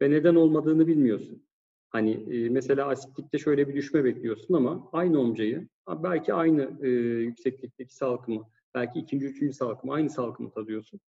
ve 0.02 0.12
neden 0.12 0.36
olmadığını 0.36 0.88
bilmiyorsun. 0.88 1.44
Hani 1.90 2.12
e, 2.12 2.50
mesela 2.50 2.88
asitlikte 2.88 3.38
şöyle 3.38 3.68
bir 3.68 3.76
düşme 3.76 4.04
bekliyorsun 4.04 4.54
ama 4.54 4.90
aynı 4.92 5.20
omcayı, 5.20 5.68
belki 6.04 6.34
aynı 6.34 6.80
e, 6.82 6.90
yükseklikteki 7.22 7.96
salkımı, 7.96 8.50
belki 8.76 9.00
ikinci, 9.00 9.26
üçüncü 9.26 9.54
salkımı, 9.54 9.94
aynı 9.94 10.10
salkımı 10.10 10.52
tadıyorsun. 10.52 11.00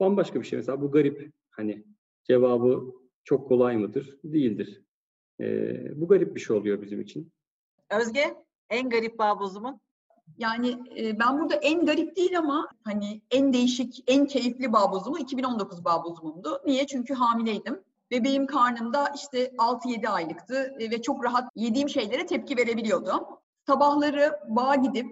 Bambaşka 0.00 0.40
bir 0.40 0.46
şey. 0.46 0.56
Mesela 0.56 0.80
bu 0.80 0.90
garip. 0.90 1.32
Hani 1.50 1.84
cevabı 2.24 2.92
çok 3.24 3.48
kolay 3.48 3.76
mıdır? 3.76 4.18
Değildir. 4.24 4.82
E, 5.40 5.46
bu 6.00 6.08
garip 6.08 6.34
bir 6.34 6.40
şey 6.40 6.56
oluyor 6.56 6.82
bizim 6.82 7.00
için. 7.00 7.32
Özge 7.90 8.34
en 8.70 8.90
garip 8.90 9.18
bağ 9.18 9.40
bozumun? 9.40 9.80
Yani 10.38 10.78
e, 10.98 11.18
ben 11.18 11.40
burada 11.40 11.54
en 11.54 11.86
garip 11.86 12.16
değil 12.16 12.38
ama 12.38 12.68
hani 12.84 13.20
en 13.30 13.52
değişik, 13.52 14.04
en 14.06 14.26
keyifli 14.26 14.72
bağ 14.72 14.92
bozumu 14.92 15.18
2019 15.18 15.84
bağ 15.84 16.04
bozumumdu. 16.04 16.60
Niye? 16.66 16.86
Çünkü 16.86 17.14
hamileydim. 17.14 17.80
Bebeğim 18.10 18.46
karnımda 18.46 19.12
işte 19.14 19.46
6-7 19.46 20.08
aylıktı 20.08 20.74
ve 20.78 21.02
çok 21.02 21.24
rahat 21.24 21.50
yediğim 21.54 21.88
şeylere 21.88 22.26
tepki 22.26 22.56
verebiliyordum. 22.56 23.20
Sabahları 23.66 24.32
bağa 24.48 24.74
gidip 24.74 25.06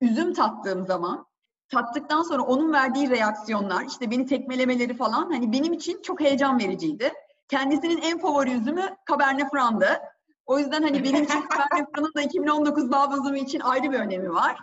üzüm 0.00 0.32
tattığım 0.32 0.86
zaman 0.86 1.26
tattıktan 1.68 2.22
sonra 2.22 2.42
onun 2.42 2.72
verdiği 2.72 3.10
reaksiyonlar, 3.10 3.84
işte 3.84 4.10
beni 4.10 4.26
tekmelemeleri 4.26 4.94
falan 4.94 5.30
hani 5.32 5.52
benim 5.52 5.72
için 5.72 6.02
çok 6.02 6.20
heyecan 6.20 6.58
vericiydi. 6.58 7.12
Kendisinin 7.48 8.02
en 8.02 8.18
favori 8.18 8.52
üzümü 8.52 8.96
Cabernet 9.10 9.50
Franc'dı. 9.50 10.00
O 10.46 10.58
yüzden 10.58 10.82
hani 10.82 11.04
benim 11.04 11.24
için 11.24 11.40
Cabernet 11.52 11.88
Franc'ın 11.94 12.14
da 12.14 12.22
2019 12.22 12.90
bağ 12.90 13.10
bozumu 13.10 13.36
için 13.36 13.60
ayrı 13.60 13.92
bir 13.92 13.98
önemi 13.98 14.30
var. 14.30 14.56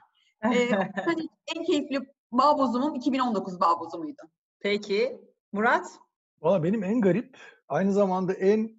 Ee, 0.43 0.69
hani 1.05 1.29
en 1.55 1.63
keyifli 1.63 1.99
bağ 2.31 2.57
bozumum 2.57 2.95
2019 2.95 3.59
bağ 3.59 3.79
bozumuydu. 3.79 4.21
Peki 4.59 5.21
Murat? 5.51 5.87
Valla 6.41 6.63
benim 6.63 6.83
en 6.83 7.01
garip, 7.01 7.37
aynı 7.67 7.93
zamanda 7.93 8.33
en 8.33 8.71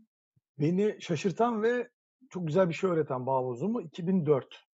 beni 0.59 0.96
şaşırtan 1.00 1.62
ve 1.62 1.90
çok 2.30 2.46
güzel 2.46 2.68
bir 2.68 2.74
şey 2.74 2.90
öğreten 2.90 3.26
bağ 3.26 3.44
bozumu 3.44 3.82
2004. 3.82 4.64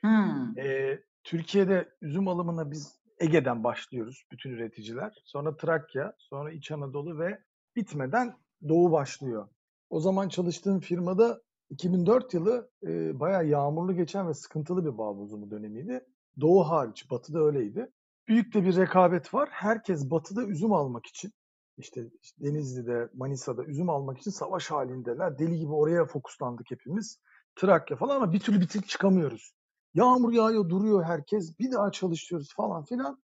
Hmm. 0.00 0.58
Ee, 0.58 1.02
Türkiye'de 1.24 1.88
üzüm 2.00 2.28
alımına 2.28 2.70
biz 2.70 3.02
Ege'den 3.18 3.64
başlıyoruz 3.64 4.24
bütün 4.32 4.50
üreticiler. 4.50 5.22
Sonra 5.24 5.56
Trakya, 5.56 6.14
sonra 6.18 6.52
İç 6.52 6.70
Anadolu 6.70 7.18
ve 7.18 7.38
bitmeden 7.76 8.36
Doğu 8.68 8.92
başlıyor. 8.92 9.48
O 9.90 10.00
zaman 10.00 10.28
çalıştığım 10.28 10.80
firmada 10.80 11.42
2004 11.70 12.34
yılı 12.34 12.70
e, 12.82 13.20
bayağı 13.20 13.46
yağmurlu 13.46 13.96
geçen 13.96 14.28
ve 14.28 14.34
sıkıntılı 14.34 14.84
bir 14.84 14.98
bağ 14.98 15.16
bozumu 15.16 15.50
dönemiydi. 15.50 16.06
Doğu 16.40 16.68
hariç, 16.68 17.10
batıda 17.10 17.40
öyleydi. 17.40 17.90
Büyük 18.28 18.54
de 18.54 18.64
bir 18.64 18.76
rekabet 18.76 19.34
var. 19.34 19.48
Herkes 19.52 20.10
batıda 20.10 20.44
üzüm 20.44 20.72
almak 20.72 21.06
için, 21.06 21.32
işte, 21.78 22.10
işte 22.22 22.44
Denizli'de, 22.44 23.08
Manisa'da 23.14 23.64
üzüm 23.64 23.90
almak 23.90 24.18
için 24.18 24.30
savaş 24.30 24.70
halindeler. 24.70 25.38
Deli 25.38 25.58
gibi 25.58 25.72
oraya 25.72 26.06
fokuslandık 26.06 26.70
hepimiz. 26.70 27.18
Trakya 27.56 27.96
falan 27.96 28.16
ama 28.16 28.32
bir 28.32 28.40
türlü 28.40 28.60
bitirip 28.60 28.88
çıkamıyoruz. 28.88 29.52
Yağmur 29.94 30.32
yağıyor, 30.32 30.68
duruyor 30.68 31.04
herkes. 31.04 31.58
Bir 31.58 31.72
daha 31.72 31.92
çalışıyoruz 31.92 32.54
falan 32.56 32.84
filan. 32.84 33.22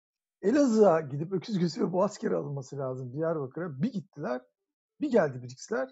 Elazığ'a 0.43 1.01
gidip 1.01 1.33
öküz 1.33 1.59
gözü 1.59 1.81
ve 1.81 1.93
boğazkere 1.93 2.35
alınması 2.35 2.77
lazım 2.77 3.13
Diyarbakır'a. 3.13 3.81
Bir 3.81 3.93
gittiler. 3.93 4.41
Bir 5.01 5.11
geldi 5.11 5.43
Brix'ler. 5.43 5.89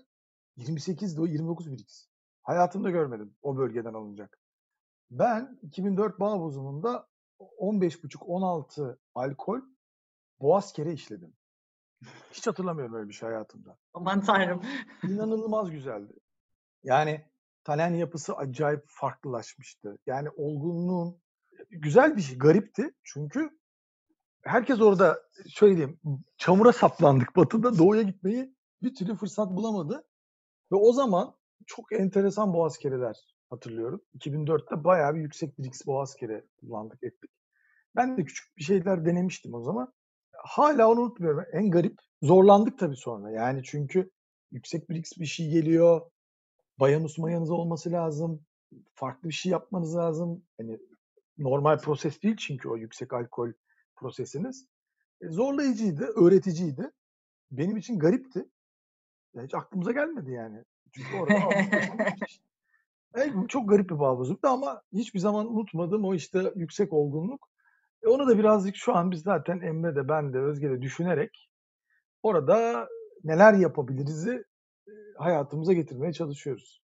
28'di 0.57 1.21
o 1.21 1.25
29 1.25 1.71
Brix. 1.71 2.07
Hayatımda 2.43 2.89
görmedim 2.89 3.35
o 3.41 3.57
bölgeden 3.57 3.93
alınacak. 3.93 4.39
Ben 5.11 5.59
2004 5.61 6.19
bağ 6.19 6.39
bozumunda 6.39 7.07
15,5-16 7.39 8.97
alkol 9.15 9.61
boğaz 10.41 10.73
kere 10.73 10.93
işledim. 10.93 11.33
Hiç 12.31 12.47
hatırlamıyorum 12.47 12.95
öyle 12.95 13.09
bir 13.09 13.13
şey 13.13 13.29
hayatımda. 13.29 13.77
Aman 13.93 14.21
tanrım. 14.21 14.61
İnanılmaz 15.03 15.71
güzeldi. 15.71 16.13
Yani 16.83 17.25
talen 17.63 17.93
yapısı 17.93 18.37
acayip 18.37 18.83
farklılaşmıştı. 18.87 19.97
Yani 20.05 20.29
olgunluğun 20.29 21.21
güzel 21.69 22.15
bir 22.15 22.21
şey, 22.21 22.37
garipti. 22.37 22.93
Çünkü 23.03 23.60
herkes 24.43 24.81
orada 24.81 25.21
şöyle 25.49 25.77
diyeyim, 25.77 25.99
çamura 26.37 26.73
saplandık 26.73 27.35
batıda 27.35 27.77
doğuya 27.77 28.01
gitmeyi 28.01 28.55
bir 28.83 28.95
türlü 28.95 29.15
fırsat 29.15 29.51
bulamadı. 29.51 30.03
Ve 30.71 30.75
o 30.75 30.93
zaman 30.93 31.35
çok 31.65 31.93
enteresan 31.93 32.53
boğaz 32.53 32.77
kereler 32.77 33.15
hatırlıyorum. 33.49 34.01
2004'te 34.17 34.83
bayağı 34.83 35.15
bir 35.15 35.21
yüksek 35.21 35.59
bir 35.59 35.65
X 35.65 35.85
boğaz 35.85 36.15
kere 36.15 36.45
kullandık 36.59 37.03
ettik. 37.03 37.31
Ben 37.95 38.17
de 38.17 38.25
küçük 38.25 38.57
bir 38.57 38.63
şeyler 38.63 39.05
denemiştim 39.05 39.53
o 39.53 39.61
zaman. 39.61 39.93
Hala 40.33 40.89
onu 40.89 41.01
unutmuyorum. 41.01 41.45
En 41.53 41.71
garip 41.71 41.99
zorlandık 42.21 42.79
tabii 42.79 42.95
sonra. 42.95 43.31
Yani 43.31 43.61
çünkü 43.63 44.11
yüksek 44.51 44.89
bir 44.89 44.95
X 44.95 45.11
bir 45.19 45.25
şey 45.25 45.49
geliyor. 45.49 46.01
Bayanus 46.79 47.17
mayanız 47.17 47.51
olması 47.51 47.91
lazım. 47.91 48.45
Farklı 48.93 49.29
bir 49.29 49.33
şey 49.33 49.51
yapmanız 49.51 49.95
lazım. 49.95 50.43
Hani 50.57 50.79
normal 51.37 51.77
proses 51.77 52.23
değil 52.23 52.37
çünkü 52.37 52.69
o 52.69 52.77
yüksek 52.77 53.13
alkol 53.13 53.51
prosesiniz. 54.01 54.65
E, 55.21 55.29
zorlayıcıydı, 55.29 56.05
öğreticiydi. 56.05 56.91
Benim 57.51 57.77
için 57.77 57.99
garipti. 57.99 58.45
Ya 59.33 59.43
hiç 59.43 59.53
aklımıza 59.53 59.91
gelmedi 59.91 60.31
yani. 60.31 60.63
Çünkü 60.91 61.17
orada 61.17 61.33
evet, 63.15 63.33
çok 63.49 63.69
garip 63.69 63.89
bir 63.89 63.99
bağbozluktu 63.99 64.47
ama 64.47 64.81
hiçbir 64.93 65.19
zaman 65.19 65.53
unutmadım 65.53 66.05
o 66.05 66.15
işte 66.15 66.53
yüksek 66.55 66.93
olgunluk. 66.93 67.47
E 68.03 68.07
onu 68.07 68.27
da 68.27 68.37
birazcık 68.37 68.75
şu 68.75 68.95
an 68.95 69.11
biz 69.11 69.21
zaten 69.21 69.59
Emre 69.59 69.95
de 69.95 70.09
ben 70.09 70.33
de 70.33 70.39
Özge 70.39 70.69
de 70.69 70.81
düşünerek 70.81 71.49
orada 72.23 72.87
neler 73.23 73.53
yapabiliriz'i 73.53 74.43
hayatımıza 75.17 75.73
getirmeye 75.73 76.13
çalışıyoruz. 76.13 76.81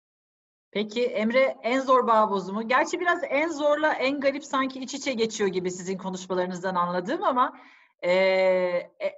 Peki 0.71 1.03
Emre 1.05 1.57
en 1.63 1.79
zor 1.79 2.07
bağ 2.07 2.31
bozumu. 2.31 2.67
Gerçi 2.67 2.99
biraz 2.99 3.21
en 3.29 3.49
zorla 3.49 3.93
en 3.93 4.19
garip 4.19 4.43
sanki 4.43 4.79
iç 4.79 4.93
içe 4.93 5.13
geçiyor 5.13 5.49
gibi 5.49 5.71
sizin 5.71 5.97
konuşmalarınızdan 5.97 6.75
anladığım 6.75 7.23
ama 7.23 7.59
e, 8.01 8.11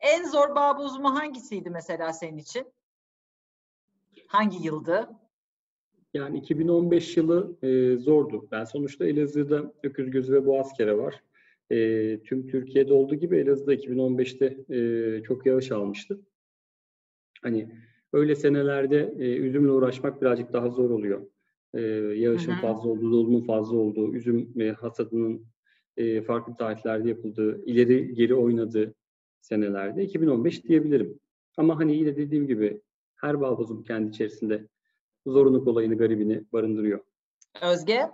en 0.02 0.24
zor 0.24 0.56
bağ 0.56 0.78
bozumu 0.78 1.16
hangisiydi 1.16 1.70
mesela 1.70 2.14
senin 2.14 2.38
için? 2.38 2.68
Hangi 4.28 4.68
yıldı? 4.68 5.10
Yani 6.14 6.38
2015 6.38 7.18
yılı 7.18 7.58
e, 7.62 7.98
zordu. 7.98 8.48
Ben 8.52 8.64
sonuçta 8.64 9.06
Elazığ'da 9.06 9.74
Öküz 9.84 10.12
Gözü 10.12 10.34
ve 10.34 10.46
Boğazkere 10.46 10.98
var. 10.98 11.24
E, 11.70 12.20
tüm 12.24 12.48
Türkiye'de 12.48 12.94
olduğu 12.94 13.16
gibi 13.16 13.38
Elazığ'da 13.38 13.74
2015'te 13.74 14.76
e, 14.76 15.24
çok 15.24 15.46
yağış 15.46 15.72
almıştı. 15.72 16.22
Hani 17.42 17.72
öyle 18.14 18.36
senelerde 18.36 19.14
e, 19.20 19.36
üzümle 19.36 19.72
uğraşmak 19.72 20.22
birazcık 20.22 20.54
daha 20.54 20.70
zor 20.70 20.90
oluyor. 20.90 21.33
E, 21.74 21.82
yağışın 22.16 22.52
hı. 22.52 22.62
fazla 22.62 22.90
olduğu, 22.90 23.12
dolumun 23.12 23.42
fazla 23.42 23.78
olduğu, 23.78 24.14
üzüm 24.14 24.62
e, 24.62 24.72
hasadının 24.72 25.46
e, 25.98 26.22
farklı 26.22 26.56
tarihlerde 26.56 27.10
yapıldığı, 27.10 27.66
ileri 27.66 28.14
geri 28.16 28.36
oynadığı 28.36 28.94
senelerde 29.42 30.04
2015 30.04 30.64
diyebilirim. 30.64 31.20
Ama 31.58 31.80
hani 31.80 31.96
yine 31.96 32.16
dediğim 32.16 32.48
gibi 32.48 32.82
her 33.16 33.42
bağ 33.42 33.58
bozumu 33.58 33.84
kendi 33.84 34.10
içerisinde 34.10 34.68
zorunluluk 35.28 35.68
olayını, 35.68 35.98
garibini 35.98 36.44
barındırıyor. 36.54 37.00
Özge? 37.62 38.12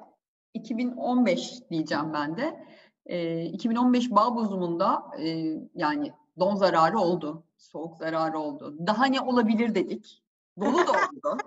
2015 0.54 1.70
diyeceğim 1.70 2.14
ben 2.14 2.38
de. 2.38 2.66
E, 3.06 3.46
2015 3.46 4.12
bağ 4.12 4.36
bozumunda 4.36 5.04
e, 5.20 5.28
yani 5.76 6.14
don 6.40 6.56
zararı 6.56 7.00
oldu, 7.00 7.44
soğuk 7.58 7.98
zararı 7.98 8.40
oldu. 8.40 8.76
Daha 8.88 9.06
ne 9.06 9.22
olabilir 9.22 9.76
dedik. 9.76 10.24
Dolu 10.60 10.78
da 10.78 10.92
oldu. 10.92 11.38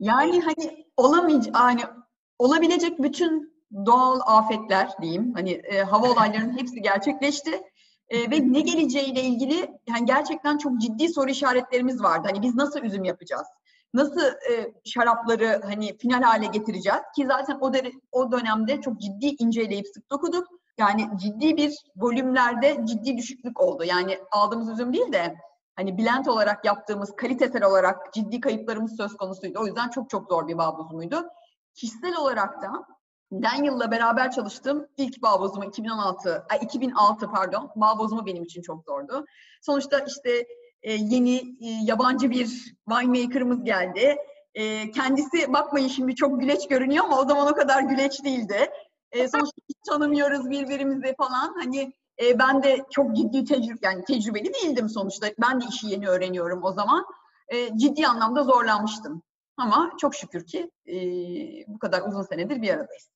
Yani 0.00 0.40
hani 0.40 0.86
olamayacak, 0.96 1.56
hani 1.56 1.80
olabilecek 2.38 3.02
bütün 3.02 3.56
doğal 3.86 4.20
afetler 4.26 4.90
diyeyim, 5.02 5.32
hani 5.34 5.50
e, 5.50 5.82
hava 5.82 6.10
olaylarının 6.10 6.58
hepsi 6.58 6.82
gerçekleşti. 6.82 7.62
E, 8.08 8.30
ve 8.30 8.52
ne 8.52 8.60
geleceğiyle 8.60 9.22
ilgili 9.22 9.70
yani 9.88 10.06
gerçekten 10.06 10.58
çok 10.58 10.80
ciddi 10.80 11.08
soru 11.08 11.30
işaretlerimiz 11.30 12.02
vardı. 12.02 12.28
Hani 12.30 12.42
biz 12.42 12.54
nasıl 12.54 12.82
üzüm 12.82 13.04
yapacağız? 13.04 13.46
Nasıl 13.94 14.20
e, 14.20 14.72
şarapları 14.84 15.60
hani 15.64 15.98
final 15.98 16.22
hale 16.22 16.46
getireceğiz? 16.46 17.00
Ki 17.16 17.26
zaten 17.26 17.58
o, 17.60 17.74
de, 17.74 17.92
o 18.12 18.32
dönemde 18.32 18.80
çok 18.80 19.00
ciddi 19.00 19.26
inceleyip 19.26 19.86
sık 19.94 20.10
dokuduk. 20.10 20.46
Yani 20.78 21.08
ciddi 21.16 21.56
bir 21.56 21.74
volümlerde 21.96 22.76
ciddi 22.84 23.16
düşüklük 23.16 23.60
oldu. 23.60 23.84
Yani 23.84 24.18
aldığımız 24.30 24.68
üzüm 24.68 24.92
değil 24.92 25.12
de 25.12 25.36
hani 25.76 25.98
blend 25.98 26.26
olarak 26.26 26.64
yaptığımız 26.64 27.16
kalitesel 27.16 27.64
olarak 27.64 28.12
ciddi 28.12 28.40
kayıplarımız 28.40 28.96
söz 28.96 29.16
konusuydu. 29.16 29.58
O 29.60 29.66
yüzden 29.66 29.88
çok 29.88 30.10
çok 30.10 30.28
zor 30.28 30.48
bir 30.48 30.58
bağ 30.58 30.78
bozumuydu. 30.78 31.24
Kişisel 31.74 32.16
olarak 32.16 32.62
da 32.62 32.86
Daniel'la 33.32 33.90
beraber 33.90 34.30
çalıştığım 34.30 34.86
ilk 34.96 35.22
bağ 35.22 35.40
bozumu 35.40 35.64
2016, 35.64 36.46
ay 36.50 36.58
2006 36.62 37.30
pardon, 37.30 37.70
bağ 37.76 37.98
bozumu 37.98 38.26
benim 38.26 38.42
için 38.42 38.62
çok 38.62 38.84
zordu. 38.84 39.24
Sonuçta 39.62 39.98
işte 39.98 40.46
e, 40.82 40.92
yeni 40.92 41.36
e, 41.36 41.68
yabancı 41.82 42.30
bir 42.30 42.46
winemaker'ımız 42.88 43.64
geldi. 43.64 44.16
E, 44.54 44.90
kendisi 44.90 45.52
bakmayın 45.52 45.88
şimdi 45.88 46.14
çok 46.14 46.40
güleç 46.40 46.68
görünüyor 46.68 47.04
ama 47.04 47.20
o 47.20 47.24
zaman 47.24 47.52
o 47.52 47.54
kadar 47.54 47.82
güleç 47.82 48.24
değildi. 48.24 48.70
Sonuçta 49.14 49.62
hiç 49.68 49.76
tanımıyoruz 49.88 50.50
birbirimizi 50.50 51.14
falan. 51.18 51.54
Hani 51.62 51.92
e, 52.22 52.38
ben 52.38 52.62
de 52.62 52.84
çok 52.90 53.16
ciddi 53.16 53.44
tecrübe, 53.44 53.78
yani 53.82 54.04
tecrübeli 54.04 54.54
değildim 54.54 54.88
sonuçta. 54.88 55.26
Ben 55.40 55.60
de 55.60 55.64
işi 55.68 55.86
yeni 55.86 56.08
öğreniyorum 56.08 56.64
o 56.64 56.72
zaman. 56.72 57.06
E, 57.48 57.78
ciddi 57.78 58.06
anlamda 58.06 58.44
zorlanmıştım. 58.44 59.22
Ama 59.56 59.92
çok 60.00 60.14
şükür 60.14 60.46
ki 60.46 60.70
e, 60.88 60.96
bu 61.66 61.78
kadar 61.78 62.02
uzun 62.08 62.22
senedir 62.22 62.62
bir 62.62 62.70
aradayız. 62.70 63.10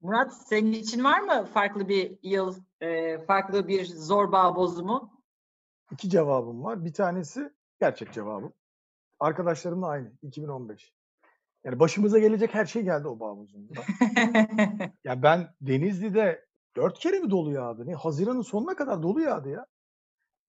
Murat 0.00 0.32
senin 0.48 0.72
için 0.72 1.04
var 1.04 1.20
mı 1.20 1.46
farklı 1.54 1.88
bir 1.88 2.18
yıl, 2.22 2.54
e, 2.80 3.18
farklı 3.18 3.68
bir 3.68 3.86
zor 3.86 4.32
bağ 4.32 4.56
bozumu? 4.56 5.22
İki 5.92 6.10
cevabım 6.10 6.64
var. 6.64 6.84
Bir 6.84 6.92
tanesi 6.92 7.52
gerçek 7.80 8.12
cevabım. 8.12 8.52
Arkadaşlarımla 9.20 9.88
aynı. 9.88 10.12
2015. 10.22 10.92
Yani 11.64 11.80
başımıza 11.80 12.18
gelecek 12.18 12.54
her 12.54 12.66
şey 12.66 12.82
geldi 12.82 13.08
o 13.08 13.20
bağ 13.20 13.36
bozumunda. 13.36 13.74
ya 15.04 15.22
ben 15.22 15.54
Denizli'de 15.60 16.45
dört 16.76 16.98
kere 16.98 17.20
mi 17.20 17.30
dolu 17.30 17.52
yağdı? 17.52 17.86
Ne? 17.86 17.94
Haziran'ın 17.94 18.42
sonuna 18.42 18.76
kadar 18.76 19.02
dolu 19.02 19.20
yağdı 19.20 19.48
ya. 19.48 19.66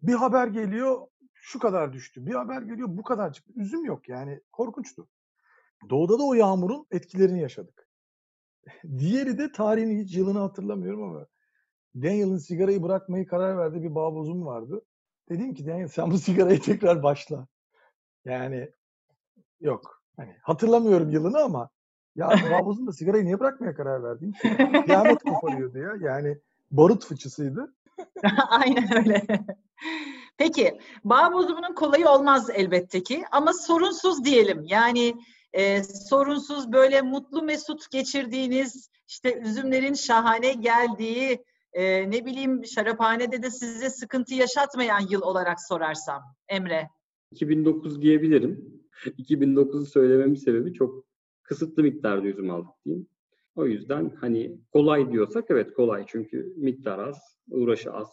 Bir 0.01 0.13
haber 0.13 0.47
geliyor 0.47 1.07
şu 1.34 1.59
kadar 1.59 1.93
düştü. 1.93 2.25
Bir 2.25 2.34
haber 2.34 2.61
geliyor 2.61 2.88
bu 2.91 3.03
kadar 3.03 3.34
çıktı. 3.34 3.53
Üzüm 3.55 3.86
yok 3.86 4.09
yani 4.09 4.41
korkunçtu. 4.51 5.07
Doğuda 5.89 6.19
da 6.19 6.23
o 6.23 6.34
yağmurun 6.34 6.88
etkilerini 6.91 7.41
yaşadık. 7.41 7.88
Diğeri 8.97 9.38
de 9.38 9.51
tarihini 9.51 10.03
hiç 10.03 10.15
yılını 10.15 10.39
hatırlamıyorum 10.39 11.03
ama 11.03 11.28
Daniel'ın 11.95 12.38
sigarayı 12.38 12.84
bırakmayı 12.84 13.28
karar 13.28 13.57
verdiği 13.57 13.84
bir 13.84 13.95
bağ 13.95 14.15
bozum 14.15 14.45
vardı. 14.45 14.82
Dedim 15.30 15.53
ki 15.53 15.67
Daniel 15.67 15.88
sen 15.88 16.11
bu 16.11 16.17
sigarayı 16.17 16.61
tekrar 16.61 17.03
başla. 17.03 17.47
Yani 18.25 18.71
yok. 19.59 20.03
Hani 20.17 20.38
hatırlamıyorum 20.41 21.09
yılını 21.09 21.39
ama 21.39 21.69
ya 22.18 22.30
bağ 22.30 22.88
da 22.88 22.91
sigarayı 22.91 23.26
niye 23.26 23.39
bırakmaya 23.39 23.76
karar 23.76 24.03
verdin? 24.03 24.34
Kıyamet 24.86 25.24
koparıyordu 25.24 25.78
ya. 25.78 25.93
Yani 26.01 26.38
barut 26.72 27.05
fıçısıydı. 27.05 27.74
Aynen 28.49 28.97
öyle. 28.97 29.22
Peki, 30.38 30.80
bağ 31.03 31.34
bozumunun 31.34 31.74
kolayı 31.74 32.07
olmaz 32.07 32.49
elbette 32.53 33.03
ki 33.03 33.24
ama 33.32 33.53
sorunsuz 33.53 34.26
diyelim. 34.26 34.63
Yani 34.68 35.13
e, 35.53 35.84
sorunsuz 35.84 36.72
böyle 36.72 37.01
mutlu 37.01 37.41
mesut 37.41 37.91
geçirdiğiniz 37.91 38.89
işte 39.07 39.39
üzümlerin 39.39 39.93
şahane 39.93 40.53
geldiği 40.53 41.43
e, 41.74 42.11
ne 42.11 42.26
bileyim 42.26 42.65
şaraphanede 42.65 43.43
de 43.43 43.51
size 43.51 43.89
sıkıntı 43.89 44.34
yaşatmayan 44.34 45.07
yıl 45.09 45.22
olarak 45.22 45.57
sorarsam 45.61 46.22
Emre. 46.49 46.89
2009 47.32 48.01
diyebilirim. 48.01 48.84
2009'u 49.05 49.86
söylememin 49.86 50.36
sebebi 50.36 50.74
çok 50.74 51.05
kısıtlı 51.48 51.84
miktarda 51.84 52.28
üzüm 52.28 52.50
aldık 52.50 52.74
diyeyim. 52.86 53.08
O 53.56 53.66
yüzden 53.66 54.12
hani 54.22 54.58
kolay 54.74 55.12
diyorsak 55.12 55.45
evet 55.50 55.74
kolay 55.74 56.06
çünkü 56.08 56.54
miktar 56.58 57.00
az, 57.00 57.39
uğraşı 57.52 57.93
az, 57.93 58.10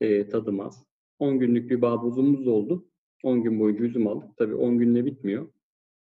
e, 0.00 0.28
tadım 0.28 0.60
az. 0.60 0.84
10 1.18 1.38
günlük 1.38 1.70
bir 1.70 1.82
bağ 1.82 2.02
bozumumuz 2.02 2.46
oldu. 2.48 2.86
10 3.22 3.42
gün 3.42 3.60
boyunca 3.60 3.84
üzüm 3.84 4.06
aldık. 4.06 4.36
Tabii 4.36 4.54
10 4.54 4.78
günle 4.78 5.04
bitmiyor. 5.04 5.48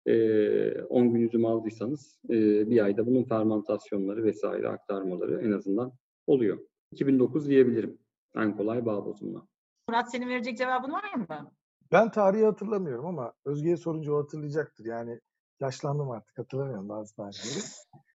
E, 0.07 0.83
10 0.83 1.13
gün 1.15 1.21
üzüm 1.21 1.45
aldıysanız 1.45 2.21
e, 2.31 2.71
bir 2.71 2.85
ayda 2.85 3.07
bunun 3.07 3.25
fermentasyonları 3.25 4.25
vesaire 4.25 4.69
aktarmaları 4.69 5.41
en 5.41 5.53
azından 5.53 5.93
oluyor. 6.27 6.59
2009 6.93 7.49
diyebilirim 7.49 7.99
en 8.37 8.57
kolay 8.57 8.87
bağ 8.87 9.05
bozumuna. 9.07 9.47
Murat 9.89 10.11
senin 10.11 10.29
verecek 10.29 10.59
cevabın 10.59 10.93
var 10.93 11.15
mı? 11.15 11.51
Ben 11.93 12.11
tarihi 12.11 12.45
hatırlamıyorum 12.45 13.07
ama 13.07 13.33
Özge'ye 13.45 13.77
sorunca 13.77 14.13
o 14.13 14.23
hatırlayacaktır. 14.23 14.85
Yani 14.85 15.21
yaşlandım 15.61 16.11
artık 16.11 16.39
hatırlamıyorum 16.39 16.89
bazı 16.89 17.15
tarihleri. 17.15 17.65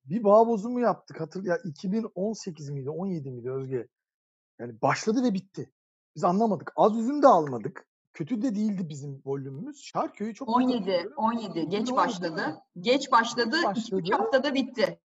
Bir 0.05 0.23
bağ 0.23 0.47
bozumu 0.47 0.79
yaptık. 0.79 1.21
Hatır 1.21 1.43
ya 1.43 1.57
2018 1.63 2.69
miydi 2.69 2.89
17 2.89 3.31
miydi 3.31 3.51
Özge? 3.51 3.87
Yani 4.59 4.81
başladı 4.81 5.23
ve 5.23 5.33
bitti. 5.33 5.71
Biz 6.15 6.23
anlamadık. 6.23 6.73
Az 6.75 6.97
üzüm 6.97 7.21
de 7.21 7.27
almadık. 7.27 7.85
Kötü 8.13 8.41
de 8.41 8.55
değildi 8.55 8.89
bizim 8.89 9.21
volümümüz. 9.25 9.83
Şarköy'ü 9.83 10.33
çok 10.33 10.49
17, 10.49 11.09
17 11.17 11.69
geç 11.69 11.91
başladı. 11.91 12.41
Geç 12.79 13.11
başladı, 13.11 13.55
Geç 13.55 13.65
başladı. 13.65 14.01
2 14.01 14.11
haftada 14.11 14.53
bitti. 14.53 14.99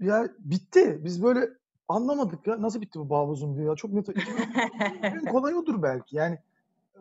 Ya 0.00 0.28
bitti. 0.38 1.00
Biz 1.04 1.22
böyle 1.22 1.48
anlamadık 1.88 2.46
ya. 2.46 2.62
Nasıl 2.62 2.80
bitti 2.80 2.98
bu 2.98 3.10
bağ 3.10 3.28
bozumu 3.28 3.56
diye 3.56 3.66
ya. 3.66 3.76
Çok 3.76 3.92
net. 3.92 4.08
en 5.02 5.24
kolay 5.24 5.54
odur 5.54 5.82
belki. 5.82 6.16
Yani 6.16 6.38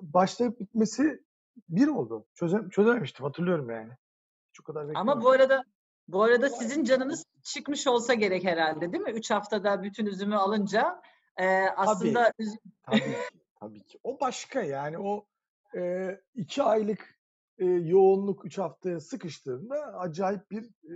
başlayıp 0.01 0.59
bitmesi 0.59 1.23
bir 1.69 1.87
oldu. 1.87 2.25
Çöze, 2.35 2.57
çözememiştim 2.71 3.25
hatırlıyorum 3.25 3.69
yani. 3.69 3.91
O 4.61 4.63
kadar 4.63 4.87
Ama 4.95 5.21
bu 5.21 5.29
arada 5.29 5.63
bu 6.07 6.23
arada 6.23 6.49
sizin 6.49 6.83
canınız 6.83 7.25
çıkmış 7.43 7.87
olsa 7.87 8.13
gerek 8.13 8.43
herhalde 8.43 8.91
değil 8.91 9.03
mi? 9.03 9.11
Üç 9.11 9.31
haftada 9.31 9.83
bütün 9.83 10.05
üzümü 10.05 10.35
alınca 10.35 11.01
e, 11.37 11.45
aslında 11.77 12.33
üzüm- 12.39 12.59
Tabii. 12.83 13.17
Tabii 13.59 13.83
ki. 13.83 13.99
O 14.03 14.19
başka 14.19 14.61
yani 14.61 14.97
o 14.99 15.25
e, 15.75 16.09
iki 16.35 16.63
aylık 16.63 17.19
e, 17.57 17.65
yoğunluk 17.65 18.45
üç 18.45 18.57
haftaya 18.57 18.99
sıkıştığında 18.99 19.75
acayip 19.75 20.51
bir 20.51 20.63
e, 20.63 20.93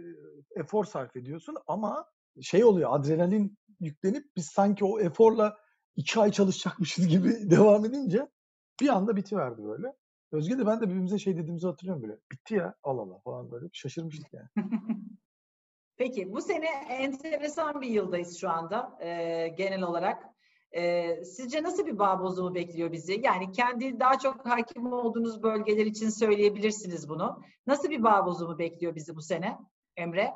efor 0.55 0.85
sarf 0.85 1.15
ediyorsun 1.15 1.57
ama 1.67 2.05
şey 2.41 2.63
oluyor 2.63 2.89
adrenalin 2.93 3.57
yüklenip 3.79 4.35
biz 4.35 4.45
sanki 4.45 4.85
o 4.85 4.99
eforla 4.99 5.57
iki 5.95 6.19
ay 6.19 6.31
çalışacakmışız 6.31 7.07
gibi 7.07 7.29
devam 7.49 7.85
edince 7.85 8.27
bir 8.81 8.89
anda 8.89 9.15
bitiverdi 9.15 9.63
böyle. 9.63 9.93
Özge 10.37 10.57
de 10.57 10.65
ben 10.65 10.81
de 10.81 10.85
birbirimize 10.85 11.19
şey 11.19 11.37
dediğimizi 11.37 11.67
hatırlıyorum 11.67 12.03
böyle. 12.03 12.17
Bitti 12.31 12.55
ya 12.55 12.75
al 12.83 12.97
Allah 12.97 13.19
falan 13.19 13.51
böyle 13.51 13.65
şaşırmıştık 13.73 14.33
yani. 14.33 14.47
Peki 15.97 16.33
bu 16.33 16.41
sene 16.41 16.67
enteresan 16.89 17.81
bir 17.81 17.87
yıldayız 17.87 18.37
şu 18.37 18.49
anda 18.49 18.97
e, 19.01 19.47
genel 19.47 19.81
olarak. 19.83 20.23
E, 20.71 21.15
sizce 21.23 21.63
nasıl 21.63 21.85
bir 21.85 21.99
bağ 21.99 22.19
bozumu 22.19 22.55
bekliyor 22.55 22.91
bizi? 22.91 23.21
Yani 23.23 23.51
kendi 23.51 23.99
daha 23.99 24.19
çok 24.19 24.45
hakim 24.45 24.93
olduğunuz 24.93 25.43
bölgeler 25.43 25.85
için 25.85 26.09
söyleyebilirsiniz 26.09 27.09
bunu. 27.09 27.41
Nasıl 27.67 27.89
bir 27.89 28.03
bağ 28.03 28.25
bozumu 28.25 28.59
bekliyor 28.59 28.95
bizi 28.95 29.15
bu 29.15 29.21
sene 29.21 29.57
Emre? 29.95 30.33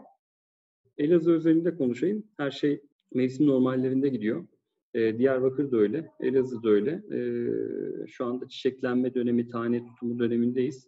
Elazığ 0.97 1.33
özelinde 1.33 1.75
konuşayım. 1.75 2.23
Her 2.37 2.51
şey 2.51 2.81
mevsim 3.13 3.47
normallerinde 3.47 4.09
gidiyor. 4.09 4.47
Ee, 4.93 5.17
Diyarbakır 5.17 5.71
da 5.71 5.77
öyle, 5.77 6.11
Elazığ 6.19 6.63
da 6.63 6.69
öyle. 6.69 6.91
Ee, 6.91 8.07
şu 8.07 8.25
anda 8.25 8.47
çiçeklenme 8.47 9.13
dönemi, 9.13 9.49
tane 9.49 9.85
tutumu 9.85 10.19
dönemindeyiz. 10.19 10.87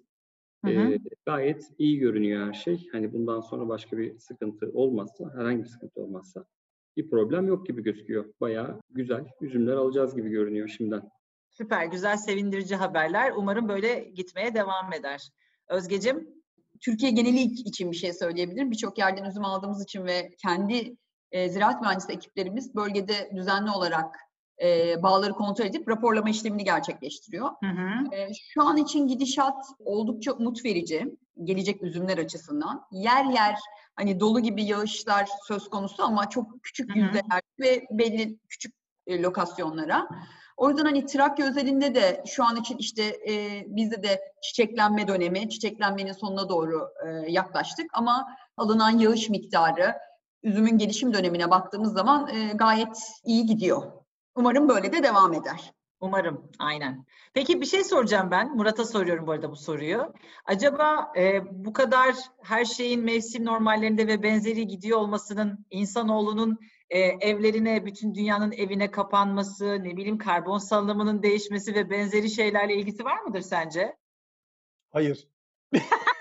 Hı 0.66 0.72
hı. 0.72 0.94
Ee, 0.94 1.00
gayet 1.26 1.72
iyi 1.78 2.00
görünüyor 2.00 2.48
her 2.48 2.54
şey. 2.54 2.88
Hani 2.92 3.14
bundan 3.14 3.42
sonra 3.42 3.68
başka 3.68 3.98
bir 3.98 4.20
sıkıntı 4.20 4.72
olmazsa, 4.74 5.34
herhangi 5.36 5.64
bir 5.64 5.70
sıkıntı 5.70 6.02
olmazsa 6.02 6.46
bir 6.98 7.10
problem 7.10 7.48
yok 7.48 7.66
gibi 7.66 7.84
gözüküyor. 7.84 8.26
Bayağı 8.42 8.82
güzel 8.90 9.26
üzümler 9.42 9.74
alacağız 9.74 10.16
gibi 10.16 10.30
görünüyor 10.30 10.68
şimdiden. 10.68 11.10
Süper, 11.50 11.86
güzel, 11.86 12.18
sevindirici 12.18 12.76
haberler. 12.76 13.32
Umarım 13.38 13.70
böyle 13.70 14.12
gitmeye 14.16 14.54
devam 14.54 14.94
eder. 14.94 15.30
Özgecim? 15.70 16.30
Türkiye 16.82 17.12
geneli 17.12 17.42
için 17.42 17.92
bir 17.92 17.96
şey 17.96 18.14
söyleyebilirim. 18.14 18.72
Birçok 18.72 18.98
yerden 18.98 19.30
üzüm 19.30 19.46
aldığımız 19.46 19.84
için 19.84 20.06
ve 20.06 20.32
kendi 20.38 20.98
e, 21.34 21.50
ziraat 21.50 21.82
mühendisi 21.82 22.12
ekiplerimiz 22.12 22.76
bölgede 22.76 23.32
düzenli 23.36 23.72
olarak 23.72 24.20
e, 24.64 25.04
bağları 25.04 25.34
kontrol 25.34 25.66
edip 25.66 25.88
raporlama 25.88 26.30
işlemini 26.30 26.64
gerçekleştiriyor. 26.64 27.50
Hı 27.64 27.70
hı. 27.70 28.16
E, 28.16 28.34
şu 28.34 28.64
an 28.64 28.78
için 28.78 29.08
gidişat 29.08 29.66
oldukça 29.80 30.32
umut 30.32 30.66
verici 30.66 31.18
gelecek 31.44 31.84
üzümler 31.84 32.18
açısından. 32.18 32.86
Yer 32.92 33.26
yer 33.26 33.60
hani 33.96 34.20
dolu 34.20 34.40
gibi 34.40 34.64
yağışlar 34.64 35.30
söz 35.48 35.70
konusu 35.70 36.04
ama 36.04 36.30
çok 36.30 36.64
küçük 36.64 36.90
Hı 36.90 36.94
hı. 36.94 37.00
yüzdeler 37.00 37.42
ve 37.60 37.86
belli 37.92 38.38
küçük 38.50 38.74
e, 39.08 39.22
lokasyonlara. 39.22 40.08
O 40.58 40.70
yüzden 40.70 40.86
hani 40.86 41.06
Trakya 41.06 41.48
özelinde 41.48 41.96
de 41.96 42.24
şu 42.28 42.44
an 42.44 42.56
için 42.56 42.78
işte 42.78 43.04
e, 43.04 43.64
bizde 43.68 44.04
de 44.04 44.22
çiçeklenme 44.42 45.08
dönemi, 45.08 45.50
çiçeklenmenin 45.50 46.12
sonuna 46.12 46.50
doğru 46.50 46.90
e, 47.06 47.32
yaklaştık 47.32 47.86
ama 47.94 48.28
alınan 48.58 48.98
yağış 48.98 49.30
miktarı, 49.30 49.96
üzümün 50.44 50.78
gelişim 50.78 51.14
dönemine 51.14 51.52
baktığımız 51.52 51.94
zaman 51.94 52.28
e, 52.28 52.54
gayet 52.54 52.98
iyi 53.26 53.46
gidiyor. 53.46 53.92
Umarım 54.36 54.70
böyle 54.70 54.94
de 54.94 55.04
devam 55.04 55.34
eder. 55.34 55.74
Umarım, 56.00 56.52
aynen. 56.60 57.06
Peki 57.34 57.62
bir 57.62 57.66
şey 57.66 57.84
soracağım 57.84 58.32
ben. 58.32 58.56
Murat'a 58.56 58.86
soruyorum 58.86 59.28
bu 59.28 59.32
arada 59.32 59.52
bu 59.52 59.56
soruyu. 59.56 60.14
Acaba 60.46 61.12
e, 61.18 61.42
bu 61.66 61.74
kadar 61.74 62.16
her 62.42 62.66
şeyin 62.66 63.04
mevsim 63.04 63.46
normallerinde 63.46 64.08
ve 64.08 64.24
benzeri 64.24 64.68
gidiyor 64.68 64.98
olmasının 64.98 65.66
insanoğlunun 65.70 66.60
e, 66.90 67.00
evlerine, 67.00 67.86
bütün 67.86 68.16
dünyanın 68.16 68.52
evine 68.52 68.92
kapanması, 68.92 69.84
ne 69.84 69.98
bileyim 69.98 70.18
karbon 70.18 70.58
salınımının 70.58 71.24
değişmesi 71.24 71.76
ve 71.76 71.90
benzeri 71.90 72.30
şeylerle 72.30 72.76
ilgisi 72.76 73.06
var 73.06 73.22
mıdır 73.22 73.42
sence? 73.42 73.96
Hayır. 74.92 75.28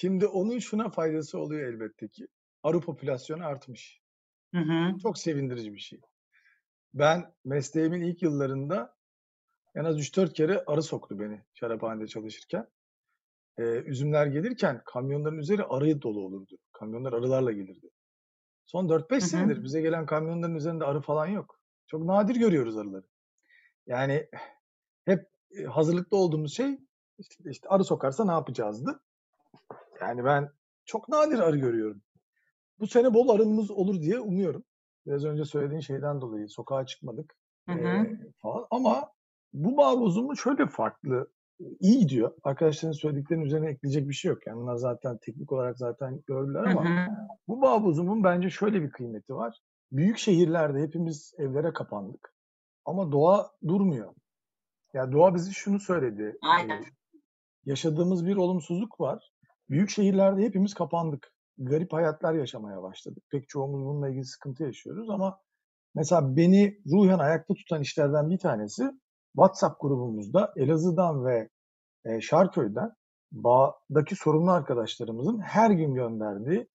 Şimdi 0.00 0.26
onun 0.26 0.58
şuna 0.58 0.90
faydası 0.90 1.38
oluyor 1.38 1.72
elbette 1.72 2.08
ki. 2.08 2.28
Arı 2.62 2.80
popülasyonu 2.80 3.46
artmış. 3.46 4.00
Hı 4.54 4.60
hı. 4.60 4.98
Çok 5.02 5.18
sevindirici 5.18 5.72
bir 5.72 5.78
şey. 5.78 6.00
Ben 6.94 7.34
mesleğimin 7.44 8.00
ilk 8.00 8.22
yıllarında 8.22 8.96
en 9.74 9.84
az 9.84 9.98
3-4 9.98 10.32
kere 10.32 10.64
arı 10.66 10.82
soktu 10.82 11.18
beni 11.18 11.42
şaraphanede 11.54 12.06
çalışırken. 12.06 12.66
Ee, 13.58 13.62
üzümler 13.62 14.26
gelirken 14.26 14.82
kamyonların 14.84 15.38
üzeri 15.38 15.64
arı 15.64 16.02
dolu 16.02 16.20
olurdu. 16.20 16.58
Kamyonlar 16.72 17.12
arılarla 17.12 17.52
gelirdi. 17.52 17.90
Son 18.66 18.88
4-5 18.88 19.14
hı. 19.14 19.20
senedir 19.20 19.62
bize 19.62 19.80
gelen 19.80 20.06
kamyonların 20.06 20.54
üzerinde 20.54 20.84
arı 20.84 21.00
falan 21.00 21.26
yok. 21.26 21.60
Çok 21.86 22.04
nadir 22.04 22.36
görüyoruz 22.36 22.76
arıları. 22.76 23.06
Yani 23.86 24.28
hep 25.04 25.28
hazırlıklı 25.68 26.16
olduğumuz 26.16 26.56
şey 26.56 26.78
işte, 27.18 27.50
işte 27.50 27.68
arı 27.68 27.84
sokarsa 27.84 28.24
ne 28.24 28.32
yapacağızdı. 28.32 29.00
Yani 30.00 30.24
ben 30.24 30.48
çok 30.84 31.08
nadir 31.08 31.38
arı 31.38 31.56
görüyorum. 31.56 32.02
Bu 32.78 32.86
sene 32.86 33.14
bol 33.14 33.28
arımız 33.28 33.70
olur 33.70 34.00
diye 34.00 34.20
umuyorum. 34.20 34.64
Biraz 35.06 35.24
önce 35.24 35.44
söylediğin 35.44 35.80
şeyden 35.80 36.20
dolayı 36.20 36.48
sokağa 36.48 36.86
çıkmadık 36.86 37.36
Hı 37.68 37.72
hı. 37.72 38.06
falan. 38.42 38.66
Ama 38.70 39.10
bu 39.52 39.76
bağ 39.76 40.00
bozumu 40.00 40.36
şöyle 40.36 40.66
farklı. 40.66 41.30
iyi 41.80 41.98
gidiyor. 42.00 42.32
Arkadaşların 42.42 42.92
söylediklerinin 42.92 43.44
üzerine 43.44 43.70
ekleyecek 43.70 44.08
bir 44.08 44.14
şey 44.14 44.28
yok. 44.28 44.46
Yani 44.46 44.56
bunlar 44.56 44.76
zaten 44.76 45.18
teknik 45.22 45.52
olarak 45.52 45.78
zaten 45.78 46.22
gördüler 46.26 46.64
Hı 46.64 46.70
ama 46.70 46.84
hı. 46.90 47.10
bu 47.48 47.62
bağ 47.62 47.84
bozumun 47.84 48.24
bence 48.24 48.50
şöyle 48.50 48.82
bir 48.82 48.90
kıymeti 48.90 49.34
var. 49.34 49.60
Büyük 49.92 50.18
şehirlerde 50.18 50.80
hepimiz 50.82 51.34
evlere 51.38 51.72
kapandık. 51.72 52.34
Ama 52.84 53.12
doğa 53.12 53.50
durmuyor. 53.68 54.14
Ya 54.94 55.12
doğa 55.12 55.34
bize 55.34 55.50
şunu 55.52 55.80
söyledi. 55.80 56.38
Aynen. 56.42 56.82
eee, 56.82 56.88
yaşadığımız 57.64 58.26
bir 58.26 58.36
olumsuzluk 58.36 59.00
var. 59.00 59.32
Büyük 59.70 59.90
şehirlerde 59.90 60.42
hepimiz 60.42 60.74
kapandık. 60.74 61.32
Garip 61.58 61.92
hayatlar 61.92 62.34
yaşamaya 62.34 62.82
başladık. 62.82 63.24
Pek 63.30 63.48
çoğumuz 63.48 63.84
bununla 63.84 64.08
ilgili 64.08 64.24
sıkıntı 64.24 64.62
yaşıyoruz 64.64 65.10
ama 65.10 65.40
mesela 65.94 66.36
beni 66.36 66.80
ruhen 66.86 67.18
ayakta 67.18 67.54
tutan 67.54 67.80
işlerden 67.80 68.30
bir 68.30 68.38
tanesi 68.38 68.90
WhatsApp 69.36 69.80
grubumuzda 69.80 70.52
Elazığ'dan 70.56 71.24
ve 71.24 71.48
e, 72.04 72.20
Şarköy'den 72.20 72.92
bağdaki 73.32 74.16
sorumlu 74.16 74.50
arkadaşlarımızın 74.50 75.38
her 75.38 75.70
gün 75.70 75.94
gönderdiği 75.94 76.68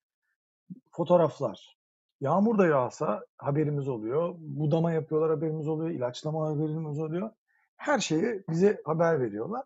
fotoğraflar. 0.90 1.76
Yağmur 2.20 2.58
da 2.58 2.66
yağsa 2.66 3.24
haberimiz 3.36 3.88
oluyor. 3.88 4.34
Budama 4.38 4.92
yapıyorlar 4.92 5.30
haberimiz 5.30 5.68
oluyor. 5.68 5.90
ilaçlama 5.90 6.48
haberimiz 6.48 6.98
oluyor. 6.98 7.30
Her 7.76 7.98
şeyi 7.98 8.44
bize 8.48 8.80
haber 8.84 9.20
veriyorlar. 9.20 9.64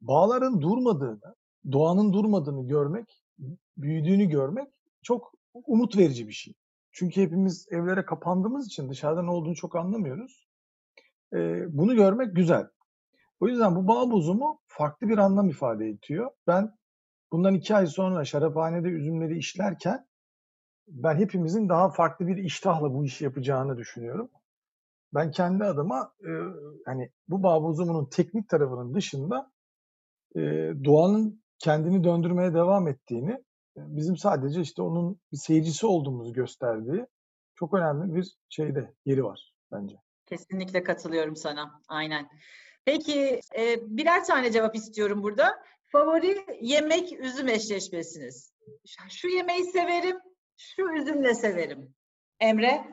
Bağların 0.00 0.60
durmadığını, 0.60 1.34
doğanın 1.72 2.12
durmadığını 2.12 2.68
görmek, 2.68 3.22
büyüdüğünü 3.76 4.24
görmek 4.24 4.68
çok 5.02 5.32
umut 5.54 5.96
verici 5.96 6.28
bir 6.28 6.32
şey. 6.32 6.54
Çünkü 6.92 7.22
hepimiz 7.22 7.66
evlere 7.70 8.04
kapandığımız 8.04 8.66
için 8.66 8.90
dışarıda 8.90 9.22
ne 9.22 9.30
olduğunu 9.30 9.54
çok 9.54 9.76
anlamıyoruz. 9.76 10.48
E, 11.32 11.38
bunu 11.78 11.94
görmek 11.94 12.36
güzel. 12.36 12.68
O 13.40 13.48
yüzden 13.48 13.76
bu 13.76 13.88
bağ 13.88 14.10
bozumu 14.10 14.60
farklı 14.66 15.08
bir 15.08 15.18
anlam 15.18 15.48
ifade 15.48 15.88
ediyor. 15.88 16.30
Ben 16.46 16.78
bundan 17.32 17.54
iki 17.54 17.76
ay 17.76 17.86
sonra 17.86 18.24
şaraphanede 18.24 18.88
üzümleri 18.88 19.38
işlerken 19.38 20.06
ben 20.88 21.16
hepimizin 21.16 21.68
daha 21.68 21.90
farklı 21.90 22.26
bir 22.26 22.36
iştahla 22.36 22.94
bu 22.94 23.04
işi 23.04 23.24
yapacağını 23.24 23.76
düşünüyorum. 23.76 24.30
Ben 25.14 25.30
kendi 25.30 25.64
adıma 25.64 26.12
e, 26.20 26.30
hani 26.86 27.10
bu 27.28 27.42
bağ 27.42 27.62
bozumunun 27.62 28.08
teknik 28.10 28.48
tarafının 28.48 28.94
dışında 28.94 29.52
e, 30.36 30.40
doğanın 30.84 31.42
kendini 31.58 32.04
döndürmeye 32.04 32.54
devam 32.54 32.88
ettiğini, 32.88 33.32
e, 33.76 33.80
bizim 33.96 34.16
sadece 34.16 34.60
işte 34.60 34.82
onun 34.82 35.20
bir 35.32 35.36
seyircisi 35.36 35.86
olduğumuzu 35.86 36.32
gösterdiği 36.32 37.06
çok 37.54 37.74
önemli 37.74 38.14
bir 38.14 38.36
şeyde 38.48 38.94
yeri 39.04 39.24
var 39.24 39.54
bence. 39.72 39.96
Kesinlikle 40.26 40.82
katılıyorum 40.82 41.36
sana. 41.36 41.80
Aynen. 41.88 42.28
Peki 42.84 43.40
e, 43.58 43.76
birer 43.96 44.24
tane 44.24 44.52
cevap 44.52 44.76
istiyorum 44.76 45.22
burada. 45.22 45.62
Favori 45.84 46.46
yemek 46.60 47.20
üzüm 47.20 47.48
eşleşmesiniz. 47.48 48.52
Şu 49.08 49.28
yemeği 49.28 49.64
severim, 49.64 50.16
şu 50.56 50.82
üzümle 50.94 51.34
severim. 51.34 51.94
Emre? 52.40 52.84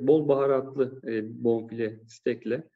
Bol 0.00 0.28
baharatlı 0.28 1.00
e, 1.06 1.44
bonfile 1.44 2.00
stekle 2.08 2.68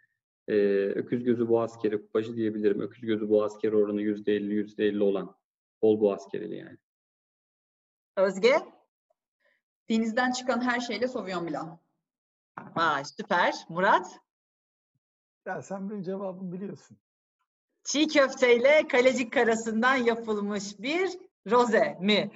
e, 0.48 0.54
öküz 0.86 1.24
gözü 1.24 1.48
boğaz 1.48 1.78
kere 1.78 2.00
kupajı 2.00 2.36
diyebilirim. 2.36 2.80
Öküz 2.80 3.00
gözü 3.00 3.28
boğaz 3.28 3.58
kere 3.58 3.76
oranı 3.76 4.02
%50 4.02 4.52
%50 4.52 5.02
olan 5.02 5.36
bol 5.82 6.00
boğaz 6.00 6.28
kereli 6.28 6.56
yani. 6.56 6.78
Özge? 8.16 8.56
Denizden 9.88 10.32
çıkan 10.32 10.60
her 10.60 10.80
şeyle 10.80 11.08
Sauvignon 11.08 11.48
Blanc. 11.48 11.78
Vay 12.76 13.04
süper. 13.04 13.54
Murat? 13.68 14.20
Ya 15.46 15.62
sen 15.62 15.90
benim 15.90 16.02
cevabımı 16.02 16.52
biliyorsun. 16.52 16.96
Çiğ 17.84 18.06
köfteyle 18.06 18.88
kalecik 18.88 19.32
karasından 19.32 19.94
yapılmış 19.94 20.78
bir 20.78 21.10
roze 21.50 21.98
mi? 22.00 22.30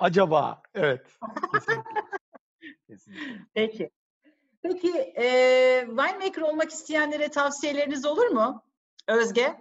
Acaba? 0.00 0.62
Evet. 0.74 1.18
Kesinlikle. 1.52 2.00
Kesinlikle. 2.86 3.46
Peki. 3.54 3.90
Peki 4.64 5.12
e, 5.16 5.26
winemaker 5.86 6.42
olmak 6.42 6.70
isteyenlere 6.70 7.28
tavsiyeleriniz 7.28 8.06
olur 8.06 8.26
mu? 8.26 8.62
Özge? 9.08 9.54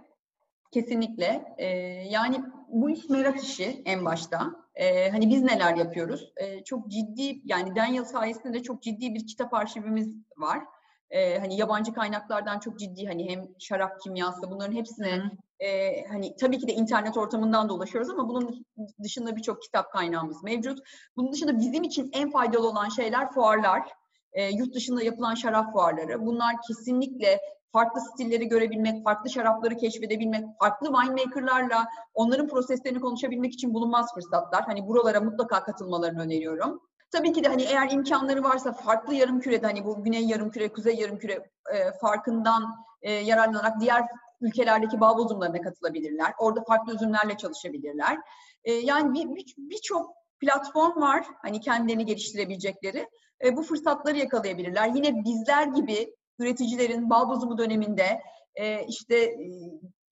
Kesinlikle. 0.72 1.56
Ee, 1.58 1.68
yani 2.10 2.44
bu 2.68 2.90
iş 2.90 3.10
merak 3.10 3.44
işi 3.44 3.82
en 3.86 4.06
başta. 4.06 4.56
Ee, 4.76 5.10
hani 5.10 5.30
biz 5.30 5.44
neler 5.44 5.76
yapıyoruz? 5.76 6.34
Ee, 6.38 6.64
çok 6.64 6.92
ciddi 6.92 7.42
yani 7.46 7.76
Daniel 7.76 8.06
sayesinde 8.06 8.54
de 8.54 8.64
çok 8.64 8.84
ciddi 8.84 9.14
bir 9.14 9.28
kitap 9.28 9.54
arşivimiz 9.54 10.18
var. 10.38 10.64
Ee, 11.10 11.40
hani 11.40 11.58
yabancı 11.58 11.94
kaynaklardan 11.94 12.60
çok 12.60 12.80
ciddi 12.80 13.06
hani 13.06 13.30
hem 13.30 13.48
şarap 13.60 14.02
kimyası 14.02 14.52
bunların 14.52 14.74
hepsine 14.76 15.32
e, 15.60 16.04
hani 16.06 16.36
tabii 16.36 16.60
ki 16.60 16.68
de 16.68 16.74
internet 16.74 17.18
ortamından 17.18 17.70
da 17.70 17.74
ulaşıyoruz 17.74 18.10
ama 18.10 18.30
bunun 18.30 18.66
dışında 19.04 19.36
birçok 19.36 19.62
kitap 19.62 19.92
kaynağımız 19.92 20.44
mevcut. 20.44 20.80
Bunun 21.18 21.32
dışında 21.32 21.60
bizim 21.60 21.84
için 21.84 22.10
en 22.14 22.32
faydalı 22.32 22.70
olan 22.70 22.90
şeyler 22.90 23.32
fuarlar. 23.32 24.03
E, 24.34 24.50
yurt 24.50 24.76
dışında 24.76 25.04
yapılan 25.04 25.36
şarap 25.36 25.74
fuarları. 25.74 26.26
Bunlar 26.26 26.56
kesinlikle 26.68 27.40
farklı 27.72 28.02
stilleri 28.02 28.48
görebilmek, 28.48 29.04
farklı 29.04 29.30
şarapları 29.30 29.78
keşfedebilmek, 29.78 30.46
farklı 30.60 30.88
winemakerlarla 30.88 31.88
onların 32.14 32.48
proseslerini 32.48 33.00
konuşabilmek 33.00 33.54
için 33.54 33.74
bulunmaz 33.74 34.14
fırsatlar. 34.14 34.64
Hani 34.66 34.88
buralara 34.88 35.22
mutlaka 35.22 35.64
katılmalarını 35.64 36.22
öneriyorum. 36.22 36.82
Tabii 37.12 37.34
ki 37.34 37.44
de 37.44 37.48
hani 37.48 37.64
eğer 37.64 37.92
imkanları 37.92 38.44
varsa 38.44 38.74
farklı 38.74 39.14
yarım 39.14 39.40
kürede 39.40 39.66
hani 39.66 39.86
bu 39.86 40.04
güney 40.04 40.26
yarım 40.26 40.52
küre, 40.52 40.74
kuzey 40.74 40.96
yarım 40.96 41.18
küre 41.18 41.34
e, 41.74 41.92
farkından 42.02 42.76
e, 43.02 43.12
yararlanarak 43.12 43.80
diğer 43.80 44.04
ülkelerdeki 44.42 45.00
bağ 45.00 45.18
bozumlarına 45.18 45.62
katılabilirler. 45.62 46.34
Orada 46.40 46.64
farklı 46.64 46.96
üzümlerle 46.96 47.38
çalışabilirler. 47.38 48.18
E, 48.64 48.74
yani 48.74 49.14
birçok 49.14 50.10
bir, 50.10 50.10
bir, 50.10 50.24
platform 50.40 51.02
var 51.02 51.26
hani 51.42 51.60
kendilerini 51.60 52.06
geliştirebilecekleri. 52.06 53.08
E, 53.44 53.58
bu 53.58 53.64
fırsatları 53.64 54.18
yakalayabilirler. 54.18 54.88
Yine 54.96 55.24
bizler 55.26 55.68
gibi 55.68 56.16
üreticilerin 56.40 57.10
bağ 57.10 57.30
bozumu 57.30 57.58
döneminde 57.58 58.22
e, 58.56 58.86
işte 58.86 59.16
e, 59.16 59.50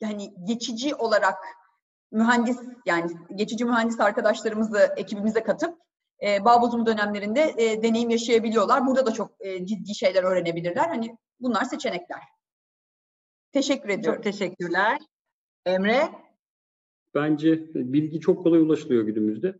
yani 0.02 0.34
geçici 0.44 0.96
olarak 0.96 1.38
mühendis 2.12 2.58
yani 2.86 3.12
geçici 3.36 3.66
mühendis 3.66 4.00
arkadaşlarımızı 4.00 4.94
ekibimize 4.98 5.44
katıp 5.44 5.78
e, 6.24 6.46
bağ 6.46 6.62
bozumu 6.62 6.86
dönemlerinde 6.86 7.54
e, 7.58 7.84
deneyim 7.84 8.10
yaşayabiliyorlar. 8.10 8.88
Burada 8.88 9.06
da 9.06 9.12
çok 9.12 9.32
e, 9.40 9.66
ciddi 9.66 9.96
şeyler 9.96 10.24
öğrenebilirler. 10.24 10.88
Hani 10.88 11.18
bunlar 11.40 11.64
seçenekler. 11.64 12.20
Teşekkür 13.52 13.90
ediyorum. 13.90 14.18
Çok 14.18 14.24
teşekkürler. 14.24 14.98
Emre? 15.66 16.10
Bence 17.16 17.74
bilgi 17.76 18.20
çok 18.20 18.44
kolay 18.44 18.60
ulaşılıyor 18.60 19.04
günümüzde. 19.04 19.56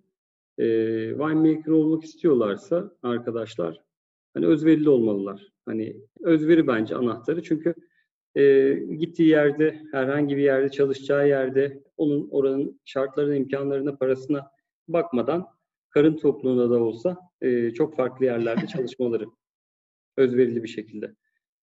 E, 0.58 0.66
winemaker 1.10 1.72
olmak 1.72 2.04
istiyorlarsa 2.04 2.92
arkadaşlar 3.04 3.82
hani 4.34 4.46
özverili 4.46 4.90
olmalılar. 4.90 5.48
Hani 5.66 5.96
özveri 6.20 6.68
bence 6.68 6.96
anahtarı 6.96 7.44
çünkü 7.44 7.76
e, 8.36 8.74
gittiği 8.74 9.30
yerde, 9.30 9.82
herhangi 9.92 10.38
bir 10.38 10.42
yerde, 10.42 10.70
çalışacağı 10.70 11.28
yerde 11.28 11.84
onun 11.98 12.30
oranın 12.32 12.80
şartlarına, 12.86 13.36
imkanlarına, 13.36 13.98
parasına 13.98 14.52
bakmadan 14.88 15.48
karın 15.90 16.18
tokluğunda 16.18 16.70
da 16.70 16.84
olsa 16.84 17.18
e, 17.42 17.72
çok 17.72 17.96
farklı 17.96 18.26
yerlerde 18.26 18.68
çalışmaları 18.68 19.26
özverili 20.18 20.64
bir 20.64 20.68
şekilde. 20.68 21.16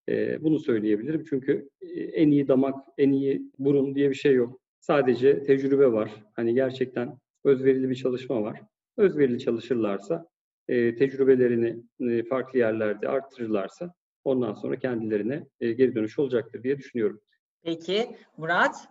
E, 0.08 0.42
bunu 0.42 0.58
söyleyebilirim 0.58 1.24
çünkü 1.30 1.68
en 2.12 2.30
iyi 2.30 2.48
damak, 2.48 2.74
en 2.98 3.12
iyi 3.12 3.42
burun 3.58 3.94
diye 3.94 4.10
bir 4.10 4.14
şey 4.14 4.34
yok. 4.34 4.60
Sadece 4.80 5.44
tecrübe 5.44 5.92
var. 5.92 6.24
Hani 6.36 6.54
gerçekten 6.54 7.18
özverili 7.44 7.90
bir 7.90 7.94
çalışma 7.94 8.42
var. 8.42 8.62
Özverili 8.98 9.38
çalışırlarsa, 9.38 10.28
e, 10.68 10.96
tecrübelerini 10.96 11.82
e, 12.00 12.24
farklı 12.24 12.58
yerlerde 12.58 13.08
arttırırlarsa 13.08 13.94
ondan 14.24 14.54
sonra 14.54 14.78
kendilerine 14.78 15.46
e, 15.60 15.72
geri 15.72 15.94
dönüş 15.94 16.18
olacaktır 16.18 16.62
diye 16.62 16.78
düşünüyorum. 16.78 17.20
Peki 17.62 18.16
Murat? 18.36 18.88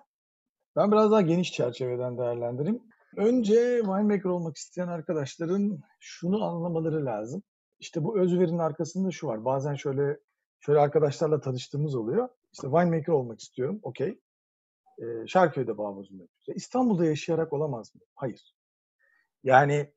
Ben 0.76 0.92
biraz 0.92 1.12
daha 1.12 1.22
geniş 1.22 1.52
çerçeveden 1.52 2.18
değerlendireyim. 2.18 2.82
Önce 3.18 3.78
winemaker 3.78 4.30
olmak 4.30 4.56
isteyen 4.58 4.88
arkadaşların 4.88 5.80
şunu 6.00 6.44
anlamaları 6.44 7.06
lazım. 7.06 7.44
İşte 7.80 8.04
bu 8.04 8.20
özverinin 8.20 8.58
arkasında 8.58 9.12
şu 9.12 9.28
var. 9.28 9.46
Bazen 9.46 9.76
şöyle 9.76 10.20
şöyle 10.60 10.80
arkadaşlarla 10.80 11.42
tanıştığımız 11.42 11.96
oluyor. 11.96 12.30
İşte 12.54 12.68
winemaker 12.68 13.14
olmak 13.14 13.40
istiyorum. 13.40 13.80
Okey. 13.84 14.20
Ee, 15.00 15.28
Şarköy'de 15.28 15.78
bağımızım 15.78 16.20
yapıyoruz. 16.20 16.62
İstanbul'da 16.64 17.06
yaşayarak 17.06 17.54
olamaz 17.54 17.96
mı? 17.96 18.02
Hayır. 18.16 18.54
Yani 19.44 19.94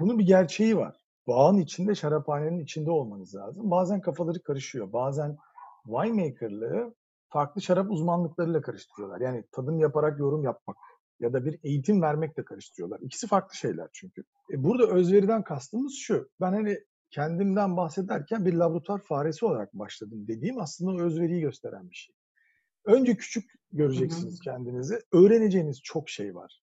bunun 0.00 0.18
bir 0.18 0.26
gerçeği 0.26 0.76
var. 0.76 0.96
Bağın 1.26 1.58
içinde, 1.58 1.94
şaraphanenin 1.94 2.58
içinde 2.58 2.90
olmanız 2.90 3.34
lazım. 3.34 3.70
Bazen 3.70 4.00
kafaları 4.00 4.42
karışıyor. 4.42 4.92
Bazen 4.92 5.36
winemakerlığı 5.84 6.94
farklı 7.28 7.62
şarap 7.62 7.90
uzmanlıklarıyla 7.90 8.60
karıştırıyorlar. 8.60 9.20
Yani 9.20 9.44
tadım 9.52 9.80
yaparak 9.80 10.18
yorum 10.18 10.44
yapmak 10.44 10.76
ya 11.20 11.32
da 11.32 11.44
bir 11.44 11.58
eğitim 11.62 12.02
vermekle 12.02 12.44
karıştırıyorlar. 12.44 13.00
İkisi 13.00 13.26
farklı 13.26 13.56
şeyler 13.56 13.88
çünkü. 13.92 14.24
E 14.52 14.64
burada 14.64 14.86
özveriden 14.86 15.44
kastımız 15.44 15.94
şu. 15.94 16.30
Ben 16.40 16.52
hani 16.52 16.78
kendimden 17.10 17.76
bahsederken 17.76 18.46
bir 18.46 18.54
laboratuvar 18.54 19.00
faresi 19.00 19.44
olarak 19.44 19.74
başladım 19.74 20.28
dediğim 20.28 20.60
aslında 20.60 20.90
o 20.90 21.00
özveriyi 21.00 21.40
gösteren 21.40 21.90
bir 21.90 21.94
şey. 21.94 22.14
Önce 22.84 23.16
küçük 23.16 23.50
göreceksiniz 23.72 24.40
kendinizi. 24.40 25.00
Öğreneceğiniz 25.12 25.82
çok 25.82 26.08
şey 26.08 26.34
var. 26.34 26.62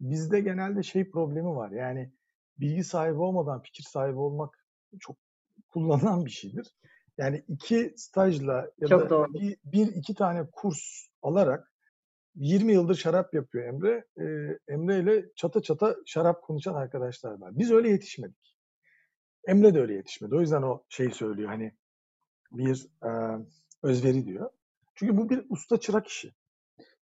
Bizde 0.00 0.40
genelde 0.40 0.82
şey 0.82 1.10
problemi 1.10 1.56
var. 1.56 1.70
Yani 1.70 2.12
bilgi 2.58 2.84
sahibi 2.84 3.18
olmadan 3.18 3.62
fikir 3.62 3.84
sahibi 3.84 4.18
olmak 4.18 4.66
çok 5.00 5.16
kullanılan 5.68 6.24
bir 6.24 6.30
şeydir. 6.30 6.74
Yani 7.18 7.44
iki 7.48 7.94
stajla 7.96 8.70
ya 8.78 8.88
çok 8.88 9.10
da 9.10 9.34
bir, 9.34 9.56
bir 9.64 9.86
iki 9.86 10.14
tane 10.14 10.46
kurs 10.52 11.06
alarak 11.22 11.72
20 12.34 12.72
yıldır 12.72 12.94
şarap 12.94 13.34
yapıyor 13.34 13.64
Emre. 13.64 14.04
Ee, 14.18 14.58
Emre 14.68 15.00
ile 15.00 15.32
çata 15.36 15.62
çata 15.62 15.96
şarap 16.06 16.42
konuşan 16.42 16.74
arkadaşlar 16.74 17.40
var. 17.40 17.58
Biz 17.58 17.70
öyle 17.70 17.90
yetişmedik. 17.90 18.56
Emre 19.48 19.74
de 19.74 19.80
öyle 19.80 19.94
yetişmedi. 19.94 20.34
O 20.34 20.40
yüzden 20.40 20.62
o 20.62 20.84
şeyi 20.88 21.10
söylüyor 21.10 21.48
hani 21.48 21.72
bir 22.52 22.86
e, 23.02 23.10
özveri 23.82 24.26
diyor. 24.26 24.50
Çünkü 24.94 25.16
bu 25.16 25.30
bir 25.30 25.46
usta 25.48 25.80
çırak 25.80 26.06
işi. 26.06 26.32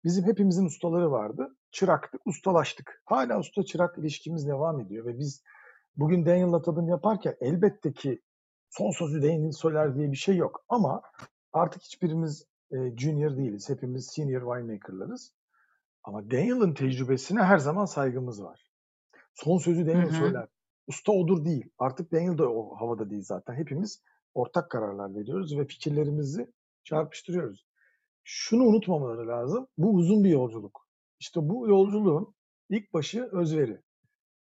Bizim 0.03 0.25
hepimizin 0.25 0.65
ustaları 0.65 1.11
vardı. 1.11 1.56
Çıraktık, 1.77 2.21
ustalaştık. 2.27 3.01
Hala 3.05 3.39
usta 3.39 3.63
çırak 3.63 3.97
ilişkimiz 3.97 4.47
devam 4.47 4.79
ediyor 4.79 5.05
ve 5.05 5.19
biz 5.19 5.43
bugün 5.97 6.25
Daniel'la 6.25 6.61
tadım 6.61 6.87
yaparken 6.89 7.35
elbette 7.41 7.93
ki 7.93 8.21
son 8.69 8.91
sözü 8.91 9.21
Daniel 9.21 9.51
söyler 9.51 9.95
diye 9.95 10.11
bir 10.11 10.17
şey 10.17 10.35
yok. 10.35 10.65
Ama 10.69 11.01
artık 11.53 11.81
hiçbirimiz 11.81 12.45
e, 12.71 12.97
junior 12.97 13.37
değiliz. 13.37 13.69
Hepimiz 13.69 14.07
senior 14.07 14.41
winemaker'larız. 14.41 15.33
Ama 16.03 16.31
Daniel'ın 16.31 16.73
tecrübesine 16.73 17.43
her 17.43 17.57
zaman 17.57 17.85
saygımız 17.85 18.43
var. 18.43 18.71
Son 19.33 19.57
sözü 19.57 19.87
Daniel 19.87 20.05
Hı-hı. 20.05 20.15
söyler. 20.15 20.47
usta 20.87 21.11
odur 21.11 21.45
değil. 21.45 21.69
Artık 21.77 22.11
Daniel 22.11 22.37
da 22.37 22.49
o 22.49 22.75
havada 22.75 23.09
değil 23.09 23.23
zaten. 23.23 23.53
Hepimiz 23.53 24.01
ortak 24.33 24.71
kararlar 24.71 25.15
veriyoruz 25.15 25.57
ve 25.57 25.65
fikirlerimizi 25.65 26.53
çarpıştırıyoruz. 26.83 27.65
Şunu 28.23 28.63
unutmamaları 28.63 29.27
lazım. 29.27 29.67
Bu 29.77 29.93
uzun 29.93 30.23
bir 30.23 30.29
yolculuk. 30.29 30.86
İşte 31.19 31.39
bu 31.43 31.67
yolculuğun 31.67 32.35
ilk 32.69 32.93
başı 32.93 33.29
özveri. 33.31 33.81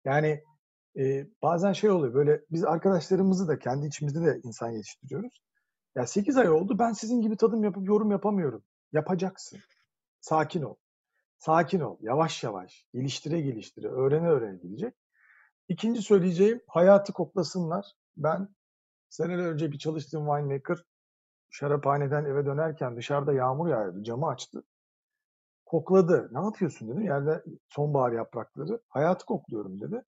Yani 0.06 0.44
e, 0.98 1.28
bazen 1.42 1.74
şey 1.74 1.90
oluyor 1.90 2.14
böyle 2.14 2.42
biz 2.52 2.66
arkadaşlarımızı 2.66 3.48
da 3.48 3.60
kendi 3.60 3.88
içimizde 3.88 4.26
de 4.26 4.40
insan 4.44 4.70
yetiştiriyoruz. 4.70 5.42
Ya 5.96 6.08
8 6.08 6.38
ay 6.38 6.50
oldu 6.50 6.80
ben 6.80 6.94
sizin 6.94 7.22
gibi 7.22 7.38
tadım 7.38 7.64
yapıp 7.64 7.88
yorum 7.88 8.12
yapamıyorum. 8.12 8.64
Yapacaksın. 8.92 9.60
Sakin 10.22 10.62
ol. 10.62 10.76
Sakin 11.38 11.80
ol. 11.80 11.98
Yavaş 12.02 12.44
yavaş. 12.44 12.86
Geliştire 12.94 13.42
geliştire. 13.42 13.88
Öğrene 13.88 14.28
öğrene 14.28 14.58
gidecek. 14.58 14.94
İkinci 15.68 16.02
söyleyeceğim 16.02 16.62
hayatı 16.68 17.14
koklasınlar. 17.14 17.86
Ben 18.18 18.56
seneler 19.10 19.46
önce 19.46 19.72
bir 19.72 19.78
çalıştığım 19.78 20.26
winemaker 20.26 20.78
şaraphaneden 21.50 22.26
eve 22.26 22.46
dönerken 22.46 22.98
dışarıda 22.98 23.34
yağmur 23.34 23.68
yağıyordu. 23.68 24.04
Camı 24.04 24.28
açtı. 24.28 24.64
Kokladı. 25.70 26.30
Ne 26.32 26.40
yapıyorsun 26.40 26.88
dedim. 26.88 27.02
Yerde 27.02 27.44
sonbahar 27.70 28.12
yaprakları. 28.12 28.82
Hayatı 28.90 29.26
kokluyorum 29.26 29.82
dedi. 29.82 30.04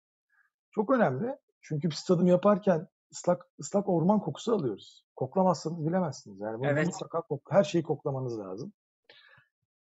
Çok 0.71 0.89
önemli. 0.89 1.37
Çünkü 1.61 1.89
biz 1.89 2.03
tadım 2.03 2.27
yaparken 2.27 2.87
ıslak 3.11 3.45
ıslak 3.59 3.89
orman 3.89 4.19
kokusu 4.19 4.53
alıyoruz. 4.53 5.05
Koklamazsanız 5.15 5.85
bilemezsiniz. 5.85 6.39
Yani 6.39 6.59
bunu 6.59 6.67
Evet. 6.67 6.87
mutlaka 6.87 7.21
kok- 7.21 7.51
her 7.51 7.63
şeyi 7.63 7.83
koklamanız 7.83 8.39
lazım. 8.39 8.73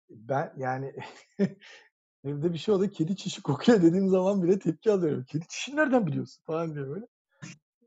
Ben 0.09 0.53
yani 0.57 0.95
evde 2.23 2.53
bir 2.53 2.57
şey 2.57 2.75
oldu. 2.75 2.89
Kedi 2.89 3.15
çişi 3.15 3.41
kokuyor 3.43 3.81
dediğim 3.81 4.09
zaman 4.09 4.43
bile 4.43 4.59
tepki 4.59 4.91
alıyorum. 4.91 5.25
Kedi 5.27 5.47
çişi 5.47 5.75
nereden 5.75 6.07
biliyorsun 6.07 6.43
falan 6.43 6.75
diyor 6.75 6.89
böyle. 6.89 7.05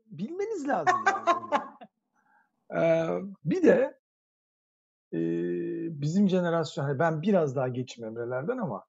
Bilmeniz 0.05 0.67
lazım 0.67 0.95
yani. 1.07 1.63
Ee, 2.75 3.07
bir 3.45 3.63
de 3.63 3.99
e, 5.13 5.19
bizim 6.01 6.29
jenerasyon, 6.29 6.83
hani 6.83 6.99
ben 6.99 7.21
biraz 7.21 7.55
daha 7.55 7.67
geçim 7.67 8.05
Emre'lerden 8.05 8.57
ama 8.57 8.85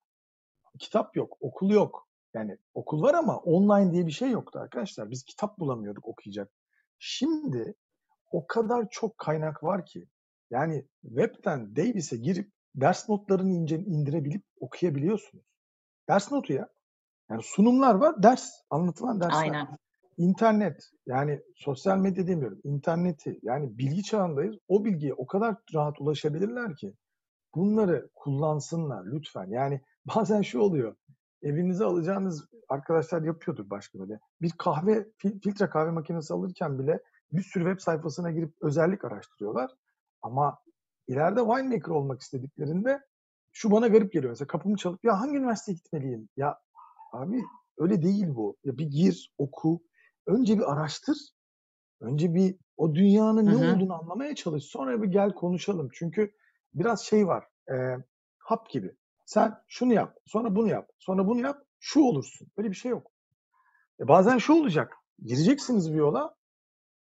kitap 0.79 1.15
yok, 1.15 1.37
okul 1.39 1.69
yok. 1.69 2.07
Yani 2.33 2.57
okul 2.73 3.01
var 3.01 3.13
ama 3.13 3.37
online 3.37 3.91
diye 3.91 4.07
bir 4.07 4.11
şey 4.11 4.29
yoktu 4.29 4.59
arkadaşlar. 4.59 5.11
Biz 5.11 5.23
kitap 5.23 5.59
bulamıyorduk 5.59 6.07
okuyacak. 6.07 6.51
Şimdi 6.99 7.75
o 8.31 8.47
kadar 8.47 8.89
çok 8.89 9.17
kaynak 9.17 9.63
var 9.63 9.85
ki. 9.85 10.07
Yani 10.49 10.85
webten 11.01 11.75
Davis'e 11.75 12.17
girip 12.17 12.51
ders 12.75 13.09
notlarını 13.09 13.51
ince, 13.51 13.79
indirebilip 13.79 14.43
okuyabiliyorsunuz. 14.59 15.45
Ders 16.09 16.31
notu 16.31 16.53
ya. 16.53 16.69
Yani 17.29 17.43
sunumlar 17.43 17.95
var, 17.95 18.23
ders, 18.23 18.51
anlatılan 18.69 19.21
dersler. 19.21 19.39
Aynen. 19.39 19.67
İnternet 20.17 20.89
yani 21.05 21.41
sosyal 21.55 21.97
medya 21.97 22.27
demiyorum 22.27 22.59
interneti 22.63 23.39
yani 23.43 23.77
bilgi 23.77 24.03
çağındayız. 24.03 24.55
O 24.67 24.85
bilgiye 24.85 25.13
o 25.13 25.25
kadar 25.25 25.55
rahat 25.73 26.01
ulaşabilirler 26.01 26.75
ki 26.75 26.93
bunları 27.55 28.09
kullansınlar 28.15 29.05
lütfen. 29.05 29.47
Yani 29.49 29.81
bazen 30.15 30.41
şu 30.41 30.59
oluyor 30.59 30.95
evinize 31.41 31.85
alacağınız 31.85 32.45
arkadaşlar 32.69 33.21
yapıyordur 33.21 33.69
başka 33.69 33.99
böyle. 33.99 34.19
Bir 34.41 34.51
kahve 34.57 35.07
fil- 35.17 35.39
filtre 35.39 35.69
kahve 35.69 35.91
makinesi 35.91 36.33
alırken 36.33 36.79
bile 36.79 36.99
bir 37.31 37.41
sürü 37.41 37.63
web 37.63 37.79
sayfasına 37.79 38.31
girip 38.31 38.53
özellik 38.61 39.05
araştırıyorlar. 39.05 39.71
Ama 40.21 40.59
ileride 41.07 41.39
winemaker 41.39 41.91
olmak 41.91 42.21
istediklerinde 42.21 43.01
şu 43.51 43.71
bana 43.71 43.87
garip 43.87 44.11
geliyor. 44.11 44.31
Mesela 44.31 44.47
kapımı 44.47 44.77
çalıp 44.77 45.03
ya 45.03 45.19
hangi 45.19 45.37
üniversiteye 45.37 45.75
gitmeliyim? 45.75 46.29
Ya 46.37 46.59
abi 47.11 47.43
öyle 47.77 48.01
değil 48.01 48.27
bu. 48.35 48.57
Ya 48.63 48.77
bir 48.77 48.85
gir 48.85 49.33
oku 49.37 49.81
önce 50.25 50.57
bir 50.57 50.71
araştır. 50.73 51.17
Önce 52.01 52.33
bir 52.33 52.55
o 52.77 52.95
dünyanın 52.95 53.45
ne 53.45 53.51
Hı 53.51 53.55
hı. 53.55 53.75
olduğunu 53.75 53.93
anlamaya 53.93 54.35
çalış. 54.35 54.63
Sonra 54.63 55.01
bir 55.01 55.07
gel 55.07 55.33
konuşalım. 55.33 55.89
Çünkü 55.93 56.31
biraz 56.73 57.01
şey 57.01 57.27
var. 57.27 57.45
E, 57.71 57.75
hap 58.37 58.69
gibi. 58.69 58.95
Sen 59.25 59.57
şunu 59.67 59.93
yap, 59.93 60.17
sonra 60.25 60.55
bunu 60.55 60.69
yap, 60.69 60.89
sonra 60.99 61.27
bunu 61.27 61.39
yap, 61.41 61.63
şu 61.79 61.99
olursun. 61.99 62.47
Böyle 62.57 62.69
bir 62.69 62.75
şey 62.75 62.91
yok. 62.91 63.11
E, 63.99 64.07
bazen 64.07 64.37
şu 64.37 64.53
olacak. 64.53 64.93
Gireceksiniz 65.23 65.93
bir 65.93 65.97
yola. 65.97 66.35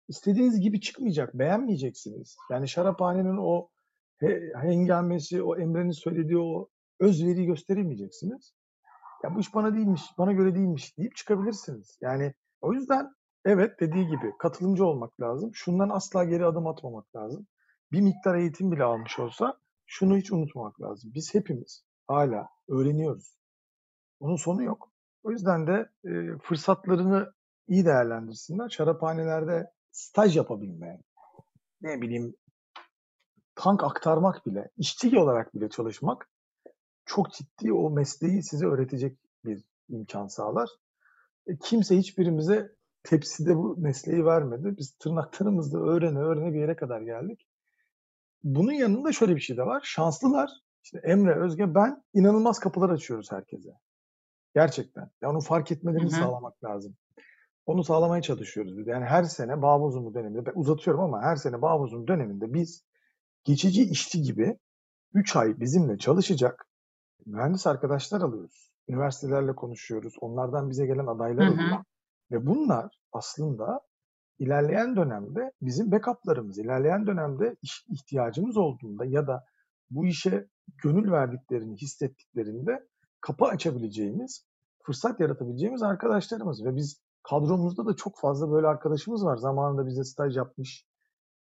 istediğiniz 0.09 0.61
gibi 0.61 0.81
çıkmayacak. 0.81 1.35
Beğenmeyeceksiniz. 1.35 2.37
Yani 2.51 2.69
şaraphanenin 2.69 3.37
o 3.41 3.69
he- 4.17 4.53
hengamesi, 4.57 5.43
o 5.43 5.57
Emre'nin 5.59 5.91
söylediği 5.91 6.39
o 6.39 6.69
özveriyi 7.01 7.47
gösteremeyeceksiniz. 7.47 8.53
Ya 9.25 9.35
bu 9.35 9.41
iş 9.41 9.55
bana 9.55 9.75
değilmiş, 9.75 10.03
bana 10.19 10.33
göre 10.33 10.55
değilmiş 10.55 10.99
deyip 10.99 11.17
çıkabilirsiniz. 11.17 11.99
Yani 12.01 12.35
o 12.67 12.73
yüzden 12.73 13.13
evet 13.45 13.81
dediği 13.81 14.07
gibi 14.07 14.33
katılımcı 14.39 14.87
olmak 14.87 15.21
lazım. 15.21 15.51
Şundan 15.55 15.89
asla 15.89 16.25
geri 16.25 16.47
adım 16.47 16.67
atmamak 16.67 17.17
lazım. 17.17 17.47
Bir 17.93 18.01
miktar 18.01 18.35
eğitim 18.35 18.73
bile 18.73 18.85
almış 18.85 19.19
olsa 19.19 19.59
şunu 19.87 20.17
hiç 20.17 20.33
unutmamak 20.33 20.81
lazım. 20.81 21.11
Biz 21.15 21.35
hepimiz 21.35 21.85
hala 22.07 22.49
öğreniyoruz. 22.69 23.37
Onun 24.21 24.37
sonu 24.37 24.63
yok. 24.63 24.91
O 25.23 25.31
yüzden 25.31 25.67
de 25.67 25.91
e, 26.05 26.39
fırsatlarını 26.43 27.33
iyi 27.69 27.85
değerlendirsinler. 27.85 28.69
Şaraphanelerde 28.69 29.71
staj 29.91 30.37
yapabilme, 30.37 30.99
ne 31.81 32.01
bileyim 32.01 32.37
tank 33.55 33.85
aktarmak 33.85 34.47
bile, 34.47 34.71
işçi 34.77 35.19
olarak 35.19 35.55
bile 35.55 35.69
çalışmak 35.69 36.29
çok 37.05 37.33
ciddi 37.33 37.73
o 37.73 37.91
mesleği 37.91 38.43
size 38.43 38.67
öğretecek 38.67 39.19
bir 39.45 39.65
imkan 39.89 40.27
sağlar. 40.27 40.69
E, 41.47 41.57
kimse 41.57 41.97
hiçbirimize 41.97 42.73
tepside 43.03 43.57
bu 43.57 43.77
mesleği 43.79 44.25
vermedi. 44.25 44.75
Biz 44.79 44.93
tırnaklarımızla 44.93 45.79
öğrene 45.79 46.19
öğrene 46.19 46.53
bir 46.53 46.61
yere 46.61 46.77
kadar 46.77 47.01
geldik. 47.01 47.47
Bunun 48.45 48.73
yanında 48.73 49.13
şöyle 49.13 49.37
bir 49.37 49.41
şey 49.41 49.57
de 49.57 49.67
var. 49.67 49.81
Şanslılar. 49.85 50.51
İşte 50.85 50.99
Emre, 51.05 51.35
Özge, 51.35 51.75
ben 51.75 52.05
inanılmaz 52.15 52.59
kapılar 52.59 52.91
açıyoruz 52.91 53.33
herkese. 53.33 53.71
Gerçekten. 54.55 55.11
Ya 55.23 55.31
onu 55.31 55.41
fark 55.41 55.73
etmelerini 55.73 56.13
Hı 56.13 56.17
hı. 56.17 56.21
sağlamak 56.21 56.65
lazım. 56.65 56.97
Onu 57.67 57.85
sağlamaya 57.85 58.23
çalışıyoruz. 58.23 58.79
biz. 58.79 58.87
Yani 58.87 59.05
her 59.05 59.25
sene 59.25 59.63
Bağbozumlu 59.63 60.15
döneminde, 60.15 60.47
ben 60.47 60.53
uzatıyorum 60.55 61.03
ama 61.03 61.23
her 61.23 61.37
sene 61.37 61.63
Bağbozumlu 61.63 62.09
döneminde 62.09 62.55
biz 62.55 62.85
geçici 63.45 63.83
işçi 63.83 64.23
gibi 64.23 64.59
3 65.15 65.37
ay 65.37 65.61
bizimle 65.61 65.99
çalışacak 65.99 66.67
mühendis 67.27 67.67
arkadaşlar 67.67 68.21
alıyoruz. 68.21 68.76
Üniversitelerle 68.89 69.55
konuşuyoruz. 69.55 70.15
Onlardan 70.21 70.71
bize 70.71 70.87
gelen 70.87 71.07
adaylar 71.07 71.49
oluyor. 71.49 71.79
Ve 72.31 72.47
bunlar 72.47 72.99
aslında 73.13 73.81
ilerleyen 74.39 74.97
dönemde 74.97 75.53
bizim 75.63 75.93
backup'larımız. 75.93 76.59
İlerleyen 76.59 77.07
dönemde 77.07 77.57
iş 77.63 77.85
ihtiyacımız 77.89 78.57
olduğunda 78.57 79.05
ya 79.05 79.27
da 79.27 79.45
bu 79.91 80.07
işe 80.07 80.49
gönül 80.83 81.11
verdiklerini 81.11 81.77
hissettiklerinde 81.77 82.87
kapı 83.21 83.45
açabileceğimiz, 83.45 84.45
fırsat 84.83 85.21
yaratabileceğimiz 85.21 85.83
arkadaşlarımız. 85.83 86.65
Ve 86.65 86.77
biz 86.77 87.01
kadromuzda 87.23 87.87
da 87.87 87.97
çok 87.97 88.19
fazla 88.19 88.51
böyle 88.51 88.67
arkadaşımız 88.67 89.25
var. 89.25 89.37
Zamanında 89.37 89.87
bize 89.87 90.05
staj 90.05 90.37
yapmış, 90.37 90.85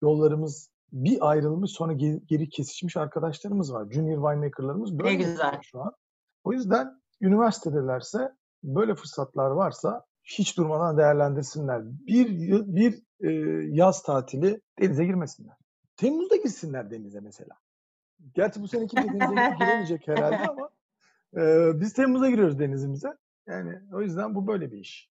yollarımız 0.02 0.70
bir 0.92 1.30
ayrılmış 1.30 1.70
sonra 1.70 1.92
geri, 1.92 2.26
geri 2.26 2.48
kesişmiş 2.48 2.96
arkadaşlarımız 2.96 3.72
var. 3.72 3.86
Junior 3.90 4.30
winemaker'larımız 4.30 4.98
böyle 4.98 5.14
güzel. 5.14 5.58
şu 5.62 5.80
an. 5.80 5.92
O 6.44 6.52
yüzden 6.52 7.00
üniversitedelerse 7.20 8.32
böyle 8.62 8.94
fırsatlar 8.94 9.50
varsa 9.50 10.04
hiç 10.24 10.56
durmadan 10.56 10.98
değerlendirsinler. 10.98 11.82
Bir, 11.84 12.28
bir 12.66 13.02
e, 13.20 13.30
yaz 13.74 14.02
tatili 14.02 14.60
denize 14.80 15.04
girmesinler. 15.04 15.56
Temmuz'da 15.96 16.36
girsinler 16.36 16.90
denize 16.90 17.20
mesela. 17.20 17.56
Gerçi 18.34 18.62
bu 18.62 18.68
sene 18.68 18.86
kimse 18.86 19.08
denize 19.08 19.54
giremeyecek 19.58 20.08
herhalde 20.08 20.48
ama 20.48 20.70
e, 21.36 21.70
biz 21.80 21.92
Temmuz'da 21.92 22.30
giriyoruz 22.30 22.58
denizimize. 22.58 23.16
Yani 23.46 23.80
o 23.92 24.00
yüzden 24.00 24.34
bu 24.34 24.46
böyle 24.46 24.72
bir 24.72 24.78
iş. 24.78 25.10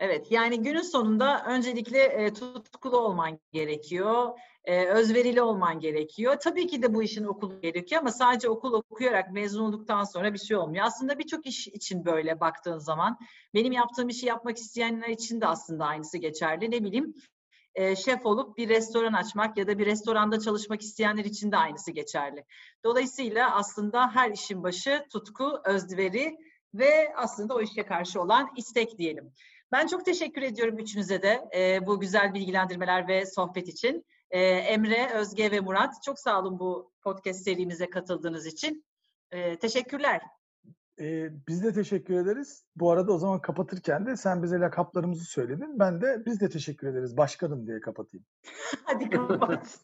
Evet, 0.00 0.32
yani 0.32 0.62
günün 0.62 0.82
sonunda 0.82 1.44
öncelikle 1.48 2.02
e, 2.02 2.34
tutkulu 2.34 2.96
olman 2.96 3.40
gerekiyor, 3.52 4.38
e, 4.68 4.84
özverili 4.84 5.42
olman 5.42 5.80
gerekiyor. 5.80 6.36
Tabii 6.40 6.66
ki 6.66 6.82
de 6.82 6.94
bu 6.94 7.02
işin 7.02 7.24
okulu 7.24 7.60
gerekiyor 7.60 8.00
ama 8.00 8.12
sadece 8.12 8.48
okul 8.48 8.72
okuyarak 8.72 9.32
mezun 9.32 9.64
olduktan 9.64 10.04
sonra 10.04 10.34
bir 10.34 10.38
şey 10.38 10.56
olmuyor. 10.56 10.84
Aslında 10.84 11.18
birçok 11.18 11.46
iş 11.46 11.68
için 11.68 12.04
böyle 12.04 12.40
baktığın 12.40 12.78
zaman, 12.78 13.18
benim 13.54 13.72
yaptığım 13.72 14.08
işi 14.08 14.26
yapmak 14.26 14.58
isteyenler 14.58 15.08
için 15.08 15.40
de 15.40 15.46
aslında 15.46 15.84
aynısı 15.84 16.18
geçerli. 16.18 16.70
Ne 16.70 16.84
bileyim, 16.84 17.14
e, 17.74 17.96
şef 17.96 18.26
olup 18.26 18.58
bir 18.58 18.68
restoran 18.68 19.12
açmak 19.12 19.58
ya 19.58 19.66
da 19.66 19.78
bir 19.78 19.86
restoranda 19.86 20.40
çalışmak 20.40 20.82
isteyenler 20.82 21.24
için 21.24 21.52
de 21.52 21.56
aynısı 21.56 21.90
geçerli. 21.90 22.44
Dolayısıyla 22.84 23.54
aslında 23.54 24.10
her 24.14 24.30
işin 24.30 24.62
başı 24.62 25.04
tutku, 25.12 25.60
özveri 25.64 26.36
ve 26.74 27.12
aslında 27.16 27.54
o 27.54 27.60
işe 27.60 27.86
karşı 27.86 28.20
olan 28.20 28.48
istek 28.56 28.98
diyelim. 28.98 29.32
Ben 29.72 29.86
çok 29.86 30.04
teşekkür 30.04 30.42
ediyorum 30.42 30.78
üçünüze 30.78 31.22
de 31.22 31.48
e, 31.56 31.86
bu 31.86 32.00
güzel 32.00 32.34
bilgilendirmeler 32.34 33.08
ve 33.08 33.26
sohbet 33.26 33.68
için. 33.68 34.04
E, 34.30 34.40
Emre, 34.40 35.10
Özge 35.14 35.50
ve 35.50 35.60
Murat 35.60 35.94
çok 36.04 36.18
sağ 36.18 36.40
olun 36.40 36.58
bu 36.58 36.92
podcast 37.02 37.44
serimize 37.44 37.90
katıldığınız 37.90 38.46
için. 38.46 38.84
E, 39.30 39.58
teşekkürler. 39.58 40.22
Ee, 41.00 41.30
biz 41.48 41.64
de 41.64 41.72
teşekkür 41.72 42.14
ederiz. 42.14 42.64
Bu 42.76 42.90
arada 42.90 43.12
o 43.12 43.18
zaman 43.18 43.40
kapatırken 43.40 44.06
de 44.06 44.16
sen 44.16 44.42
bize 44.42 44.60
lakaplarımızı 44.60 45.24
söyledin. 45.24 45.78
Ben 45.78 46.00
de 46.00 46.22
biz 46.26 46.40
de 46.40 46.48
teşekkür 46.48 46.86
ederiz 46.86 47.16
başkanım 47.16 47.66
diye 47.66 47.80
kapatayım. 47.80 48.26
Hadi 48.84 49.10
kapat. 49.10 49.78